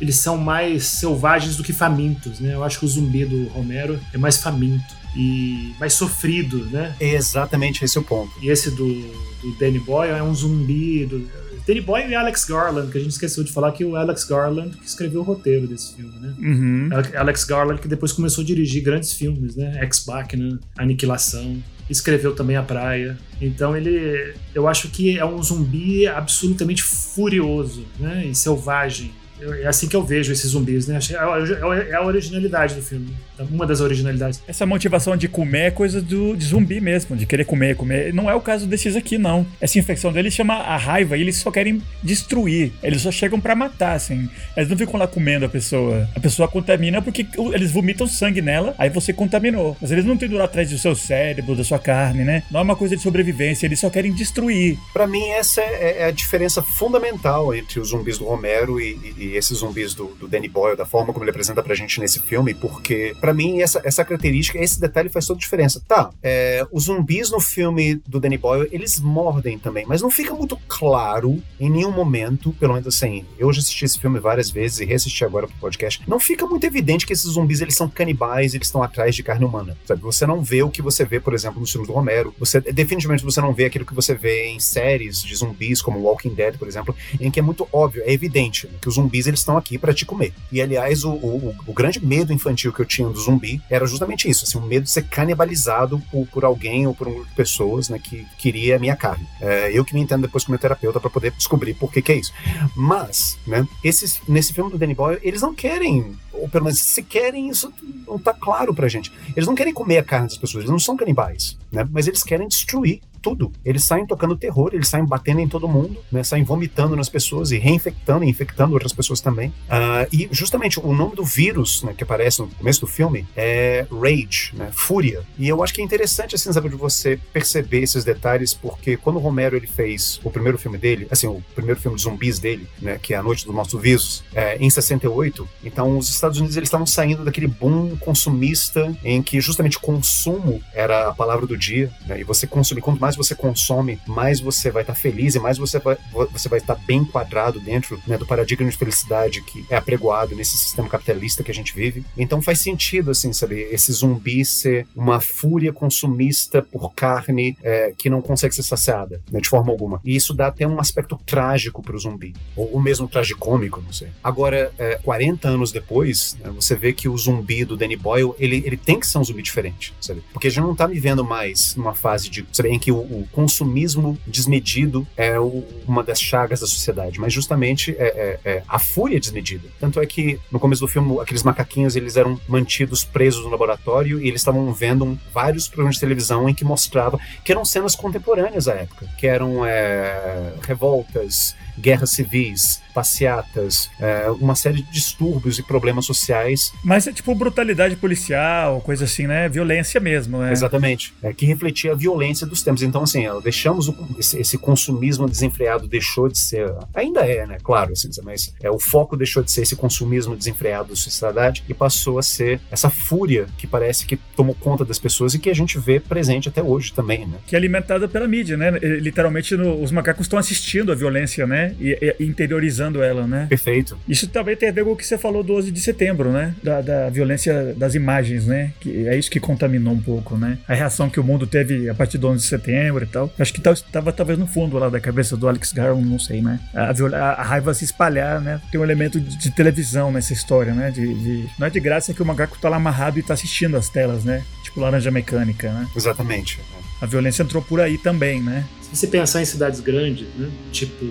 eles 0.00 0.16
são 0.16 0.36
mais 0.36 0.84
selvagens 0.84 1.56
do 1.56 1.62
que 1.62 1.72
famintos, 1.72 2.40
né? 2.40 2.54
Eu 2.54 2.64
acho 2.64 2.78
que 2.78 2.84
o 2.84 2.88
zumbi 2.88 3.24
do 3.24 3.44
Romero 3.48 3.98
é 4.12 4.18
mais 4.18 4.36
faminto 4.36 4.94
e 5.16 5.74
mais 5.80 5.94
sofrido, 5.94 6.66
né? 6.66 6.94
É 7.00 7.14
exatamente 7.14 7.84
esse 7.84 7.96
é 7.96 8.00
o 8.00 8.04
ponto. 8.04 8.32
E 8.42 8.50
esse 8.50 8.70
do, 8.70 8.86
do 8.86 9.58
Danny 9.58 9.78
Boyle 9.78 10.12
é 10.12 10.22
um 10.22 10.34
zumbi 10.34 11.06
do 11.06 11.26
Danny 11.66 11.80
Boyle 11.80 12.10
e 12.10 12.14
Alex 12.14 12.44
Garland, 12.44 12.92
que 12.92 12.98
a 12.98 13.00
gente 13.00 13.10
esqueceu 13.10 13.42
de 13.42 13.50
falar 13.50 13.72
que 13.72 13.84
o 13.84 13.96
Alex 13.96 14.24
Garland 14.24 14.76
que 14.76 14.86
escreveu 14.86 15.20
o 15.20 15.24
roteiro 15.24 15.66
desse 15.66 15.96
filme, 15.96 16.14
né? 16.20 16.34
Uhum. 16.38 16.90
Alex 17.16 17.44
Garland 17.44 17.80
que 17.80 17.88
depois 17.88 18.12
começou 18.12 18.42
a 18.42 18.46
dirigir 18.46 18.82
grandes 18.84 19.12
filmes, 19.12 19.56
né? 19.56 19.80
Ex-Machina, 19.82 20.60
Aniquilação, 20.78 21.60
escreveu 21.90 22.34
também 22.34 22.56
A 22.56 22.62
Praia. 22.62 23.18
Então 23.40 23.76
ele, 23.76 24.34
eu 24.54 24.68
acho 24.68 24.88
que 24.88 25.18
é 25.18 25.24
um 25.24 25.42
zumbi 25.42 26.06
absolutamente 26.06 26.84
furioso, 26.84 27.84
né? 27.98 28.26
E 28.26 28.34
selvagem 28.34 29.10
é 29.40 29.66
assim 29.66 29.88
que 29.88 29.96
eu 29.96 30.02
vejo 30.02 30.32
esses 30.32 30.50
zumbis, 30.50 30.86
né? 30.86 30.98
É, 31.10 31.90
é 31.90 31.94
a 31.94 32.02
originalidade 32.04 32.74
do 32.74 32.82
filme. 32.82 33.14
Uma 33.50 33.66
das 33.66 33.80
originalidades. 33.80 34.42
Essa 34.46 34.64
motivação 34.64 35.16
de 35.16 35.28
comer 35.28 35.66
é 35.66 35.70
coisa 35.70 36.00
do, 36.00 36.36
de 36.36 36.44
zumbi 36.44 36.80
mesmo, 36.80 37.16
de 37.16 37.26
querer 37.26 37.44
comer, 37.44 37.76
comer. 37.76 38.12
Não 38.14 38.30
é 38.30 38.34
o 38.34 38.40
caso 38.40 38.66
desses 38.66 38.96
aqui, 38.96 39.18
não. 39.18 39.46
Essa 39.60 39.78
infecção 39.78 40.12
deles 40.12 40.32
chama 40.32 40.54
a 40.54 40.76
raiva 40.76 41.16
e 41.16 41.20
eles 41.20 41.36
só 41.36 41.50
querem 41.50 41.82
destruir. 42.02 42.72
Eles 42.82 43.02
só 43.02 43.10
chegam 43.10 43.40
para 43.40 43.54
matar, 43.54 43.94
assim. 43.94 44.28
Eles 44.56 44.68
não 44.68 44.76
ficam 44.76 44.98
lá 44.98 45.06
comendo 45.06 45.44
a 45.44 45.48
pessoa. 45.48 46.08
A 46.14 46.20
pessoa 46.20 46.48
contamina 46.48 47.02
porque 47.02 47.26
eles 47.52 47.70
vomitam 47.70 48.06
sangue 48.06 48.40
nela, 48.40 48.74
aí 48.78 48.88
você 48.88 49.12
contaminou. 49.12 49.76
Mas 49.80 49.90
eles 49.90 50.04
não 50.04 50.16
têm 50.16 50.28
lá 50.28 50.44
atrás 50.44 50.70
do 50.70 50.78
seu 50.78 50.94
cérebro, 50.96 51.54
da 51.54 51.64
sua 51.64 51.78
carne, 51.78 52.24
né? 52.24 52.42
Não 52.50 52.60
é 52.60 52.62
uma 52.62 52.76
coisa 52.76 52.96
de 52.96 53.02
sobrevivência, 53.02 53.66
eles 53.66 53.80
só 53.80 53.90
querem 53.90 54.12
destruir. 54.12 54.78
Para 54.92 55.06
mim, 55.06 55.28
essa 55.30 55.60
é, 55.60 55.98
é, 56.00 56.04
a 56.06 56.10
diferença 56.10 56.62
fundamental 56.62 57.54
entre 57.54 57.80
os 57.80 57.88
zumbis 57.88 58.18
do 58.18 58.24
Romero 58.24 58.80
e, 58.80 59.14
e 59.18 59.26
e 59.26 59.36
esses 59.36 59.58
zumbis 59.58 59.94
do, 59.94 60.06
do, 60.14 60.28
Danny 60.28 60.48
Boyle, 60.48 60.76
da 60.76 60.86
forma 60.86 61.12
como 61.12 61.24
ele 61.24 61.30
apresenta 61.30 61.62
pra 61.62 61.74
gente 61.74 61.98
nesse 62.00 62.20
filme, 62.20 62.54
porque 62.54 63.14
para 63.26 63.34
mim 63.34 63.60
essa, 63.60 63.80
essa 63.84 64.04
característica, 64.04 64.58
esse 64.58 64.80
detalhe 64.80 65.08
faz 65.08 65.26
toda 65.26 65.38
a 65.38 65.40
diferença. 65.40 65.82
Tá, 65.86 66.10
é, 66.22 66.64
os 66.70 66.84
zumbis 66.84 67.30
no 67.30 67.40
filme 67.40 67.96
do 68.06 68.20
Danny 68.20 68.38
Boyle, 68.38 68.68
eles 68.70 69.00
mordem 69.00 69.58
também, 69.58 69.84
mas 69.86 70.00
não 70.00 70.10
fica 70.10 70.32
muito 70.32 70.56
claro 70.68 71.42
em 71.58 71.68
nenhum 71.68 71.90
momento, 71.90 72.52
pelo 72.52 72.74
menos 72.74 72.86
assim, 72.86 73.24
eu 73.36 73.52
já 73.52 73.60
assisti 73.60 73.84
esse 73.84 73.98
filme 73.98 74.20
várias 74.20 74.48
vezes 74.48 74.78
e 74.78 74.84
reassisti 74.84 75.24
agora 75.24 75.48
pro 75.48 75.56
podcast, 75.56 76.02
não 76.06 76.20
fica 76.20 76.46
muito 76.46 76.64
evidente 76.64 77.06
que 77.06 77.12
esses 77.12 77.32
zumbis 77.32 77.60
eles 77.60 77.74
são 77.74 77.88
canibais, 77.88 78.54
eles 78.54 78.68
estão 78.68 78.82
atrás 78.82 79.14
de 79.14 79.22
carne 79.22 79.44
humana, 79.44 79.76
sabe? 79.84 80.02
Você 80.02 80.26
não 80.26 80.42
vê 80.42 80.62
o 80.62 80.70
que 80.70 80.82
você 80.82 81.04
vê, 81.04 81.18
por 81.18 81.34
exemplo, 81.34 81.60
nos 81.60 81.72
filmes 81.72 81.88
do 81.88 81.94
Romero, 81.94 82.34
você 82.38 82.60
definitivamente 82.60 83.24
você 83.24 83.40
não 83.40 83.52
vê 83.52 83.64
aquilo 83.64 83.84
que 83.84 83.94
você 83.94 84.14
vê 84.14 84.46
em 84.46 84.60
séries 84.60 85.22
de 85.22 85.34
zumbis, 85.34 85.82
como 85.82 86.00
Walking 86.00 86.34
Dead, 86.34 86.56
por 86.56 86.68
exemplo, 86.68 86.94
em 87.20 87.30
que 87.30 87.40
é 87.40 87.42
muito 87.42 87.66
óbvio, 87.72 88.02
é 88.04 88.12
evidente 88.12 88.68
que 88.80 88.88
os 88.88 88.94
zumbis 88.94 89.16
zumbis 89.16 89.26
eles 89.26 89.40
estão 89.40 89.56
aqui 89.56 89.78
para 89.78 89.94
te 89.94 90.04
comer. 90.04 90.32
E 90.52 90.60
aliás, 90.60 91.04
o, 91.04 91.12
o, 91.12 91.54
o, 91.66 91.72
grande 91.72 92.04
medo 92.04 92.32
infantil 92.32 92.72
que 92.72 92.80
eu 92.80 92.84
tinha 92.84 93.08
do 93.16 93.22
zumbi 93.22 93.60
era 93.70 93.86
justamente 93.86 94.28
isso, 94.28 94.44
assim, 94.44 94.58
o 94.58 94.62
medo 94.62 94.84
de 94.84 94.90
ser 94.90 95.02
canibalizado 95.08 96.00
por, 96.10 96.26
por 96.26 96.44
alguém 96.44 96.86
ou 96.86 96.94
por 96.94 97.08
um 97.08 97.14
grupo 97.14 97.28
de 97.28 97.34
pessoas, 97.34 97.88
né, 97.88 97.98
que 97.98 98.26
queria 98.38 98.76
a 98.76 98.78
minha 98.78 98.94
carne. 98.94 99.26
É, 99.40 99.70
eu 99.72 99.84
que 99.84 99.94
me 99.94 100.00
entendo 100.00 100.22
depois 100.22 100.44
como 100.44 100.58
terapeuta 100.58 101.00
para 101.00 101.10
poder 101.10 101.32
descobrir 101.32 101.74
por 101.74 101.90
que, 101.90 102.02
que 102.02 102.12
é 102.12 102.16
isso. 102.16 102.32
Mas, 102.76 103.38
né, 103.46 103.66
esses, 103.82 104.20
nesse 104.28 104.52
filme 104.52 104.70
do 104.70 104.78
Danny 104.78 104.94
Boyle, 104.94 105.20
eles 105.22 105.40
não 105.40 105.54
querem, 105.54 106.14
ou 106.32 106.48
pelo 106.48 106.64
menos 106.64 106.80
se 106.80 107.02
querem, 107.02 107.48
isso 107.48 107.72
não 108.06 108.18
tá 108.18 108.34
claro 108.34 108.74
pra 108.74 108.88
gente. 108.88 109.12
Eles 109.34 109.46
não 109.46 109.54
querem 109.54 109.72
comer 109.72 109.98
a 109.98 110.04
carne 110.04 110.28
das 110.28 110.38
pessoas, 110.38 110.62
eles 110.62 110.70
não 110.70 110.78
são 110.78 110.96
canibais, 110.96 111.56
né, 111.72 111.86
mas 111.90 112.06
eles 112.06 112.22
querem 112.22 112.46
destruir 112.46 113.00
tudo. 113.26 113.50
Eles 113.64 113.82
saem 113.82 114.06
tocando 114.06 114.36
terror, 114.36 114.70
eles 114.72 114.86
saem 114.86 115.04
batendo 115.04 115.40
em 115.40 115.48
todo 115.48 115.66
mundo, 115.66 115.96
né? 116.12 116.22
Saem 116.22 116.44
vomitando 116.44 116.94
nas 116.94 117.08
pessoas 117.08 117.50
e 117.50 117.58
reinfectando 117.58 118.24
e 118.24 118.28
infectando 118.28 118.72
outras 118.72 118.92
pessoas 118.92 119.20
também. 119.20 119.48
Uh, 119.48 120.06
e 120.12 120.28
justamente 120.30 120.78
o 120.78 120.92
nome 120.94 121.16
do 121.16 121.24
vírus 121.24 121.82
né, 121.82 121.92
que 121.92 122.04
aparece 122.04 122.40
no 122.40 122.46
começo 122.46 122.82
do 122.82 122.86
filme 122.86 123.26
é 123.36 123.84
Rage, 123.90 124.52
né? 124.54 124.68
Fúria. 124.70 125.24
E 125.36 125.48
eu 125.48 125.60
acho 125.60 125.74
que 125.74 125.80
é 125.80 125.84
interessante, 125.84 126.36
assim, 126.36 126.52
sabe, 126.52 126.68
de 126.68 126.76
você 126.76 127.18
perceber 127.32 127.80
esses 127.80 128.04
detalhes, 128.04 128.54
porque 128.54 128.96
quando 128.96 129.16
o 129.16 129.18
Romero 129.18 129.56
ele 129.56 129.66
fez 129.66 130.20
o 130.22 130.30
primeiro 130.30 130.56
filme 130.56 130.78
dele, 130.78 131.08
assim, 131.10 131.26
o 131.26 131.42
primeiro 131.52 131.80
filme 131.80 131.96
de 131.96 132.04
zumbis 132.04 132.38
dele, 132.38 132.68
né? 132.80 132.96
Que 133.02 133.12
é 133.12 133.16
A 133.16 133.24
Noite 133.24 133.44
dos 133.44 133.52
Mortos 133.52 133.82
Vivos, 133.82 134.22
é, 134.32 134.56
em 134.58 134.70
68, 134.70 135.48
então 135.64 135.98
os 135.98 136.08
Estados 136.08 136.38
Unidos 136.38 136.56
eles 136.56 136.68
estavam 136.68 136.86
saindo 136.86 137.24
daquele 137.24 137.48
boom 137.48 137.96
consumista 137.96 138.96
em 139.02 139.20
que 139.20 139.40
justamente 139.40 139.80
consumo 139.80 140.62
era 140.72 141.08
a 141.08 141.12
palavra 141.12 141.44
do 141.44 141.56
dia, 141.56 141.90
né? 142.06 142.20
E 142.20 142.22
você 142.22 142.46
consumir, 142.46 142.80
quanto 142.80 143.00
mais 143.00 143.15
você 143.16 143.34
consome, 143.34 143.98
mais 144.06 144.40
você 144.40 144.70
vai 144.70 144.82
estar 144.82 144.94
tá 144.94 144.98
feliz 144.98 145.34
e 145.34 145.40
mais 145.40 145.58
você 145.58 145.78
vai, 145.78 145.96
você 146.32 146.48
vai 146.48 146.58
estar 146.58 146.74
tá 146.74 146.80
bem 146.86 146.98
enquadrado 146.98 147.60
dentro 147.60 148.00
né, 148.06 148.16
do 148.16 148.26
paradigma 148.26 148.70
de 148.70 148.76
felicidade 148.76 149.42
que 149.42 149.64
é 149.70 149.76
apregoado 149.76 150.34
nesse 150.34 150.56
sistema 150.56 150.88
capitalista 150.88 151.42
que 151.42 151.50
a 151.50 151.54
gente 151.54 151.74
vive. 151.74 152.04
Então 152.16 152.40
faz 152.40 152.60
sentido, 152.60 153.10
assim, 153.10 153.32
saber 153.32 153.72
esse 153.72 153.92
zumbi 153.92 154.44
ser 154.44 154.86
uma 154.94 155.20
fúria 155.20 155.72
consumista 155.72 156.62
por 156.62 156.92
carne 156.94 157.56
é, 157.62 157.92
que 157.96 158.10
não 158.10 158.22
consegue 158.22 158.54
ser 158.54 158.62
saciada, 158.62 159.20
né, 159.30 159.40
de 159.40 159.48
forma 159.48 159.70
alguma. 159.70 160.00
E 160.04 160.14
isso 160.14 160.34
dá 160.34 160.48
até 160.48 160.66
um 160.66 160.80
aspecto 160.80 161.18
trágico 161.24 161.82
para 161.82 161.96
o 161.96 161.98
zumbi, 161.98 162.34
ou, 162.54 162.74
ou 162.74 162.82
mesmo 162.82 163.08
tragicômico, 163.08 163.80
não 163.80 163.92
sei. 163.92 164.08
Agora, 164.22 164.72
é, 164.78 164.98
40 165.02 165.48
anos 165.48 165.72
depois, 165.72 166.36
né, 166.40 166.50
você 166.50 166.74
vê 166.74 166.92
que 166.92 167.08
o 167.08 167.16
zumbi 167.16 167.64
do 167.64 167.76
Danny 167.76 167.96
Boyle, 167.96 168.32
ele, 168.38 168.62
ele 168.64 168.76
tem 168.76 168.98
que 168.98 169.06
ser 169.06 169.18
um 169.18 169.24
zumbi 169.24 169.42
diferente, 169.42 169.94
sabe? 170.00 170.22
Porque 170.32 170.48
a 170.48 170.50
gente 170.50 170.62
não 170.62 170.72
está 170.72 170.86
vivendo 170.86 171.24
mais 171.24 171.74
numa 171.76 171.94
fase 171.94 172.28
de, 172.28 172.46
sabe, 172.52 172.70
em 172.70 172.78
que 172.78 172.90
o, 172.90 173.05
o 173.10 173.26
consumismo 173.32 174.18
desmedido 174.26 175.06
é 175.16 175.38
o, 175.38 175.64
uma 175.86 176.02
das 176.02 176.20
chagas 176.20 176.60
da 176.60 176.66
sociedade, 176.66 177.20
mas 177.20 177.32
justamente 177.32 177.94
é, 177.98 178.04
é, 178.04 178.40
é, 178.44 178.62
a 178.68 178.78
fúria 178.78 179.18
desmedida. 179.20 179.68
Tanto 179.78 180.00
é 180.00 180.06
que 180.06 180.38
no 180.50 180.58
começo 180.58 180.80
do 180.80 180.88
filme, 180.88 181.18
aqueles 181.20 181.42
macaquinhos 181.42 181.96
eles 181.96 182.16
eram 182.16 182.40
mantidos 182.48 183.04
presos 183.04 183.44
no 183.44 183.50
laboratório 183.50 184.20
e 184.20 184.28
eles 184.28 184.40
estavam 184.40 184.72
vendo 184.72 185.04
um, 185.04 185.18
vários 185.32 185.68
programas 185.68 185.96
de 185.96 186.00
televisão 186.00 186.48
em 186.48 186.54
que 186.54 186.64
mostrava 186.64 187.18
que 187.44 187.52
eram 187.52 187.64
cenas 187.64 187.94
contemporâneas 187.94 188.68
à 188.68 188.74
época, 188.74 189.06
que 189.18 189.26
eram 189.26 189.64
é, 189.64 190.54
revoltas, 190.62 191.54
guerras 191.78 192.10
civis, 192.10 192.80
passeatas, 192.96 193.90
é, 194.00 194.30
uma 194.30 194.54
série 194.54 194.76
de 194.80 194.90
distúrbios 194.90 195.58
e 195.58 195.62
problemas 195.62 196.06
sociais. 196.06 196.72
Mas 196.82 197.06
é 197.06 197.12
tipo 197.12 197.34
brutalidade 197.34 197.94
policial, 197.94 198.80
coisa 198.80 199.04
assim, 199.04 199.26
né? 199.26 199.50
Violência 199.50 200.00
mesmo, 200.00 200.38
né? 200.38 200.50
Exatamente. 200.50 201.12
É, 201.22 201.30
que 201.30 201.44
refletia 201.44 201.92
a 201.92 201.94
violência 201.94 202.46
dos 202.46 202.62
tempos. 202.62 202.82
Então, 202.82 203.02
assim, 203.02 203.24
deixamos 203.44 203.88
o, 203.88 203.94
esse, 204.18 204.40
esse, 204.40 204.56
consumismo 204.56 205.28
desenfreado 205.28 205.86
deixou 205.86 206.26
de 206.26 206.38
ser. 206.38 206.72
Ainda 206.94 207.20
é, 207.20 207.46
né? 207.46 207.58
Claro, 207.62 207.92
assim, 207.92 208.08
mas 208.24 208.54
é, 208.62 208.70
o 208.70 208.78
foco 208.78 209.14
deixou 209.14 209.42
de 209.42 209.52
ser 209.52 209.60
esse 209.60 209.76
consumismo 209.76 210.34
desenfreado 210.34 210.88
da 210.88 210.96
sociedade 210.96 211.62
e 211.68 211.74
passou 211.74 212.18
a 212.18 212.22
ser 212.22 212.58
essa 212.70 212.88
fúria 212.88 213.46
que 213.58 213.66
parece 213.66 214.06
que 214.06 214.16
tomou 214.34 214.54
conta 214.54 214.86
das 214.86 214.98
pessoas 214.98 215.34
e 215.34 215.38
que 215.38 215.50
a 215.50 215.54
gente 215.54 215.78
vê 215.78 216.00
presente 216.00 216.48
até 216.48 216.62
hoje 216.62 216.94
também, 216.94 217.26
né? 217.26 217.36
Que 217.46 217.54
é 217.54 217.58
alimentada 217.58 218.08
pela 218.08 218.26
mídia, 218.26 218.56
né? 218.56 218.70
Literalmente, 218.70 219.54
no, 219.54 219.82
os 219.82 219.92
macacos 219.92 220.24
estão 220.24 220.38
assistindo 220.38 220.90
a 220.90 220.94
violência, 220.94 221.46
né? 221.46 221.76
E, 221.78 222.16
e, 222.18 222.24
interiorizando 222.24 222.85
ela, 223.02 223.26
né? 223.26 223.46
Perfeito. 223.48 223.98
Isso 224.08 224.28
também 224.28 224.56
tem 224.56 224.68
a 224.68 224.72
ver 224.72 224.84
com 224.84 224.92
o 224.92 224.96
que 224.96 225.06
você 225.06 225.18
falou 225.18 225.42
do 225.42 225.54
11 225.54 225.70
de 225.70 225.80
setembro, 225.80 226.32
né? 226.32 226.54
Da, 226.62 226.80
da 226.80 227.10
violência 227.10 227.74
das 227.76 227.94
imagens, 227.94 228.46
né? 228.46 228.72
Que 228.80 229.06
é 229.08 229.16
isso 229.16 229.30
que 229.30 229.40
contaminou 229.40 229.92
um 229.92 230.00
pouco, 230.00 230.36
né? 230.36 230.58
A 230.68 230.74
reação 230.74 231.08
que 231.08 231.20
o 231.20 231.24
mundo 231.24 231.46
teve 231.46 231.88
a 231.88 231.94
partir 231.94 232.18
do 232.18 232.28
11 232.28 232.42
de 232.42 232.48
setembro 232.48 233.04
e 233.04 233.06
tal. 233.06 233.32
Acho 233.38 233.52
que 233.52 233.68
estava 233.68 234.12
talvez 234.12 234.38
no 234.38 234.46
fundo 234.46 234.78
lá 234.78 234.88
da 234.88 235.00
cabeça 235.00 235.36
do 235.36 235.48
Alex 235.48 235.72
Garland, 235.72 236.08
não 236.08 236.18
sei, 236.18 236.42
né? 236.42 236.60
A, 236.74 236.90
a, 236.90 237.32
a, 237.32 237.42
raiva 237.42 237.74
se 237.74 237.84
espalhar, 237.84 238.40
né? 238.40 238.60
Tem 238.70 238.80
um 238.80 238.84
elemento 238.84 239.20
de, 239.20 239.36
de 239.36 239.50
televisão 239.50 240.10
nessa 240.10 240.32
história, 240.32 240.72
né? 240.72 240.90
De, 240.90 241.14
de, 241.14 241.48
não 241.58 241.66
é 241.66 241.70
de 241.70 241.80
graça 241.80 242.14
que 242.14 242.22
o 242.22 242.26
macaco 242.26 242.58
tá 242.58 242.68
lá 242.68 242.76
amarrado 242.76 243.18
e 243.18 243.22
tá 243.22 243.34
assistindo 243.34 243.76
as 243.76 243.88
telas, 243.88 244.24
né? 244.24 244.42
Tipo 244.62 244.80
laranja 244.80 245.10
mecânica, 245.10 245.72
né? 245.72 245.86
Exatamente. 245.94 246.60
A 247.00 247.06
violência 247.06 247.42
entrou 247.42 247.62
por 247.62 247.80
aí 247.80 247.98
também, 247.98 248.42
né? 248.42 248.64
Se 248.80 248.96
você 248.96 249.06
pensar 249.06 249.42
em 249.42 249.44
cidades 249.44 249.80
grandes, 249.80 250.26
né? 250.36 250.50
Tipo 250.72 251.04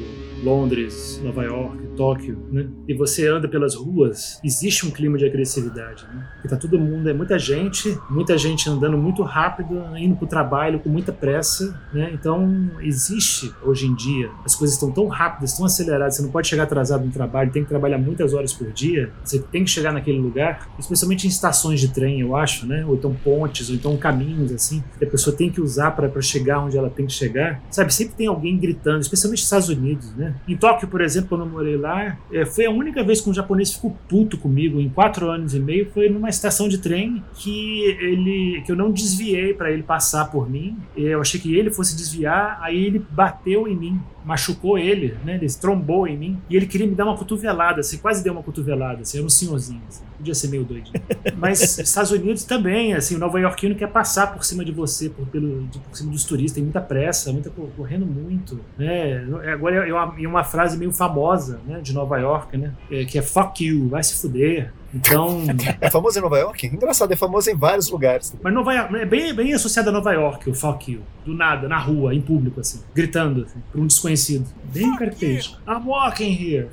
Londres, 0.44 1.20
Nova 1.24 1.44
York, 1.44 1.85
Tóquio, 1.96 2.38
né? 2.52 2.68
E 2.88 2.94
você 2.94 3.28
anda 3.28 3.48
pelas 3.48 3.76
ruas, 3.76 4.40
existe 4.44 4.86
um 4.86 4.92
clima 4.92 5.18
de 5.18 5.26
agressividade, 5.26 6.06
né? 6.14 6.28
Porque 6.36 6.48
tá 6.48 6.58
todo 6.58 6.78
mundo, 6.78 7.10
é 7.10 7.14
muita 7.14 7.38
gente, 7.40 7.98
muita 8.10 8.38
gente 8.38 8.70
andando 8.70 8.98
muito 8.98 9.24
rápido, 9.24 9.82
indo 9.98 10.16
pro 10.16 10.28
trabalho 10.28 10.80
com 10.80 10.90
muita 10.90 11.12
pressa, 11.12 11.80
né? 11.94 12.12
Então, 12.14 12.70
existe 12.82 13.54
hoje 13.64 13.88
em 13.88 13.96
dia, 13.96 14.30
as 14.44 14.56
coisas 14.56 14.76
estão 14.76 14.92
tão 14.92 15.08
rápidas, 15.08 15.54
tão 15.54 15.66
aceleradas, 15.66 16.16
você 16.16 16.22
não 16.22 16.30
pode 16.30 16.48
chegar 16.48 16.64
atrasado 16.64 17.06
no 17.06 17.12
trabalho, 17.12 17.52
tem 17.52 17.64
que 17.64 17.70
trabalhar 17.70 17.98
muitas 17.98 18.34
horas 18.34 18.54
por 18.54 18.72
dia, 18.72 19.12
você 19.24 19.40
tem 19.40 19.64
que 19.64 19.70
chegar 19.70 19.92
naquele 19.92 20.20
lugar, 20.20 20.70
especialmente 20.78 21.26
em 21.26 21.30
estações 21.30 21.80
de 21.80 21.90
trem, 21.90 22.22
eu 22.22 22.36
acho, 22.36 22.66
né? 22.66 22.86
Ou 22.86 22.96
então 22.96 23.14
pontes, 23.14 23.70
ou 23.70 23.76
então 23.76 23.96
caminhos 23.98 24.52
assim, 24.52 24.84
que 24.98 25.06
a 25.06 25.10
pessoa 25.10 25.36
tem 25.36 25.50
que 25.50 25.62
usar 25.62 25.92
para 25.92 26.22
chegar 26.22 26.60
onde 26.60 26.78
ela 26.78 26.90
tem 26.90 27.06
que 27.06 27.14
chegar. 27.14 27.62
Sabe, 27.70 27.94
sempre 27.94 28.16
tem 28.16 28.28
alguém 28.28 28.58
gritando, 28.58 29.02
especialmente 29.02 29.40
nos 29.40 29.46
Estados 29.46 29.70
Unidos, 29.70 30.14
né? 30.16 30.36
Em 30.48 30.56
Tóquio, 30.56 30.88
por 30.88 31.02
exemplo, 31.02 31.30
quando 31.30 31.42
eu 31.42 31.50
morei 31.50 31.78
lá, 31.78 31.85
é, 32.32 32.46
foi 32.46 32.66
a 32.66 32.72
única 32.72 33.04
vez 33.04 33.22
que 33.22 33.30
um 33.30 33.34
japonês 33.34 33.74
ficou 33.74 33.96
puto 34.10 34.38
comigo 34.38 34.80
em 34.80 34.90
quatro 34.90 35.30
anos 35.30 35.54
e 35.54 35.60
meio. 35.60 35.90
Foi 35.92 36.10
numa 36.10 36.30
estação 36.30 36.68
de 36.68 36.78
trem 36.78 37.24
que 37.36 37.84
ele, 38.00 38.64
que 38.66 38.72
eu 38.72 38.76
não 38.76 38.92
desviei 38.92 39.54
para 39.54 39.72
ele 39.72 39.84
passar 39.84 40.26
por 40.32 40.50
mim. 40.50 40.78
Eu 40.96 41.22
achei 41.22 41.40
que 41.40 41.56
ele 41.56 41.72
fosse 41.72 41.96
desviar, 41.96 42.60
aí 42.62 42.86
ele 42.86 43.00
bateu 43.12 43.68
em 43.68 43.76
mim 43.76 44.00
machucou 44.26 44.78
ele, 44.78 45.16
né? 45.24 45.36
Ele 45.36 45.48
trombou 45.54 46.08
em 46.08 46.18
mim 46.18 46.42
e 46.50 46.56
ele 46.56 46.66
queria 46.66 46.88
me 46.88 46.96
dar 46.96 47.06
uma 47.06 47.16
cotovelada, 47.16 47.82
assim, 47.82 47.98
quase 47.98 48.24
deu 48.24 48.34
uma 48.34 48.42
cotovelada, 48.42 49.02
assim, 49.02 49.18
era 49.18 49.26
um 49.26 49.30
senhorzinho, 49.30 49.82
assim, 49.88 50.04
podia 50.18 50.34
ser 50.34 50.48
meio 50.48 50.64
doido. 50.64 50.90
Mas 51.38 51.78
Estados 51.78 52.12
Unidos 52.12 52.44
também, 52.44 52.94
assim, 52.94 53.16
o 53.16 53.20
nova 53.20 53.40
iorquino 53.40 53.76
quer 53.76 53.88
passar 53.88 54.34
por 54.34 54.44
cima 54.44 54.66
de 54.66 54.72
você, 54.72 55.10
por, 55.10 55.28
pelo, 55.28 55.68
por 55.68 55.96
cima 55.96 56.12
dos 56.12 56.24
turistas, 56.26 56.56
tem 56.56 56.64
muita 56.64 56.82
pressa, 56.82 57.32
muita 57.32 57.50
correndo 57.50 58.06
muito, 58.06 58.60
né? 58.78 59.26
Agora 59.54 59.88
é 59.88 59.94
uma, 59.94 60.16
é 60.20 60.28
uma 60.28 60.44
frase 60.44 60.78
meio 60.78 60.92
famosa, 60.92 61.60
né, 61.68 61.80
de 61.82 61.94
Nova 61.94 62.18
York, 62.18 62.58
né? 62.58 62.74
É, 62.90 63.06
que 63.06 63.20
é 63.20 63.22
fuck 63.22 63.64
you, 63.64 63.90
vai 63.90 64.02
se 64.02 64.20
fuder. 64.20 64.74
Então. 64.96 65.44
É 65.82 65.90
famoso 65.90 66.18
em 66.18 66.22
Nova 66.22 66.38
York? 66.38 66.68
Engraçado, 66.68 67.12
é 67.12 67.16
famoso 67.16 67.50
em 67.50 67.56
vários 67.56 67.90
lugares. 67.90 68.34
Mas 68.42 68.54
Nova 68.54 68.74
York, 68.74 68.96
é 68.96 69.06
bem, 69.06 69.34
bem 69.34 69.54
associado 69.54 69.90
a 69.90 69.92
Nova 69.92 70.14
York, 70.14 70.50
o 70.50 70.54
fuck 70.54 70.92
you. 70.92 71.02
Do 71.26 71.34
nada, 71.34 71.68
na 71.68 71.78
rua, 71.78 72.14
em 72.14 72.22
público, 72.22 72.60
assim, 72.60 72.82
gritando, 72.94 73.44
assim, 73.44 73.60
por 73.72 73.82
um 73.82 73.88
desconhecido. 73.88 74.46
Bem 74.66 74.96
característico. 74.96 75.60
I'm 75.68 75.88
walking 75.88 76.32
here. 76.32 76.70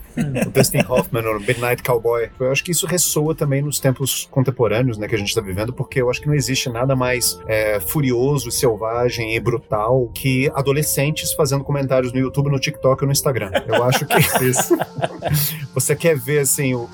o 0.47 0.51
Dustin 0.51 0.85
Hoffman, 0.87 1.25
o 1.27 1.41
Midnight 1.41 1.83
Cowboy. 1.83 2.29
Eu 2.39 2.53
acho 2.53 2.62
que 2.62 2.70
isso 2.70 2.87
ressoa 2.87 3.35
também 3.35 3.62
nos 3.62 3.81
tempos 3.81 4.29
contemporâneos, 4.31 4.99
né, 4.99 5.09
que 5.09 5.14
a 5.14 5.18
gente 5.18 5.29
está 5.29 5.41
vivendo, 5.41 5.73
porque 5.73 6.01
eu 6.01 6.11
acho 6.11 6.20
que 6.20 6.27
não 6.27 6.35
existe 6.35 6.68
nada 6.68 6.95
mais 6.95 7.39
é, 7.47 7.81
furioso, 7.81 8.51
selvagem 8.51 9.35
e 9.35 9.41
brutal 9.41 10.11
que 10.14 10.51
adolescentes 10.55 11.33
fazendo 11.33 11.64
comentários 11.64 12.12
no 12.12 12.18
YouTube, 12.18 12.51
no 12.51 12.61
TikTok 12.61 13.03
ou 13.03 13.07
no 13.07 13.12
Instagram. 13.12 13.51
Eu 13.66 13.83
acho 13.85 14.05
que. 14.07 14.14
isso. 14.45 14.77
Você 15.75 15.97
quer 15.97 16.16
ver, 16.16 16.41
assim, 16.41 16.75
o, 16.75 16.89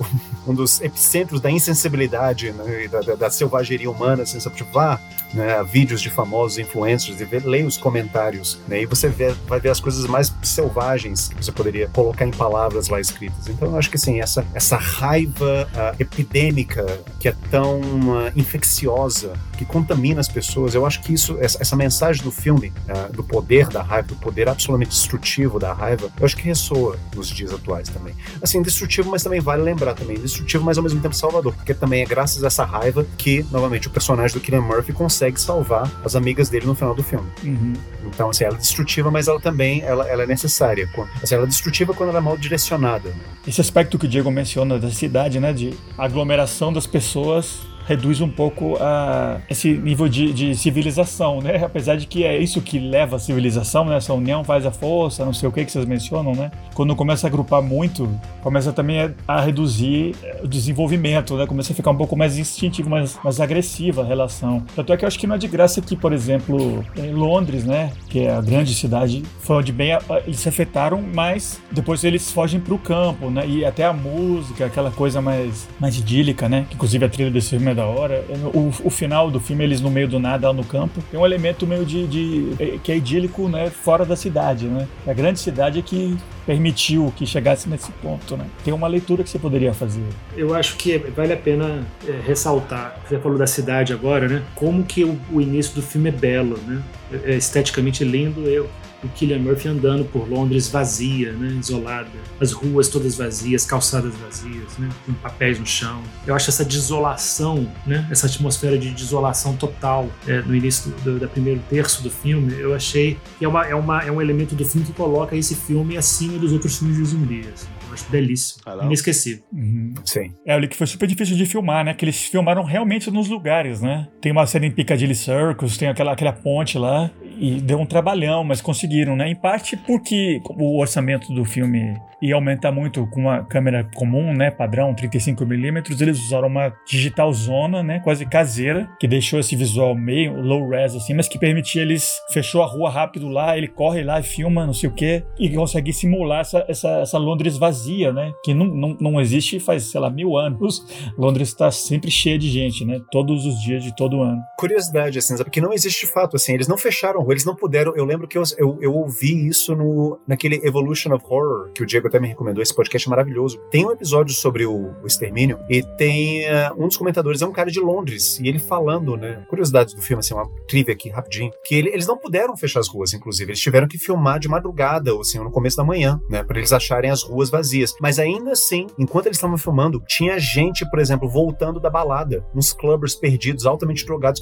um 0.49 0.55
dos 0.55 0.81
epicentros 0.81 1.19
centros 1.19 1.41
da 1.41 1.51
insensibilidade 1.51 2.53
né, 2.53 2.89
da, 2.89 3.01
da, 3.01 3.15
da, 3.15 3.31
selvageria 3.31 3.91
humana, 3.91 4.23
assim, 4.23 4.41
sabe? 4.41 4.57
Tipo, 4.57 4.73
vá 4.73 5.01
né, 5.33 5.63
vídeos 5.65 6.01
de 6.01 6.09
famosos 6.09 6.59
influencers 6.59 7.21
e 7.21 7.25
ver, 7.25 7.45
leia 7.45 7.67
os 7.67 7.77
comentários, 7.77 8.59
né, 8.67 8.83
e 8.83 8.87
você 8.87 9.09
vê, 9.09 9.35
vai 9.47 9.61
ver 9.61 9.69
as 9.71 9.81
coisas 9.81 10.07
mais 10.07 10.33
selvagens 10.43 11.29
que 11.29 11.45
você 11.45 11.53
poderia 11.53 11.89
colocar 11.89 12.25
em 12.25 12.31
palavras 12.31 12.89
lá 12.89 13.01
escritas. 13.01 13.49
Então, 13.49 13.69
eu 13.69 13.77
acho 13.77 13.91
que 13.91 13.97
assim, 13.97 14.21
essa, 14.21 14.47
essa 14.55 14.77
raiva 14.77 15.69
uh, 15.73 15.97
epidêmica 16.01 16.87
que 17.21 17.29
é 17.29 17.35
tão 17.51 17.81
uh, 17.81 18.33
infecciosa, 18.35 19.33
que 19.57 19.65
contamina 19.65 20.21
as 20.21 20.29
pessoas, 20.29 20.75
eu 20.75 20.87
acho 20.87 21.03
que 21.03 21.13
isso, 21.13 21.37
essa, 21.41 21.61
essa 21.61 21.77
mensagem 21.77 22.23
do 22.23 22.31
filme, 22.31 22.73
uh, 22.89 23.13
do 23.13 23.23
poder 23.23 23.69
da 23.69 23.83
raiva, 23.83 24.09
do 24.09 24.17
poder 24.17 24.49
absolutamente 24.49 24.91
destrutivo 24.91 25.59
da 25.59 25.73
raiva, 25.73 26.11
eu 26.19 26.25
acho 26.25 26.37
que 26.37 26.43
ressoa 26.43 26.97
nos 27.15 27.29
dias 27.29 27.53
atuais 27.53 27.89
também. 27.89 28.15
Assim, 28.41 28.63
destrutivo, 28.63 29.11
mas 29.11 29.23
também 29.23 29.41
vale 29.41 29.63
lembrar 29.63 29.95
também, 29.95 30.17
destrutivo, 30.17 30.38
mas 30.63 30.77
ao 30.79 30.83
mesmo 30.83 31.01
tempo 31.01 31.15
salvador, 31.15 31.55
porque 31.55 31.75
também 31.75 32.03
é 32.03 32.05
graças 32.05 32.43
a 32.45 32.49
essa 32.49 32.65
raiva 32.65 33.07
que, 33.17 33.45
novamente, 33.51 33.89
o 33.89 33.91
personagem 33.91 34.37
do 34.37 34.41
Killian 34.41 34.63
Murphy 34.63 34.93
consegue 34.93 35.41
salvar 35.41 35.91
as 36.05 36.17
amigas 36.17 36.49
dele 36.49 36.67
no 36.67 36.75
final 36.75 36.95
do 36.95 37.03
filme. 37.03 37.27
Uhum. 37.45 37.73
Então, 38.07 38.31
assim, 38.31 38.45
ela 38.45 38.57
é 38.57 38.59
destrutiva, 38.59 39.11
mas 39.11 39.29
ela 39.29 39.41
também 39.41 39.83
ela, 39.83 40.09
ela 40.09 40.23
é 40.23 40.27
necessária. 40.27 40.89
Assim, 41.23 41.35
ela 41.35 41.45
é 41.45 41.47
destrutiva 41.47 41.95
quando 41.95 42.11
ela 42.11 42.19
é 42.19 42.23
mal 42.23 42.37
direcionada. 42.37 43.13
Esse 43.47 43.61
aspecto 43.61 43.99
que 43.99 44.07
o 44.07 44.09
Diego 44.09 44.31
menciona 44.31 44.79
da 44.79 44.91
cidade, 44.91 45.39
né, 45.41 45.53
de 45.53 45.75
aglomeração 45.97 46.73
das 46.73 46.87
pessoas 46.87 47.68
reduz 47.89 48.21
um 48.21 48.29
pouco 48.29 48.77
a 48.79 49.41
esse 49.49 49.73
nível 49.73 50.09
de, 50.09 50.31
de 50.31 50.55
civilização, 50.55 51.41
né? 51.41 51.57
Apesar 51.65 51.97
de 51.97 52.07
que 52.07 52.23
é 52.23 52.37
isso 52.37 52.61
que 52.61 52.79
leva 52.79 53.17
a 53.17 53.19
civilização, 53.19 53.87
né? 53.87 53.97
Essa 53.97 54.13
união 54.13 54.45
faz 54.45 54.67
a 54.67 54.71
força, 54.71 55.25
não 55.25 55.33
sei 55.33 55.49
o 55.49 55.53
que 55.53 55.65
que 55.65 55.73
vocês 55.73 55.87
mencionam, 55.87 56.33
né? 56.35 56.51
Quando 56.75 56.95
começa 56.95 57.27
a 57.27 57.29
agrupar 57.29 57.63
muito, 57.63 58.07
começa 58.43 58.73
também 58.75 59.01
a, 59.01 59.11
a 59.27 59.41
reduzir 59.41 60.15
eh, 60.23 60.41
o 60.45 60.47
desenvolvimento, 60.47 61.35
né? 61.35 61.47
Começa 61.47 61.73
a 61.73 61.77
ficar 61.77 61.91
um 61.91 61.97
pouco 61.97 62.15
mais 62.15 62.37
instintivo, 62.37 62.91
mais, 62.91 63.19
mais 63.25 63.41
agressiva 63.41 64.03
a 64.03 64.05
relação. 64.05 64.63
Tanto 64.77 64.93
é 64.93 64.97
que 64.97 65.05
eu 65.05 65.07
acho 65.07 65.19
que 65.19 65.27
não 65.27 65.37
é 65.37 65.39
de 65.39 65.49
graça 65.49 65.81
que, 65.81 65.97
por 65.97 66.13
exemplo, 66.13 66.85
em 66.95 67.13
Londres, 67.13 67.65
né? 67.65 67.91
Que 68.11 68.27
é 68.27 68.35
a 68.35 68.43
grande 68.43 68.75
cidade, 68.75 69.23
foi 69.41 69.57
onde 69.57 69.73
bem 69.73 69.93
a, 69.93 70.01
eles 70.27 70.41
se 70.41 70.49
afetaram, 70.49 71.03
mas 71.15 71.59
depois 71.73 72.05
eles 72.05 72.31
fogem 72.31 72.61
para 72.61 72.75
o 72.75 72.79
campo, 72.79 73.31
né? 73.31 73.49
E 73.49 73.65
até 73.65 73.87
a 73.87 73.95
música, 73.95 74.67
aquela 74.67 74.91
coisa 74.91 75.23
mais, 75.23 75.67
mais 75.81 75.97
idílica, 75.97 76.51
né? 76.51 76.67
Que 76.69 76.75
inclusive 76.75 77.03
a 77.07 77.09
trilha 77.09 77.31
desse 77.31 77.51
filme 77.51 77.71
é 77.71 77.78
da 77.79 77.87
hora. 77.87 78.25
O, 78.53 78.73
o 78.85 78.91
final 78.91 79.31
do 79.31 79.39
filme, 79.39 79.63
eles 79.63 79.81
no 79.81 79.91
meio 79.91 80.09
do 80.09 80.19
nada, 80.19 80.49
lá 80.49 80.53
no 80.53 80.65
campo, 80.65 81.01
tem 81.11 81.19
um 81.19 81.25
elemento 81.25 81.67
meio 81.67 81.87
de, 81.87 82.07
de 82.07 82.53
eh, 82.59 82.79
que 82.83 82.91
é 82.91 82.97
idílico, 82.97 83.49
né? 83.49 83.71
Fora 83.71 84.05
da 84.05 84.17
cidade, 84.17 84.67
né? 84.67 84.89
A 85.07 85.13
grande 85.13 85.39
cidade 85.39 85.79
é 85.79 85.83
que 85.83 86.19
permitiu 86.45 87.13
que 87.17 87.25
chegasse 87.25 87.69
nesse 87.69 87.93
ponto, 87.93 88.37
né? 88.37 88.47
Tem 88.65 88.75
uma 88.75 88.89
leitura 88.89 89.23
que 89.23 89.31
você 89.31 89.39
poderia 89.39 89.73
fazer. 89.73 90.03
Eu 90.37 90.55
acho 90.55 90.77
que 90.77 90.99
vale 90.99 91.33
a 91.33 91.37
pena 91.37 91.87
é, 92.07 92.21
ressaltar, 92.27 92.99
você 93.07 93.19
falou 93.19 93.39
da 93.39 93.47
cidade 93.47 93.93
agora, 93.93 94.27
né? 94.27 94.43
Como 94.55 94.83
que 94.83 95.05
o, 95.05 95.17
o 95.31 95.41
início 95.41 95.75
do 95.75 95.83
filme 95.83 96.09
é 96.09 96.13
belo, 96.13 96.59
né? 96.67 96.83
É, 97.13 97.35
é 97.35 97.37
esteticamente 97.37 98.03
lindo. 98.03 98.41
Eu, 98.49 98.69
o 99.03 99.09
Killian 99.09 99.39
Murphy 99.39 99.69
andando 99.69 100.05
por 100.05 100.29
Londres 100.29 100.69
vazia, 100.69 101.33
né, 101.33 101.57
isolada, 101.61 102.09
as 102.41 102.53
ruas 102.53 102.89
todas 102.89 103.17
vazias, 103.17 103.65
calçadas 103.65 104.15
vazias, 104.17 104.77
né, 104.79 104.89
com 105.07 105.13
papéis 105.15 105.59
no 105.59 105.67
chão. 105.67 106.03
Eu 106.27 106.35
acho 106.35 106.51
essa 106.51 106.65
desolação, 106.65 107.71
né, 107.87 108.07
essa 108.11 108.27
atmosfera 108.27 108.79
de 108.79 108.91
desolação 108.91 109.57
total 109.57 110.09
é, 110.27 110.41
no 110.43 110.55
início 110.55 110.91
do, 111.05 111.19
do, 111.19 111.29
primeiro 111.29 111.61
terço 111.69 112.03
do 112.03 112.11
filme, 112.11 112.55
eu 112.59 112.75
achei 112.75 113.19
que 113.39 113.45
é, 113.45 113.49
uma, 113.49 113.67
é, 113.67 113.75
uma, 113.75 114.03
é 114.03 114.11
um 114.11 114.21
elemento 114.21 114.55
do 114.55 114.65
filme 114.65 114.87
que 114.87 114.93
coloca 114.93 115.37
esse 115.37 115.55
filme 115.55 115.97
acima 115.97 116.39
dos 116.39 116.53
outros 116.53 116.79
filmes 116.79 116.97
de 116.97 117.05
zumbis. 117.05 117.69
Acho 117.99 118.11
belíssimo, 118.11 118.63
Hello. 118.67 118.85
inesquecível. 118.85 119.43
Uhum. 119.53 119.95
Sim. 120.05 120.33
É, 120.47 120.55
eu 120.55 120.59
li 120.59 120.69
que 120.69 120.77
foi 120.77 120.87
super 120.87 121.07
difícil 121.07 121.37
de 121.37 121.47
filmar, 121.47 121.85
né, 121.85 121.95
que 121.95 122.05
eles 122.05 122.25
filmaram 122.25 122.63
realmente 122.63 123.11
nos 123.11 123.29
lugares, 123.29 123.81
né. 123.81 124.09
Tem 124.21 124.33
uma 124.33 124.47
cena 124.47 124.67
em 124.67 124.71
Piccadilly 124.71 125.15
Circus, 125.15 125.77
tem 125.77 125.89
aquela, 125.89 126.13
aquela 126.13 126.33
ponte 126.33 126.79
lá, 126.79 127.11
e 127.39 127.61
deu 127.61 127.79
um 127.79 127.87
trabalhão, 127.87 128.43
mas 128.43 128.61
conseguiram, 128.61 129.15
né? 129.17 129.29
Em 129.31 129.35
parte 129.35 129.77
porque 129.77 130.41
o 130.45 130.81
orçamento 130.81 131.33
do 131.33 131.45
filme 131.45 131.97
ia 132.21 132.35
aumentar 132.35 132.73
muito 132.73 133.07
com 133.07 133.21
uma 133.21 133.45
câmera 133.45 133.89
comum, 133.95 134.35
né? 134.35 134.51
Padrão, 134.51 134.95
35mm. 134.95 136.01
Eles 136.01 136.21
usaram 136.25 136.49
uma 136.49 136.73
digital 136.87 137.33
zona, 137.33 137.83
né? 137.83 138.01
Quase 138.01 138.27
caseira, 138.27 138.89
que 138.99 139.07
deixou 139.07 139.39
esse 139.39 139.55
visual 139.55 139.95
meio 139.95 140.41
low 140.41 140.69
res, 140.69 140.95
assim, 140.95 141.15
mas 141.15 141.29
que 141.29 141.39
permitia 141.39 141.83
eles. 141.83 142.19
Fechou 142.33 142.63
a 142.63 142.67
rua 142.67 142.91
rápido 142.91 143.29
lá, 143.29 143.57
ele 143.57 143.69
corre 143.69 144.03
lá 144.03 144.19
e 144.19 144.23
filma, 144.23 144.67
não 144.67 144.75
sei 144.75 144.89
o 144.89 144.93
quê, 144.93 145.25
e 145.39 145.49
consegue 145.51 145.93
simular 145.93 146.41
essa, 146.41 146.65
essa, 146.69 146.89
essa 147.01 147.19
Londres 147.19 147.57
vazia, 147.57 147.88
né? 148.13 148.33
Que 148.43 148.55
não, 148.55 148.67
não, 148.67 148.97
não 149.01 149.21
existe 149.21 149.59
faz, 149.61 149.85
sei 149.85 150.01
lá, 150.01 150.11
mil 150.11 150.37
anos. 150.37 150.85
Londres 151.17 151.49
está 151.49 151.71
sempre 151.71 152.11
cheia 152.11 152.39
de 152.39 152.49
gente, 152.51 152.85
né? 152.85 153.01
Todos 153.11 153.45
os 153.45 153.61
dias 153.63 153.83
de 153.83 153.95
todo 153.97 154.23
ano. 154.23 154.41
Curiosidade, 154.59 155.19
assim, 155.19 155.37
porque 155.37 155.61
não 155.61 155.73
existe 155.73 156.07
de 156.07 156.13
fato, 156.13 156.37
assim, 156.37 156.53
eles 156.53 156.69
não 156.69 156.77
fecharam 156.77 157.19
eles 157.31 157.45
não 157.45 157.55
puderam. 157.55 157.95
Eu 157.97 158.05
lembro 158.05 158.27
que 158.27 158.37
eu, 158.37 158.43
eu, 158.57 158.79
eu, 158.81 158.95
ouvi 158.95 159.49
isso 159.49 159.75
no, 159.75 160.19
naquele 160.27 160.57
Evolution 160.67 161.15
of 161.15 161.25
Horror, 161.29 161.71
que 161.73 161.83
o 161.83 161.87
Diego 161.87 162.09
até 162.09 162.19
me 162.21 162.29
recomendou. 162.29 162.63
Esse 162.63 162.75
podcast 162.75 163.09
maravilhoso. 163.09 163.59
Tem 163.71 163.87
um 163.87 163.93
episódio 163.93 164.35
sobre 164.35 164.67
o, 164.67 164.95
o 165.03 165.07
extermínio 165.07 165.59
e 165.69 165.83
tem 165.97 166.45
uh, 166.45 166.75
um 166.77 166.87
dos 166.87 166.97
comentadores, 166.97 167.43
é 167.43 167.47
um 167.47 167.53
cara 167.53 167.71
de 167.71 167.81
Londres, 167.81 168.39
e 168.41 168.49
ele 168.49 168.59
falando, 168.59 169.17
né? 169.17 169.45
Curiosidades 169.49 169.95
do 169.95 170.03
filme, 170.03 170.21
assim, 170.21 170.35
uma 170.35 170.49
trivia 170.67 170.95
aqui 170.95 171.09
rapidinho, 171.09 171.51
que 171.65 171.75
ele, 171.75 171.91
eles 171.91 172.07
não 172.07 172.19
puderam 172.19 172.57
fechar 172.57 172.81
as 172.81 172.89
ruas, 172.89 173.13
inclusive. 173.13 173.51
Eles 173.51 173.61
tiveram 173.61 173.89
que 173.89 173.99
filmar 173.99 174.39
de 174.39 174.49
madrugada, 174.49 175.15
ou 175.15 175.21
assim, 175.21 175.39
no 175.39 175.51
começo 175.51 175.77
da 175.77 175.85
manhã, 175.85 176.21
né? 176.29 176.43
Pra 176.43 176.59
eles 176.59 176.73
acharem 176.73 177.11
as 177.11 177.23
ruas 177.23 177.51
vazias. 177.51 177.68
Mas 178.01 178.19
ainda 178.19 178.53
assim, 178.53 178.87
enquanto 178.99 179.27
eles 179.27 179.37
estavam 179.37 179.59
filmando, 179.59 180.03
tinha 180.07 180.39
gente, 180.39 180.89
por 180.91 180.99
exemplo, 180.99 181.29
voltando 181.29 181.81
da 181.81 181.91
balada, 181.91 182.45
uns 182.55 182.73
clubbers 182.73 183.15
perdidos, 183.15 183.67
altamente 183.67 184.05
drogados, 184.05 184.41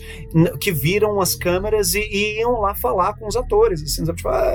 que 0.61 0.72
viram 0.72 1.20
as 1.20 1.35
câmeras 1.35 1.95
e, 1.95 2.01
e 2.01 2.41
iam 2.41 2.61
lá 2.61 2.74
falar 2.74 3.14
com 3.14 3.27
os 3.27 3.37
atores, 3.37 3.83
assim? 3.83 4.05
Tipo, 4.05 4.29
ah, 4.29 4.53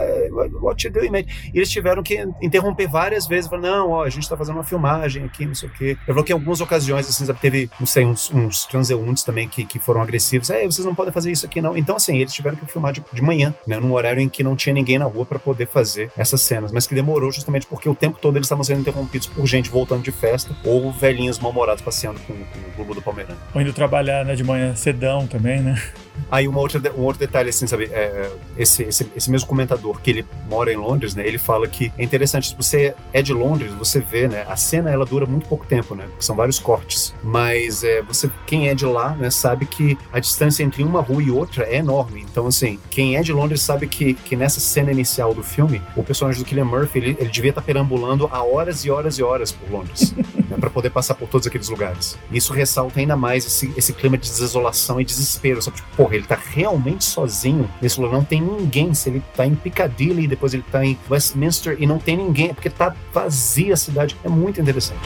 what 0.61 0.85
you 0.85 0.91
doing? 0.91 1.11
E 1.53 1.57
eles 1.57 1.69
tiveram 1.69 2.01
que 2.03 2.25
interromper 2.41 2.87
várias 2.87 3.27
vezes, 3.27 3.49
falar, 3.49 3.61
não, 3.61 3.89
ó, 3.91 4.03
a 4.03 4.09
gente 4.09 4.27
tá 4.27 4.37
fazendo 4.37 4.55
uma 4.55 4.63
filmagem 4.63 5.23
aqui, 5.23 5.45
não 5.45 5.55
sei 5.55 5.69
o 5.69 5.71
quê. 5.73 5.97
Eu 6.07 6.21
que 6.23 6.31
em 6.31 6.35
algumas 6.35 6.61
ocasiões, 6.61 7.07
assim, 7.07 7.25
teve, 7.33 7.69
não 7.79 7.87
sei, 7.87 8.05
uns, 8.05 8.31
uns 8.31 8.65
transeuntes 8.65 9.23
também 9.23 9.47
que, 9.47 9.65
que 9.65 9.79
foram 9.79 10.01
agressivos, 10.01 10.49
é, 10.49 10.65
vocês 10.65 10.85
não 10.85 10.93
podem 10.93 11.11
fazer 11.11 11.31
isso 11.31 11.45
aqui, 11.45 11.61
não. 11.61 11.75
Então, 11.75 11.95
assim, 11.95 12.17
eles 12.17 12.33
tiveram 12.33 12.57
que 12.57 12.65
filmar 12.65 12.93
de, 12.93 13.03
de 13.11 13.21
manhã, 13.21 13.53
né, 13.65 13.79
num 13.79 13.91
horário 13.93 14.21
em 14.21 14.29
que 14.29 14.43
não 14.43 14.55
tinha 14.55 14.73
ninguém 14.73 14.99
na 14.99 15.05
rua 15.05 15.25
para 15.25 15.39
poder 15.39 15.67
fazer 15.67 16.11
essas 16.17 16.41
cenas, 16.41 16.71
mas 16.71 16.85
que 16.85 16.95
demorou 16.95 17.31
justamente 17.31 17.65
porque 17.67 17.89
o 17.89 17.95
tempo 17.95 18.19
todo 18.19 18.35
eles 18.35 18.45
estavam 18.45 18.60
sendo 18.63 18.81
interrompidos 18.81 19.27
por 19.27 19.45
gente 19.45 19.69
voltando 19.69 20.03
de 20.03 20.11
festa 20.11 20.55
ou 20.63 20.91
velhinhos 20.91 21.39
mal-humorados 21.39 21.81
passeando 21.81 22.19
com, 22.21 22.33
com 22.33 22.59
o 22.59 22.75
Globo 22.75 22.95
do 22.95 23.01
Palmeiras. 23.01 23.35
Ou 23.53 23.61
indo 23.61 23.73
trabalhar, 23.73 24.25
né, 24.25 24.35
de 24.35 24.43
manhã 24.43 24.75
cedão 24.75 25.27
também, 25.27 25.61
né? 25.61 25.81
Aí 26.29 26.47
uma 26.47 26.59
outra, 26.59 26.81
um 26.97 27.01
outro 27.01 27.19
detalhe, 27.19 27.49
assim, 27.49 27.67
sabe, 27.67 27.85
é, 27.91 28.29
esse, 28.57 28.83
esse, 28.83 29.11
esse, 29.15 29.29
mesmo 29.29 29.47
comentador 29.47 29.99
que 29.99 30.09
ele 30.09 30.25
mora 30.49 30.71
em 30.71 30.77
Londres, 30.77 31.15
né, 31.15 31.27
ele 31.27 31.37
fala 31.37 31.67
que 31.67 31.91
é 31.97 32.03
interessante, 32.03 32.49
se 32.49 32.55
você 32.55 32.95
é 33.11 33.21
de 33.21 33.33
Londres, 33.33 33.73
você 33.73 33.99
vê, 33.99 34.27
né, 34.27 34.45
a 34.47 34.55
cena 34.55 34.89
ela 34.89 35.05
dura 35.05 35.25
muito 35.25 35.47
pouco 35.47 35.65
tempo, 35.65 35.93
né, 35.93 36.05
são 36.19 36.35
vários 36.35 36.57
cortes, 36.57 37.13
mas 37.23 37.83
é, 37.83 38.01
você, 38.01 38.29
quem 38.45 38.69
é 38.69 38.75
de 38.75 38.85
lá, 38.85 39.15
né, 39.15 39.29
sabe 39.29 39.65
que 39.65 39.97
a 40.11 40.19
distância 40.19 40.63
entre 40.63 40.83
uma 40.83 41.01
rua 41.01 41.21
e 41.21 41.29
outra 41.29 41.65
é 41.65 41.77
enorme, 41.77 42.25
então 42.29 42.47
assim, 42.47 42.79
quem 42.89 43.17
é 43.17 43.21
de 43.21 43.33
Londres 43.33 43.61
sabe 43.61 43.87
que, 43.87 44.13
que 44.13 44.35
nessa 44.35 44.59
cena 44.59 44.91
inicial 44.91 45.33
do 45.33 45.43
filme, 45.43 45.81
o 45.95 46.03
personagem 46.03 46.41
do 46.41 46.47
Killian 46.47 46.65
Murphy, 46.65 46.99
ele, 46.99 47.17
ele 47.19 47.29
devia 47.29 47.49
estar 47.51 47.61
perambulando 47.61 48.29
há 48.31 48.43
horas 48.43 48.85
e 48.85 48.91
horas 48.91 49.17
e 49.17 49.23
horas 49.23 49.51
por 49.51 49.69
Londres, 49.69 50.13
né, 50.49 50.57
para 50.59 50.69
poder 50.69 50.91
passar 50.91 51.15
por 51.15 51.27
todos 51.27 51.45
aqueles 51.45 51.69
lugares. 51.69 52.17
Isso 52.31 52.53
ressalta 52.53 52.99
ainda 52.99 53.15
mais 53.15 53.45
esse, 53.45 53.73
esse 53.75 53.93
clima 53.93 54.17
de 54.17 54.29
desolação 54.29 54.99
e 54.99 55.05
desespero, 55.05 55.61
sabe, 55.61 55.77
tipo, 55.77 56.00
porra, 56.01 56.15
ele 56.15 56.25
tá 56.25 56.39
realmente 56.55 57.03
sozinho 57.03 57.69
nesse 57.79 58.01
lugar, 58.01 58.15
não 58.15 58.25
tem 58.25 58.41
ninguém, 58.41 58.91
se 58.91 59.07
ele 59.07 59.21
tá 59.35 59.45
em 59.45 59.53
Piccadilly, 59.53 60.25
depois 60.25 60.51
ele 60.51 60.63
tá 60.71 60.83
em 60.83 60.97
Westminster 61.07 61.77
e 61.79 61.85
não 61.85 61.99
tem 61.99 62.17
ninguém, 62.17 62.49
é 62.49 62.53
porque 62.55 62.71
tá 62.71 62.95
vazia 63.13 63.75
a 63.75 63.77
cidade. 63.77 64.17
É 64.23 64.29
muito 64.29 64.59
interessante. 64.59 64.99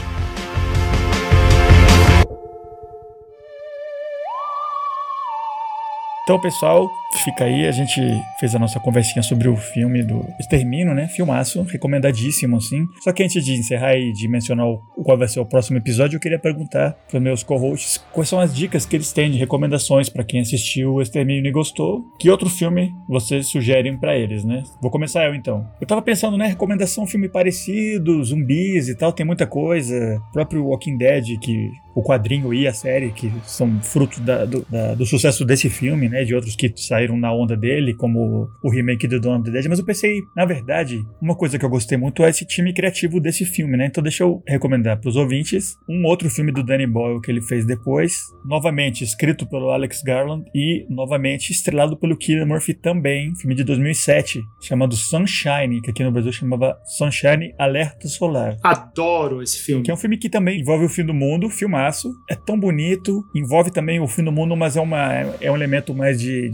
Então, 6.26 6.40
pessoal, 6.40 6.90
fica 7.22 7.44
aí. 7.44 7.68
A 7.68 7.70
gente 7.70 8.00
fez 8.40 8.52
a 8.52 8.58
nossa 8.58 8.80
conversinha 8.80 9.22
sobre 9.22 9.46
o 9.46 9.56
filme 9.56 10.02
do 10.02 10.26
Extermino, 10.40 10.92
né? 10.92 11.06
Filmaço, 11.06 11.62
recomendadíssimo, 11.62 12.56
assim. 12.56 12.84
Só 13.04 13.12
que 13.12 13.22
antes 13.22 13.44
de 13.44 13.52
encerrar 13.52 13.94
e 13.94 14.12
de 14.12 14.26
mencionar 14.26 14.66
qual 15.04 15.16
vai 15.16 15.28
ser 15.28 15.38
o 15.38 15.46
próximo 15.46 15.78
episódio, 15.78 16.16
eu 16.16 16.20
queria 16.20 16.36
perguntar 16.36 16.96
para 17.08 17.20
meus 17.20 17.44
co-hosts 17.44 18.04
quais 18.12 18.28
são 18.28 18.40
as 18.40 18.52
dicas 18.52 18.84
que 18.84 18.96
eles 18.96 19.12
têm 19.12 19.30
de 19.30 19.38
recomendações 19.38 20.08
para 20.08 20.24
quem 20.24 20.40
assistiu 20.40 20.94
o 20.94 21.00
Extermínio 21.00 21.48
e 21.48 21.52
gostou. 21.52 22.04
Que 22.18 22.28
outro 22.28 22.50
filme 22.50 22.92
vocês 23.08 23.46
sugerem 23.46 23.96
para 23.96 24.18
eles, 24.18 24.42
né? 24.42 24.64
Vou 24.82 24.90
começar 24.90 25.26
eu 25.26 25.34
então. 25.36 25.64
Eu 25.80 25.86
tava 25.86 26.02
pensando, 26.02 26.36
né? 26.36 26.48
Recomendação 26.48 27.06
filme 27.06 27.28
parecido, 27.28 28.24
zumbis 28.24 28.88
e 28.88 28.96
tal, 28.96 29.12
tem 29.12 29.24
muita 29.24 29.46
coisa. 29.46 30.20
O 30.30 30.32
próprio 30.32 30.66
Walking 30.66 30.96
Dead, 30.96 31.38
que 31.38 31.70
o 31.96 32.02
quadrinho 32.02 32.52
e 32.52 32.68
a 32.68 32.74
série, 32.74 33.10
que 33.10 33.32
são 33.44 33.80
fruto 33.80 34.20
da, 34.20 34.44
do, 34.44 34.66
da, 34.70 34.94
do, 34.94 35.06
sucesso 35.06 35.46
desse 35.46 35.70
filme, 35.70 36.10
né? 36.10 36.24
De 36.24 36.34
outros 36.34 36.54
que 36.54 36.70
saíram 36.76 37.16
na 37.16 37.32
onda 37.32 37.56
dele, 37.56 37.94
como 37.94 38.50
o 38.62 38.70
remake 38.70 39.08
do 39.08 39.18
Dawn 39.18 39.36
of 39.36 39.44
the 39.44 39.50
Dead. 39.50 39.66
Mas 39.66 39.78
eu 39.78 39.84
pensei, 39.84 40.20
na 40.36 40.44
verdade, 40.44 41.02
uma 41.22 41.34
coisa 41.34 41.58
que 41.58 41.64
eu 41.64 41.70
gostei 41.70 41.96
muito 41.96 42.22
é 42.22 42.28
esse 42.28 42.44
time 42.44 42.74
criativo 42.74 43.18
desse 43.18 43.46
filme, 43.46 43.78
né? 43.78 43.86
Então 43.86 44.02
deixa 44.02 44.24
eu 44.24 44.42
recomendar 44.46 45.00
para 45.00 45.08
os 45.08 45.16
ouvintes 45.16 45.78
um 45.88 46.04
outro 46.04 46.28
filme 46.28 46.52
do 46.52 46.62
Danny 46.62 46.86
Boyle 46.86 47.20
que 47.22 47.30
ele 47.30 47.40
fez 47.40 47.64
depois, 47.64 48.18
novamente 48.44 49.02
escrito 49.02 49.48
pelo 49.48 49.70
Alex 49.70 50.02
Garland 50.02 50.44
e 50.54 50.86
novamente 50.90 51.50
estrelado 51.50 51.96
pelo 51.96 52.22
Cillian 52.22 52.44
Murphy 52.44 52.74
também, 52.74 53.34
filme 53.36 53.54
de 53.54 53.64
2007, 53.64 54.42
chamado 54.60 54.94
Sunshine, 54.94 55.80
que 55.80 55.90
aqui 55.90 56.04
no 56.04 56.12
Brasil 56.12 56.30
chamava 56.30 56.78
Sunshine 56.84 57.54
Alerta 57.58 58.06
Solar. 58.06 58.58
Adoro 58.62 59.42
esse 59.42 59.62
filme. 59.62 59.82
Que 59.82 59.90
é 59.90 59.94
um 59.94 59.96
filme 59.96 60.18
que 60.18 60.28
também 60.28 60.60
envolve 60.60 60.84
o 60.84 60.88
fim 60.90 61.04
do 61.04 61.14
mundo, 61.14 61.48
filmar 61.92 62.16
é 62.28 62.34
tão 62.34 62.58
bonito, 62.58 63.24
envolve 63.34 63.70
também 63.70 64.00
o 64.00 64.06
fim 64.06 64.24
do 64.24 64.32
mundo, 64.32 64.56
mas 64.56 64.76
é, 64.76 64.80
uma, 64.80 65.12
é 65.40 65.50
um 65.50 65.56
elemento 65.56 65.94
mais 65.94 66.20
de. 66.20 66.50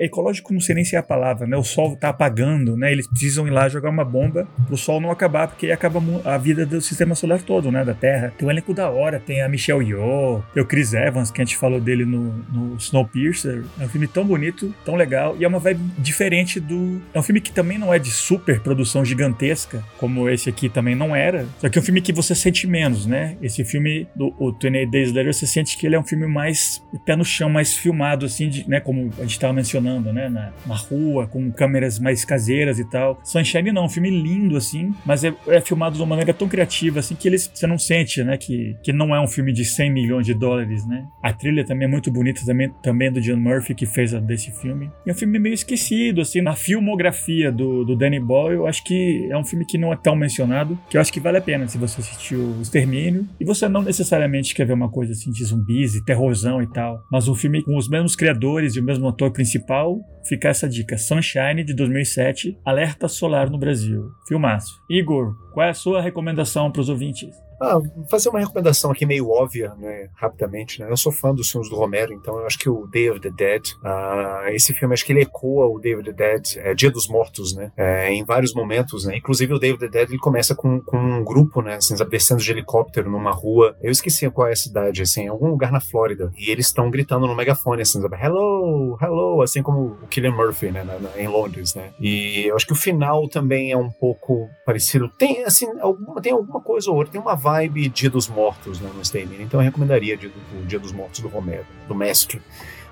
Ecológico, 0.00 0.52
não 0.52 0.60
sei 0.60 0.74
nem 0.74 0.84
se 0.84 0.96
é 0.96 0.98
a 0.98 1.02
palavra, 1.02 1.46
né? 1.46 1.56
O 1.56 1.62
sol 1.62 1.96
tá 1.96 2.08
apagando, 2.08 2.76
né? 2.76 2.92
Eles 2.92 3.06
precisam 3.06 3.46
ir 3.46 3.50
lá 3.50 3.68
jogar 3.68 3.90
uma 3.90 4.04
bomba 4.04 4.46
pro 4.66 4.76
sol 4.76 5.00
não 5.00 5.10
acabar, 5.10 5.48
porque 5.48 5.70
acaba 5.70 6.00
a 6.24 6.38
vida 6.38 6.64
do 6.64 6.80
sistema 6.80 7.14
solar 7.14 7.42
todo, 7.42 7.70
né? 7.70 7.84
Da 7.84 7.94
Terra. 7.94 8.32
Tem 8.36 8.46
um 8.46 8.50
elenco 8.50 8.74
da 8.74 8.88
hora, 8.88 9.20
tem 9.20 9.42
a 9.42 9.48
Michelle 9.48 9.84
Yeoh, 9.84 10.42
tem 10.52 10.62
o 10.62 10.66
Chris 10.66 10.94
Evans, 10.94 11.30
que 11.30 11.40
a 11.40 11.44
gente 11.44 11.56
falou 11.56 11.80
dele 11.80 12.04
no, 12.04 12.32
no 12.52 12.76
Snowpiercer. 12.76 13.64
É 13.78 13.84
um 13.84 13.88
filme 13.88 14.06
tão 14.06 14.24
bonito, 14.24 14.74
tão 14.84 14.94
legal, 14.94 15.36
e 15.38 15.44
é 15.44 15.48
uma 15.48 15.58
vibe 15.58 15.80
diferente 15.98 16.60
do. 16.60 17.00
É 17.12 17.18
um 17.18 17.22
filme 17.22 17.40
que 17.40 17.52
também 17.52 17.78
não 17.78 17.92
é 17.92 17.98
de 17.98 18.10
super 18.10 18.60
produção 18.60 19.04
gigantesca, 19.04 19.82
como 19.98 20.28
esse 20.28 20.48
aqui 20.48 20.68
também 20.68 20.94
não 20.94 21.14
era, 21.14 21.46
só 21.58 21.68
que 21.68 21.78
é 21.78 21.80
um 21.80 21.84
filme 21.84 22.00
que 22.00 22.12
você 22.12 22.34
sente 22.34 22.66
menos, 22.66 23.06
né? 23.06 23.36
Esse 23.42 23.64
filme, 23.64 24.06
do, 24.14 24.34
o 24.38 24.52
28 24.70 24.90
Days 24.90 25.12
Later, 25.12 25.32
você 25.32 25.46
sente 25.46 25.76
que 25.76 25.86
ele 25.86 25.94
é 25.96 26.00
um 26.00 26.04
filme 26.04 26.26
mais 26.26 26.84
pé 27.04 27.16
no 27.16 27.24
chão, 27.24 27.48
mais 27.48 27.74
filmado, 27.74 28.26
assim, 28.26 28.48
de, 28.48 28.68
né? 28.68 28.80
Como 28.80 29.10
a 29.18 29.22
gente 29.22 29.32
estava 29.32 29.52
mencionando, 29.52 30.12
né? 30.12 30.28
Na, 30.28 30.52
na, 30.66 30.74
rua, 30.74 31.26
com 31.26 31.50
câmeras 31.50 31.98
mais 31.98 32.24
caseiras 32.24 32.78
e 32.78 32.84
tal. 32.84 33.18
Sunshine 33.24 33.72
não, 33.72 33.86
um 33.86 33.88
filme 33.88 34.10
lindo, 34.10 34.56
assim, 34.56 34.94
mas 35.04 35.24
é, 35.24 35.32
é, 35.48 35.60
filmado 35.60 35.96
de 35.96 36.00
uma 36.00 36.08
maneira 36.08 36.32
tão 36.32 36.48
criativa, 36.48 37.00
assim, 37.00 37.14
que 37.14 37.28
eles, 37.28 37.50
você 37.52 37.66
não 37.66 37.78
sente, 37.78 38.22
né? 38.22 38.36
Que, 38.36 38.76
que 38.82 38.92
não 38.92 39.14
é 39.14 39.20
um 39.20 39.26
filme 39.26 39.52
de 39.52 39.64
100 39.64 39.90
milhões 39.90 40.26
de 40.26 40.34
dólares, 40.34 40.86
né? 40.86 41.06
A 41.22 41.32
trilha 41.32 41.64
também 41.64 41.86
é 41.86 41.90
muito 41.90 42.10
bonita, 42.10 42.42
também, 42.44 42.70
também 42.82 43.12
do 43.12 43.20
John 43.20 43.36
Murphy, 43.36 43.74
que 43.74 43.86
fez 43.86 44.14
a, 44.14 44.20
desse 44.20 44.50
filme. 44.50 44.90
E 45.06 45.10
é 45.10 45.12
um 45.12 45.16
filme 45.16 45.38
meio 45.38 45.54
esquecido, 45.54 46.20
assim, 46.20 46.40
na 46.40 46.54
filmografia 46.54 47.50
do, 47.50 47.84
do 47.84 47.96
Danny 47.96 48.20
Boyle, 48.20 48.56
eu 48.56 48.66
acho 48.66 48.84
que 48.84 49.28
é 49.30 49.36
um 49.36 49.44
filme 49.44 49.64
que 49.64 49.78
não 49.78 49.92
é 49.92 49.96
tão 49.96 50.14
mencionado, 50.14 50.78
que 50.88 50.96
eu 50.96 51.00
acho 51.00 51.12
que 51.12 51.20
vale 51.20 51.38
a 51.38 51.40
pena 51.40 51.66
se 51.68 51.78
você 51.78 52.00
assistiu 52.00 52.40
O 52.40 52.62
Extermínio. 52.62 53.26
E 53.40 53.44
você 53.44 53.68
não 53.68 53.82
necessariamente 53.82 54.54
quer 54.58 54.66
ver 54.66 54.72
uma 54.72 54.90
coisa 54.90 55.12
assim 55.12 55.30
de 55.30 55.44
zumbis 55.44 55.94
e 55.94 56.04
terrorzão 56.04 56.60
e 56.60 56.66
tal, 56.66 57.00
mas 57.12 57.28
um 57.28 57.34
filme 57.34 57.62
com 57.62 57.76
os 57.76 57.88
mesmos 57.88 58.16
criadores 58.16 58.74
e 58.74 58.80
o 58.80 58.82
mesmo 58.82 59.06
ator 59.06 59.30
principal, 59.30 60.00
fica 60.26 60.48
essa 60.48 60.68
dica. 60.68 60.98
Sunshine, 60.98 61.62
de 61.62 61.72
2007, 61.74 62.58
Alerta 62.64 63.06
Solar 63.06 63.48
no 63.48 63.58
Brasil. 63.58 64.10
Filmaço. 64.26 64.74
Igor, 64.90 65.32
qual 65.54 65.66
é 65.66 65.70
a 65.70 65.74
sua 65.74 66.02
recomendação 66.02 66.72
para 66.72 66.80
os 66.80 66.88
ouvintes? 66.88 67.30
Ah, 67.60 67.78
vou 67.78 68.06
fazer 68.08 68.28
uma 68.28 68.38
recomendação 68.38 68.90
aqui 68.90 69.04
meio 69.04 69.28
óbvia, 69.28 69.74
né, 69.78 70.08
rapidamente, 70.14 70.80
né? 70.80 70.90
Eu 70.90 70.96
sou 70.96 71.10
fã 71.10 71.34
dos 71.34 71.50
filmes 71.50 71.68
do 71.68 71.76
Romero, 71.76 72.12
então 72.12 72.38
eu 72.38 72.46
acho 72.46 72.58
que 72.58 72.68
o 72.68 72.86
Day 72.86 73.10
of 73.10 73.20
the 73.20 73.30
Dead, 73.30 73.62
uh, 73.82 74.48
esse 74.50 74.72
filme, 74.72 74.94
acho 74.94 75.04
que 75.04 75.12
ele 75.12 75.22
ecoa 75.22 75.66
o 75.66 75.78
Day 75.80 75.94
of 75.94 76.04
the 76.04 76.12
Dead, 76.12 76.56
é, 76.56 76.74
Dia 76.74 76.90
dos 76.90 77.08
Mortos, 77.08 77.54
né? 77.54 77.72
É, 77.76 78.12
em 78.12 78.24
vários 78.24 78.54
momentos, 78.54 79.04
né? 79.04 79.16
Inclusive 79.16 79.54
o 79.54 79.58
Day 79.58 79.72
of 79.72 79.80
the 79.80 79.88
Dead, 79.88 80.08
ele 80.08 80.18
começa 80.18 80.54
com, 80.54 80.80
com 80.80 80.96
um 80.96 81.24
grupo, 81.24 81.60
né? 81.60 81.76
Assim, 81.76 81.94
descendo 82.08 82.40
de 82.40 82.50
helicóptero 82.50 83.10
numa 83.10 83.32
rua. 83.32 83.76
Eu 83.82 83.90
esqueci 83.90 84.30
qual 84.30 84.48
é 84.48 84.52
a 84.52 84.56
cidade, 84.56 85.02
assim, 85.02 85.22
em 85.22 85.28
algum 85.28 85.48
lugar 85.48 85.72
na 85.72 85.80
Flórida. 85.80 86.30
E 86.36 86.50
eles 86.50 86.66
estão 86.66 86.90
gritando 86.90 87.26
no 87.26 87.34
megafone, 87.34 87.82
assim? 87.82 87.98
Hello, 87.98 88.96
hello, 89.00 89.42
assim 89.42 89.62
como 89.62 89.98
o 90.02 90.06
Killian 90.08 90.32
Murphy, 90.32 90.70
né? 90.70 90.84
Na, 90.84 90.98
na, 90.98 91.20
em 91.20 91.26
Londres, 91.26 91.74
né? 91.74 91.90
E 92.00 92.46
eu 92.46 92.56
acho 92.56 92.66
que 92.66 92.72
o 92.72 92.76
final 92.76 93.28
também 93.28 93.72
é 93.72 93.76
um 93.76 93.90
pouco 93.90 94.48
parecido. 94.64 95.08
Tem, 95.18 95.44
assim, 95.44 95.66
alguma, 95.80 96.20
tem 96.20 96.32
alguma 96.32 96.60
coisa 96.60 96.90
ou 96.90 96.96
outra, 96.96 97.12
tem 97.12 97.20
uma 97.20 97.34
vibe 97.48 97.88
Dia 97.88 98.10
dos 98.10 98.28
Mortos 98.28 98.80
né, 98.80 98.90
no 98.94 99.00
Extermínio. 99.00 99.42
Então 99.42 99.60
eu 99.60 99.64
recomendaria 99.64 100.16
o 100.16 100.66
Dia 100.66 100.78
dos 100.78 100.92
Mortos 100.92 101.20
do 101.20 101.28
Romero, 101.28 101.66
do 101.86 101.94
mestre. 101.94 102.40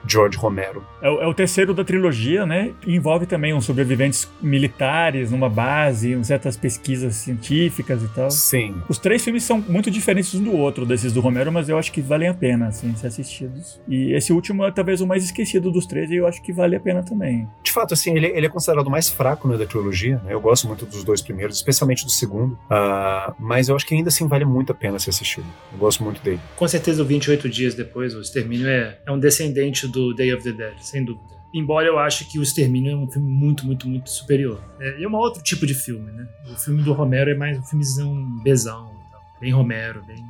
George 0.07 0.37
Romero. 0.37 0.85
É, 1.03 1.07
é, 1.09 1.27
o 1.27 1.35
terceiro 1.35 1.75
da 1.75 1.85
trilogia, 1.85 2.47
né? 2.47 2.73
envolve 2.87 3.27
também 3.27 3.53
uns 3.53 3.65
sobreviventes 3.65 4.29
militares 4.41 5.31
numa 5.31 5.49
base, 5.49 6.19
certas 6.25 6.57
pesquisas 6.57 7.17
científicas 7.17 8.03
e 8.03 8.09
tal. 8.09 8.31
Sim. 8.31 8.75
Os 8.89 8.99
três 8.99 9.23
filmes 9.23 9.45
são 9.45 9.59
muito 9.69 9.91
diferentes 9.91 10.35
um 10.35 10.43
do 10.43 10.53
outro, 10.53 10.87
desses 10.87 11.13
do 11.13 11.21
Romero, 11.21 11.53
mas 11.53 11.69
eu 11.69 11.79
acho 11.79 11.93
que 11.93 12.01
valem 12.01 12.29
a 12.29 12.35
pena, 12.35 12.69
assim, 12.69 12.95
ser 12.97 13.09
assistidos. 13.09 13.81
E 13.89 14.13
esse 14.13 14.33
último 14.33 14.65
é 14.65 14.71
talvez 14.71 15.01
o 15.01 15.07
mais 15.07 15.25
esquecido 15.25 15.71
dos 15.71 15.87
três 15.87 16.11
e 16.11 16.17
eu 16.17 16.27
acho 16.27 16.43
que 16.43 16.53
vale 16.53 16.77
a 16.77 16.81
pena 16.81 17.03
também. 17.03 17.49
De 17.63 17.73
fato, 17.73 17.95
assim, 17.95 18.15
ele, 18.17 18.27
ele 18.27 18.47
é 18.47 18.49
considerado 18.49 18.87
o 18.87 18.91
mais 18.91 19.09
fraco 19.09 19.49
né, 19.49 19.57
da 19.57 19.67
trilogia. 19.67 20.21
Né? 20.25 20.33
Eu 20.33 20.41
gosto 20.41 20.67
muito 20.67 20.87
dos 20.87 21.05
dois 21.05 21.21
primeiros, 21.21 21.57
especialmente 21.57 22.05
do 22.05 22.11
segundo. 22.11 22.53
Uh, 22.71 23.35
mas 23.39 23.69
eu 23.69 23.77
acho 23.77 23.87
que 23.87 23.95
ainda 23.95 24.09
assim 24.09 24.27
vale 24.27 24.45
muito 24.45 24.73
a 24.73 24.75
pena 24.75 24.99
ser 24.99 25.11
assistido. 25.11 25.47
Eu 25.73 25.79
gosto 25.79 26.03
muito 26.03 26.23
dele. 26.23 26.41
Com 26.57 26.69
certeza, 26.69 27.03
o 27.03 27.07
28 27.07 27.49
Dias 27.49 27.75
Depois, 27.75 28.15
o 28.15 28.21
Extermínio 28.21 28.69
é, 28.69 28.99
é 29.07 29.13
um 29.13 29.19
descendente 29.19 29.87
do 29.87 29.96
Day 30.15 30.33
of 30.35 30.43
the 30.43 30.53
Dead, 30.53 30.79
sem 30.81 31.05
dúvida. 31.05 31.37
Embora 31.55 31.87
eu 31.87 31.99
ache 31.99 32.25
que 32.25 32.39
O 32.39 32.43
Extermínio 32.43 32.93
é 32.93 32.97
um 32.97 33.11
filme 33.11 33.31
muito, 33.31 33.65
muito, 33.65 33.89
muito 33.89 34.11
superior. 34.11 34.63
É, 34.79 35.03
é 35.03 35.09
um 35.09 35.15
outro 35.15 35.43
tipo 35.43 35.67
de 35.67 35.75
filme, 35.75 36.11
né? 36.13 36.29
O 36.53 36.57
filme 36.57 36.83
do 36.83 36.93
Romero 36.93 37.31
é 37.31 37.35
mais 37.35 37.59
um 37.59 37.63
filmezão 37.63 38.39
bezão, 38.43 38.91
bem 39.41 39.53
Romero, 39.53 40.05
bem 40.07 40.23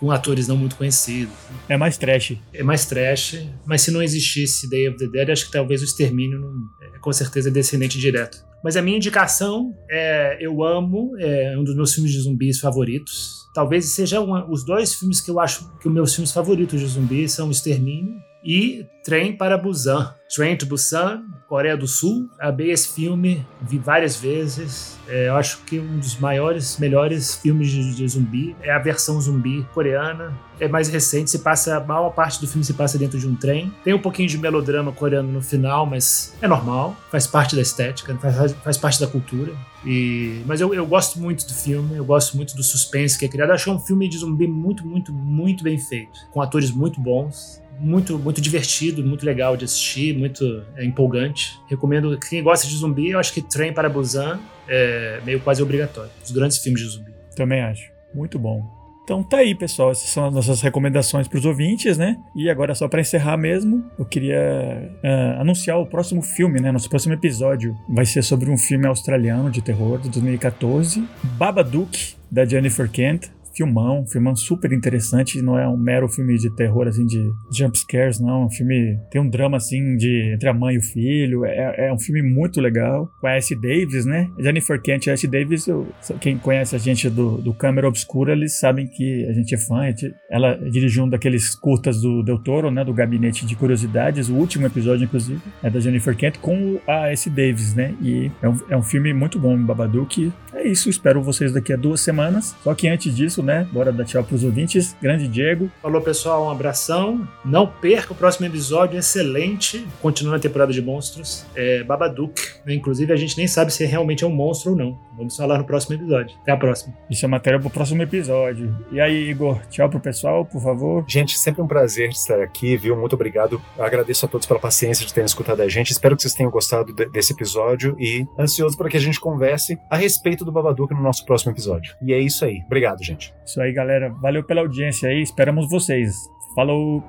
com 0.00 0.10
atores 0.10 0.48
não 0.48 0.56
muito 0.56 0.76
conhecidos. 0.76 1.34
É 1.68 1.76
mais 1.76 1.98
trash. 1.98 2.32
É 2.54 2.62
mais 2.62 2.86
trash, 2.86 3.46
mas 3.66 3.82
se 3.82 3.90
não 3.90 4.02
existisse 4.02 4.68
Day 4.68 4.88
of 4.88 4.96
the 4.96 5.06
Dead, 5.06 5.28
acho 5.28 5.44
que 5.46 5.52
talvez 5.52 5.82
o 5.82 5.84
Extermínio 5.84 6.40
não, 6.40 6.54
é, 6.82 6.98
com 6.98 7.12
certeza 7.12 7.50
é 7.50 7.52
descendente 7.52 7.98
direto. 7.98 8.42
Mas 8.64 8.76
a 8.76 8.82
minha 8.82 8.96
indicação 8.96 9.74
é 9.90 10.38
Eu 10.40 10.64
Amo, 10.64 11.12
é 11.18 11.56
um 11.58 11.62
dos 11.62 11.76
meus 11.76 11.92
filmes 11.92 12.12
de 12.12 12.20
zumbis 12.20 12.58
favoritos. 12.58 13.46
Talvez 13.54 13.84
seja 13.86 14.20
uma, 14.20 14.50
os 14.50 14.64
dois 14.64 14.94
filmes 14.94 15.20
que 15.20 15.30
eu 15.30 15.38
acho 15.38 15.70
que 15.78 15.88
os 15.88 15.92
meus 15.92 16.14
filmes 16.14 16.32
favoritos 16.32 16.80
de 16.80 16.86
zumbis 16.86 17.32
são 17.32 17.50
Extermínio 17.50 18.14
e 18.44 18.86
Trem 19.02 19.36
para 19.36 19.56
Busan. 19.56 20.14
Train 20.34 20.56
to 20.56 20.66
Busan, 20.66 21.24
Coreia 21.48 21.76
do 21.76 21.86
Sul. 21.86 22.28
Abei 22.38 22.70
esse 22.70 22.94
filme, 22.94 23.44
vi 23.60 23.78
várias 23.78 24.16
vezes. 24.16 24.98
É, 25.08 25.28
eu 25.28 25.36
acho 25.36 25.58
que 25.64 25.80
um 25.80 25.98
dos 25.98 26.18
maiores, 26.18 26.78
melhores 26.78 27.34
filmes 27.34 27.70
de, 27.70 27.94
de, 27.96 28.06
zumbi 28.06 28.54
é 28.62 28.70
a 28.70 28.78
versão 28.78 29.20
zumbi 29.20 29.66
coreana. 29.74 30.32
É 30.60 30.68
mais 30.68 30.88
recente, 30.88 31.30
se 31.30 31.38
passa 31.38 31.78
a 31.78 31.80
maior 31.80 32.10
parte 32.10 32.40
do 32.40 32.46
filme 32.46 32.62
se 32.62 32.74
passa 32.74 32.98
dentro 32.98 33.18
de 33.18 33.26
um 33.26 33.34
trem. 33.34 33.72
Tem 33.82 33.94
um 33.94 33.98
pouquinho 33.98 34.28
de 34.28 34.38
melodrama 34.38 34.92
coreano 34.92 35.32
no 35.32 35.42
final, 35.42 35.86
mas 35.86 36.36
é 36.40 36.46
normal, 36.46 36.94
faz 37.10 37.26
parte 37.26 37.56
da 37.56 37.62
estética, 37.62 38.14
faz, 38.18 38.52
faz 38.52 38.76
parte 38.76 39.00
da 39.00 39.06
cultura. 39.06 39.52
E, 39.84 40.42
mas 40.46 40.60
eu, 40.60 40.72
eu 40.74 40.86
gosto 40.86 41.18
muito 41.18 41.46
do 41.46 41.54
filme, 41.54 41.96
eu 41.96 42.04
gosto 42.04 42.36
muito 42.36 42.54
do 42.54 42.62
suspense 42.62 43.18
que 43.18 43.24
é 43.24 43.28
criado. 43.28 43.50
Eu 43.50 43.72
é 43.72 43.76
um 43.76 43.80
filme 43.80 44.08
de 44.08 44.18
zumbi 44.18 44.46
muito, 44.46 44.86
muito, 44.86 45.12
muito 45.12 45.64
bem 45.64 45.78
feito, 45.78 46.20
com 46.30 46.42
atores 46.42 46.70
muito 46.70 47.00
bons 47.00 47.59
muito, 47.80 48.18
muito 48.18 48.40
divertido, 48.40 49.02
muito 49.02 49.24
legal 49.24 49.56
de 49.56 49.64
assistir, 49.64 50.16
muito 50.16 50.62
é, 50.76 50.84
empolgante. 50.84 51.58
Recomendo 51.68 52.18
quem 52.18 52.42
gosta 52.42 52.66
de 52.66 52.76
zumbi, 52.76 53.10
eu 53.10 53.18
acho 53.18 53.32
que 53.32 53.40
Trem 53.40 53.72
para 53.72 53.88
Busan 53.88 54.38
é 54.68 55.20
meio 55.24 55.40
quase 55.40 55.62
obrigatório. 55.62 56.10
Os 56.22 56.30
grandes 56.30 56.58
filmes 56.58 56.82
de 56.82 56.88
zumbi. 56.88 57.12
Também 57.34 57.62
acho. 57.62 57.90
Muito 58.14 58.38
bom. 58.38 58.62
Então 59.02 59.24
tá 59.24 59.38
aí, 59.38 59.54
pessoal. 59.54 59.90
Essas 59.90 60.08
são 60.08 60.26
as 60.26 60.34
nossas 60.34 60.60
recomendações 60.60 61.26
para 61.26 61.38
os 61.38 61.44
ouvintes, 61.44 61.98
né? 61.98 62.16
E 62.36 62.48
agora, 62.48 62.74
só 62.76 62.86
para 62.86 63.00
encerrar 63.00 63.36
mesmo, 63.36 63.84
eu 63.98 64.04
queria 64.04 64.92
uh, 65.02 65.40
anunciar 65.40 65.78
o 65.78 65.86
próximo 65.86 66.22
filme, 66.22 66.60
né? 66.60 66.70
Nosso 66.70 66.88
próximo 66.88 67.14
episódio 67.14 67.76
vai 67.88 68.06
ser 68.06 68.22
sobre 68.22 68.48
um 68.48 68.56
filme 68.56 68.86
australiano 68.86 69.50
de 69.50 69.62
terror 69.62 69.98
de 69.98 70.10
2014, 70.10 71.04
Babadook, 71.36 72.14
da 72.30 72.44
Jennifer 72.44 72.88
Kent 72.88 73.28
filmão, 73.60 74.06
filmão 74.06 74.34
super 74.34 74.72
interessante, 74.72 75.42
não 75.42 75.58
é 75.58 75.68
um 75.68 75.76
mero 75.76 76.08
filme 76.08 76.38
de 76.38 76.48
terror, 76.48 76.88
assim, 76.88 77.04
de 77.04 77.30
jump 77.52 77.78
scares, 77.78 78.18
não, 78.18 78.42
é 78.42 78.46
um 78.46 78.50
filme, 78.50 78.98
tem 79.10 79.20
um 79.20 79.28
drama, 79.28 79.58
assim, 79.58 79.96
de 79.96 80.32
entre 80.32 80.48
a 80.48 80.54
mãe 80.54 80.76
e 80.76 80.78
o 80.78 80.82
filho, 80.82 81.44
é, 81.44 81.88
é 81.88 81.92
um 81.92 81.98
filme 81.98 82.22
muito 82.22 82.58
legal, 82.58 83.10
com 83.20 83.26
a 83.26 83.32
S. 83.32 83.54
Davis, 83.54 84.06
né, 84.06 84.30
Jennifer 84.38 84.80
Kent 84.80 85.06
e 85.06 85.10
a 85.10 85.12
S. 85.12 85.26
Davis, 85.26 85.66
eu, 85.66 85.86
quem 86.20 86.38
conhece 86.38 86.74
a 86.74 86.78
gente 86.78 87.10
do, 87.10 87.36
do 87.36 87.52
Câmera 87.52 87.86
Obscura, 87.86 88.32
eles 88.32 88.58
sabem 88.58 88.86
que 88.86 89.26
a 89.26 89.32
gente 89.32 89.54
é 89.54 89.58
fã, 89.58 89.84
gente, 89.86 90.14
ela 90.30 90.54
dirigiu 90.70 91.04
um 91.04 91.08
daqueles 91.08 91.54
curtas 91.54 92.00
do 92.00 92.22
Del 92.22 92.38
Toro, 92.38 92.70
né, 92.70 92.82
do 92.82 92.94
Gabinete 92.94 93.44
de 93.44 93.54
Curiosidades, 93.54 94.30
o 94.30 94.34
último 94.36 94.66
episódio, 94.66 95.04
inclusive, 95.04 95.40
é 95.62 95.68
da 95.68 95.80
Jennifer 95.80 96.16
Kent 96.16 96.38
com 96.38 96.80
a 96.86 97.10
S. 97.10 97.28
Davis, 97.28 97.74
né, 97.74 97.94
e 98.00 98.30
é 98.40 98.48
um, 98.48 98.56
é 98.70 98.76
um 98.76 98.82
filme 98.82 99.12
muito 99.12 99.38
bom, 99.38 99.58
Babadook, 99.58 100.32
é 100.54 100.66
isso, 100.66 100.88
espero 100.88 101.22
vocês 101.22 101.52
daqui 101.52 101.74
a 101.74 101.76
duas 101.76 102.00
semanas, 102.00 102.56
só 102.62 102.74
que 102.74 102.88
antes 102.88 103.14
disso, 103.14 103.40
isso, 103.40 103.42
né? 103.50 103.66
Bora 103.72 103.90
dar 103.90 104.04
tchau 104.04 104.22
pros 104.22 104.44
ouvintes. 104.44 104.96
Grande 105.02 105.26
Diego. 105.26 105.70
Falou, 105.82 106.00
pessoal, 106.00 106.46
um 106.46 106.50
abração. 106.50 107.28
Não 107.44 107.66
perca 107.66 108.12
o 108.12 108.16
próximo 108.16 108.46
episódio, 108.46 108.98
excelente. 108.98 109.86
Continuando 110.00 110.36
a 110.36 110.40
temporada 110.40 110.72
de 110.72 110.80
monstros. 110.80 111.44
É 111.54 111.82
Babadook. 111.82 112.40
Né? 112.64 112.74
Inclusive, 112.74 113.12
a 113.12 113.16
gente 113.16 113.36
nem 113.36 113.48
sabe 113.48 113.72
se 113.72 113.84
realmente 113.84 114.22
é 114.22 114.26
um 114.26 114.30
monstro 114.30 114.70
ou 114.70 114.76
não. 114.76 114.98
Vamos 115.20 115.36
falar 115.36 115.58
no 115.58 115.64
próximo 115.64 115.96
episódio. 115.96 116.34
Até 116.40 116.52
a 116.52 116.56
próxima. 116.56 116.94
Isso 117.10 117.22
é 117.26 117.28
matéria 117.28 117.60
pro 117.60 117.68
próximo 117.68 118.00
episódio. 118.02 118.74
E 118.90 118.98
aí, 118.98 119.28
Igor, 119.28 119.60
tchau 119.66 119.86
pro 119.90 120.00
pessoal, 120.00 120.46
por 120.46 120.62
favor. 120.62 121.04
Gente, 121.06 121.38
sempre 121.38 121.60
um 121.60 121.66
prazer 121.66 122.08
estar 122.08 122.40
aqui, 122.40 122.74
viu? 122.74 122.96
Muito 122.96 123.12
obrigado. 123.12 123.60
Agradeço 123.78 124.24
a 124.24 124.28
todos 124.30 124.46
pela 124.46 124.58
paciência 124.58 125.04
de 125.04 125.12
terem 125.12 125.26
escutado 125.26 125.60
a 125.60 125.68
gente. 125.68 125.90
Espero 125.90 126.16
que 126.16 126.22
vocês 126.22 126.32
tenham 126.32 126.50
gostado 126.50 126.94
de, 126.94 127.04
desse 127.10 127.34
episódio 127.34 127.94
e 128.00 128.26
ansioso 128.38 128.78
para 128.78 128.88
que 128.88 128.96
a 128.96 129.00
gente 129.00 129.20
converse 129.20 129.78
a 129.90 129.96
respeito 129.96 130.42
do 130.42 130.50
Babadook 130.50 130.94
no 130.94 131.02
nosso 131.02 131.26
próximo 131.26 131.52
episódio. 131.52 131.94
E 132.00 132.14
é 132.14 132.18
isso 132.18 132.42
aí. 132.42 132.62
Obrigado, 132.64 133.04
gente. 133.04 133.34
Isso 133.44 133.60
aí, 133.60 133.74
galera. 133.74 134.08
Valeu 134.22 134.42
pela 134.42 134.62
audiência 134.62 135.10
aí. 135.10 135.20
Esperamos 135.20 135.68
vocês. 135.68 136.14
Falou! 136.54 137.04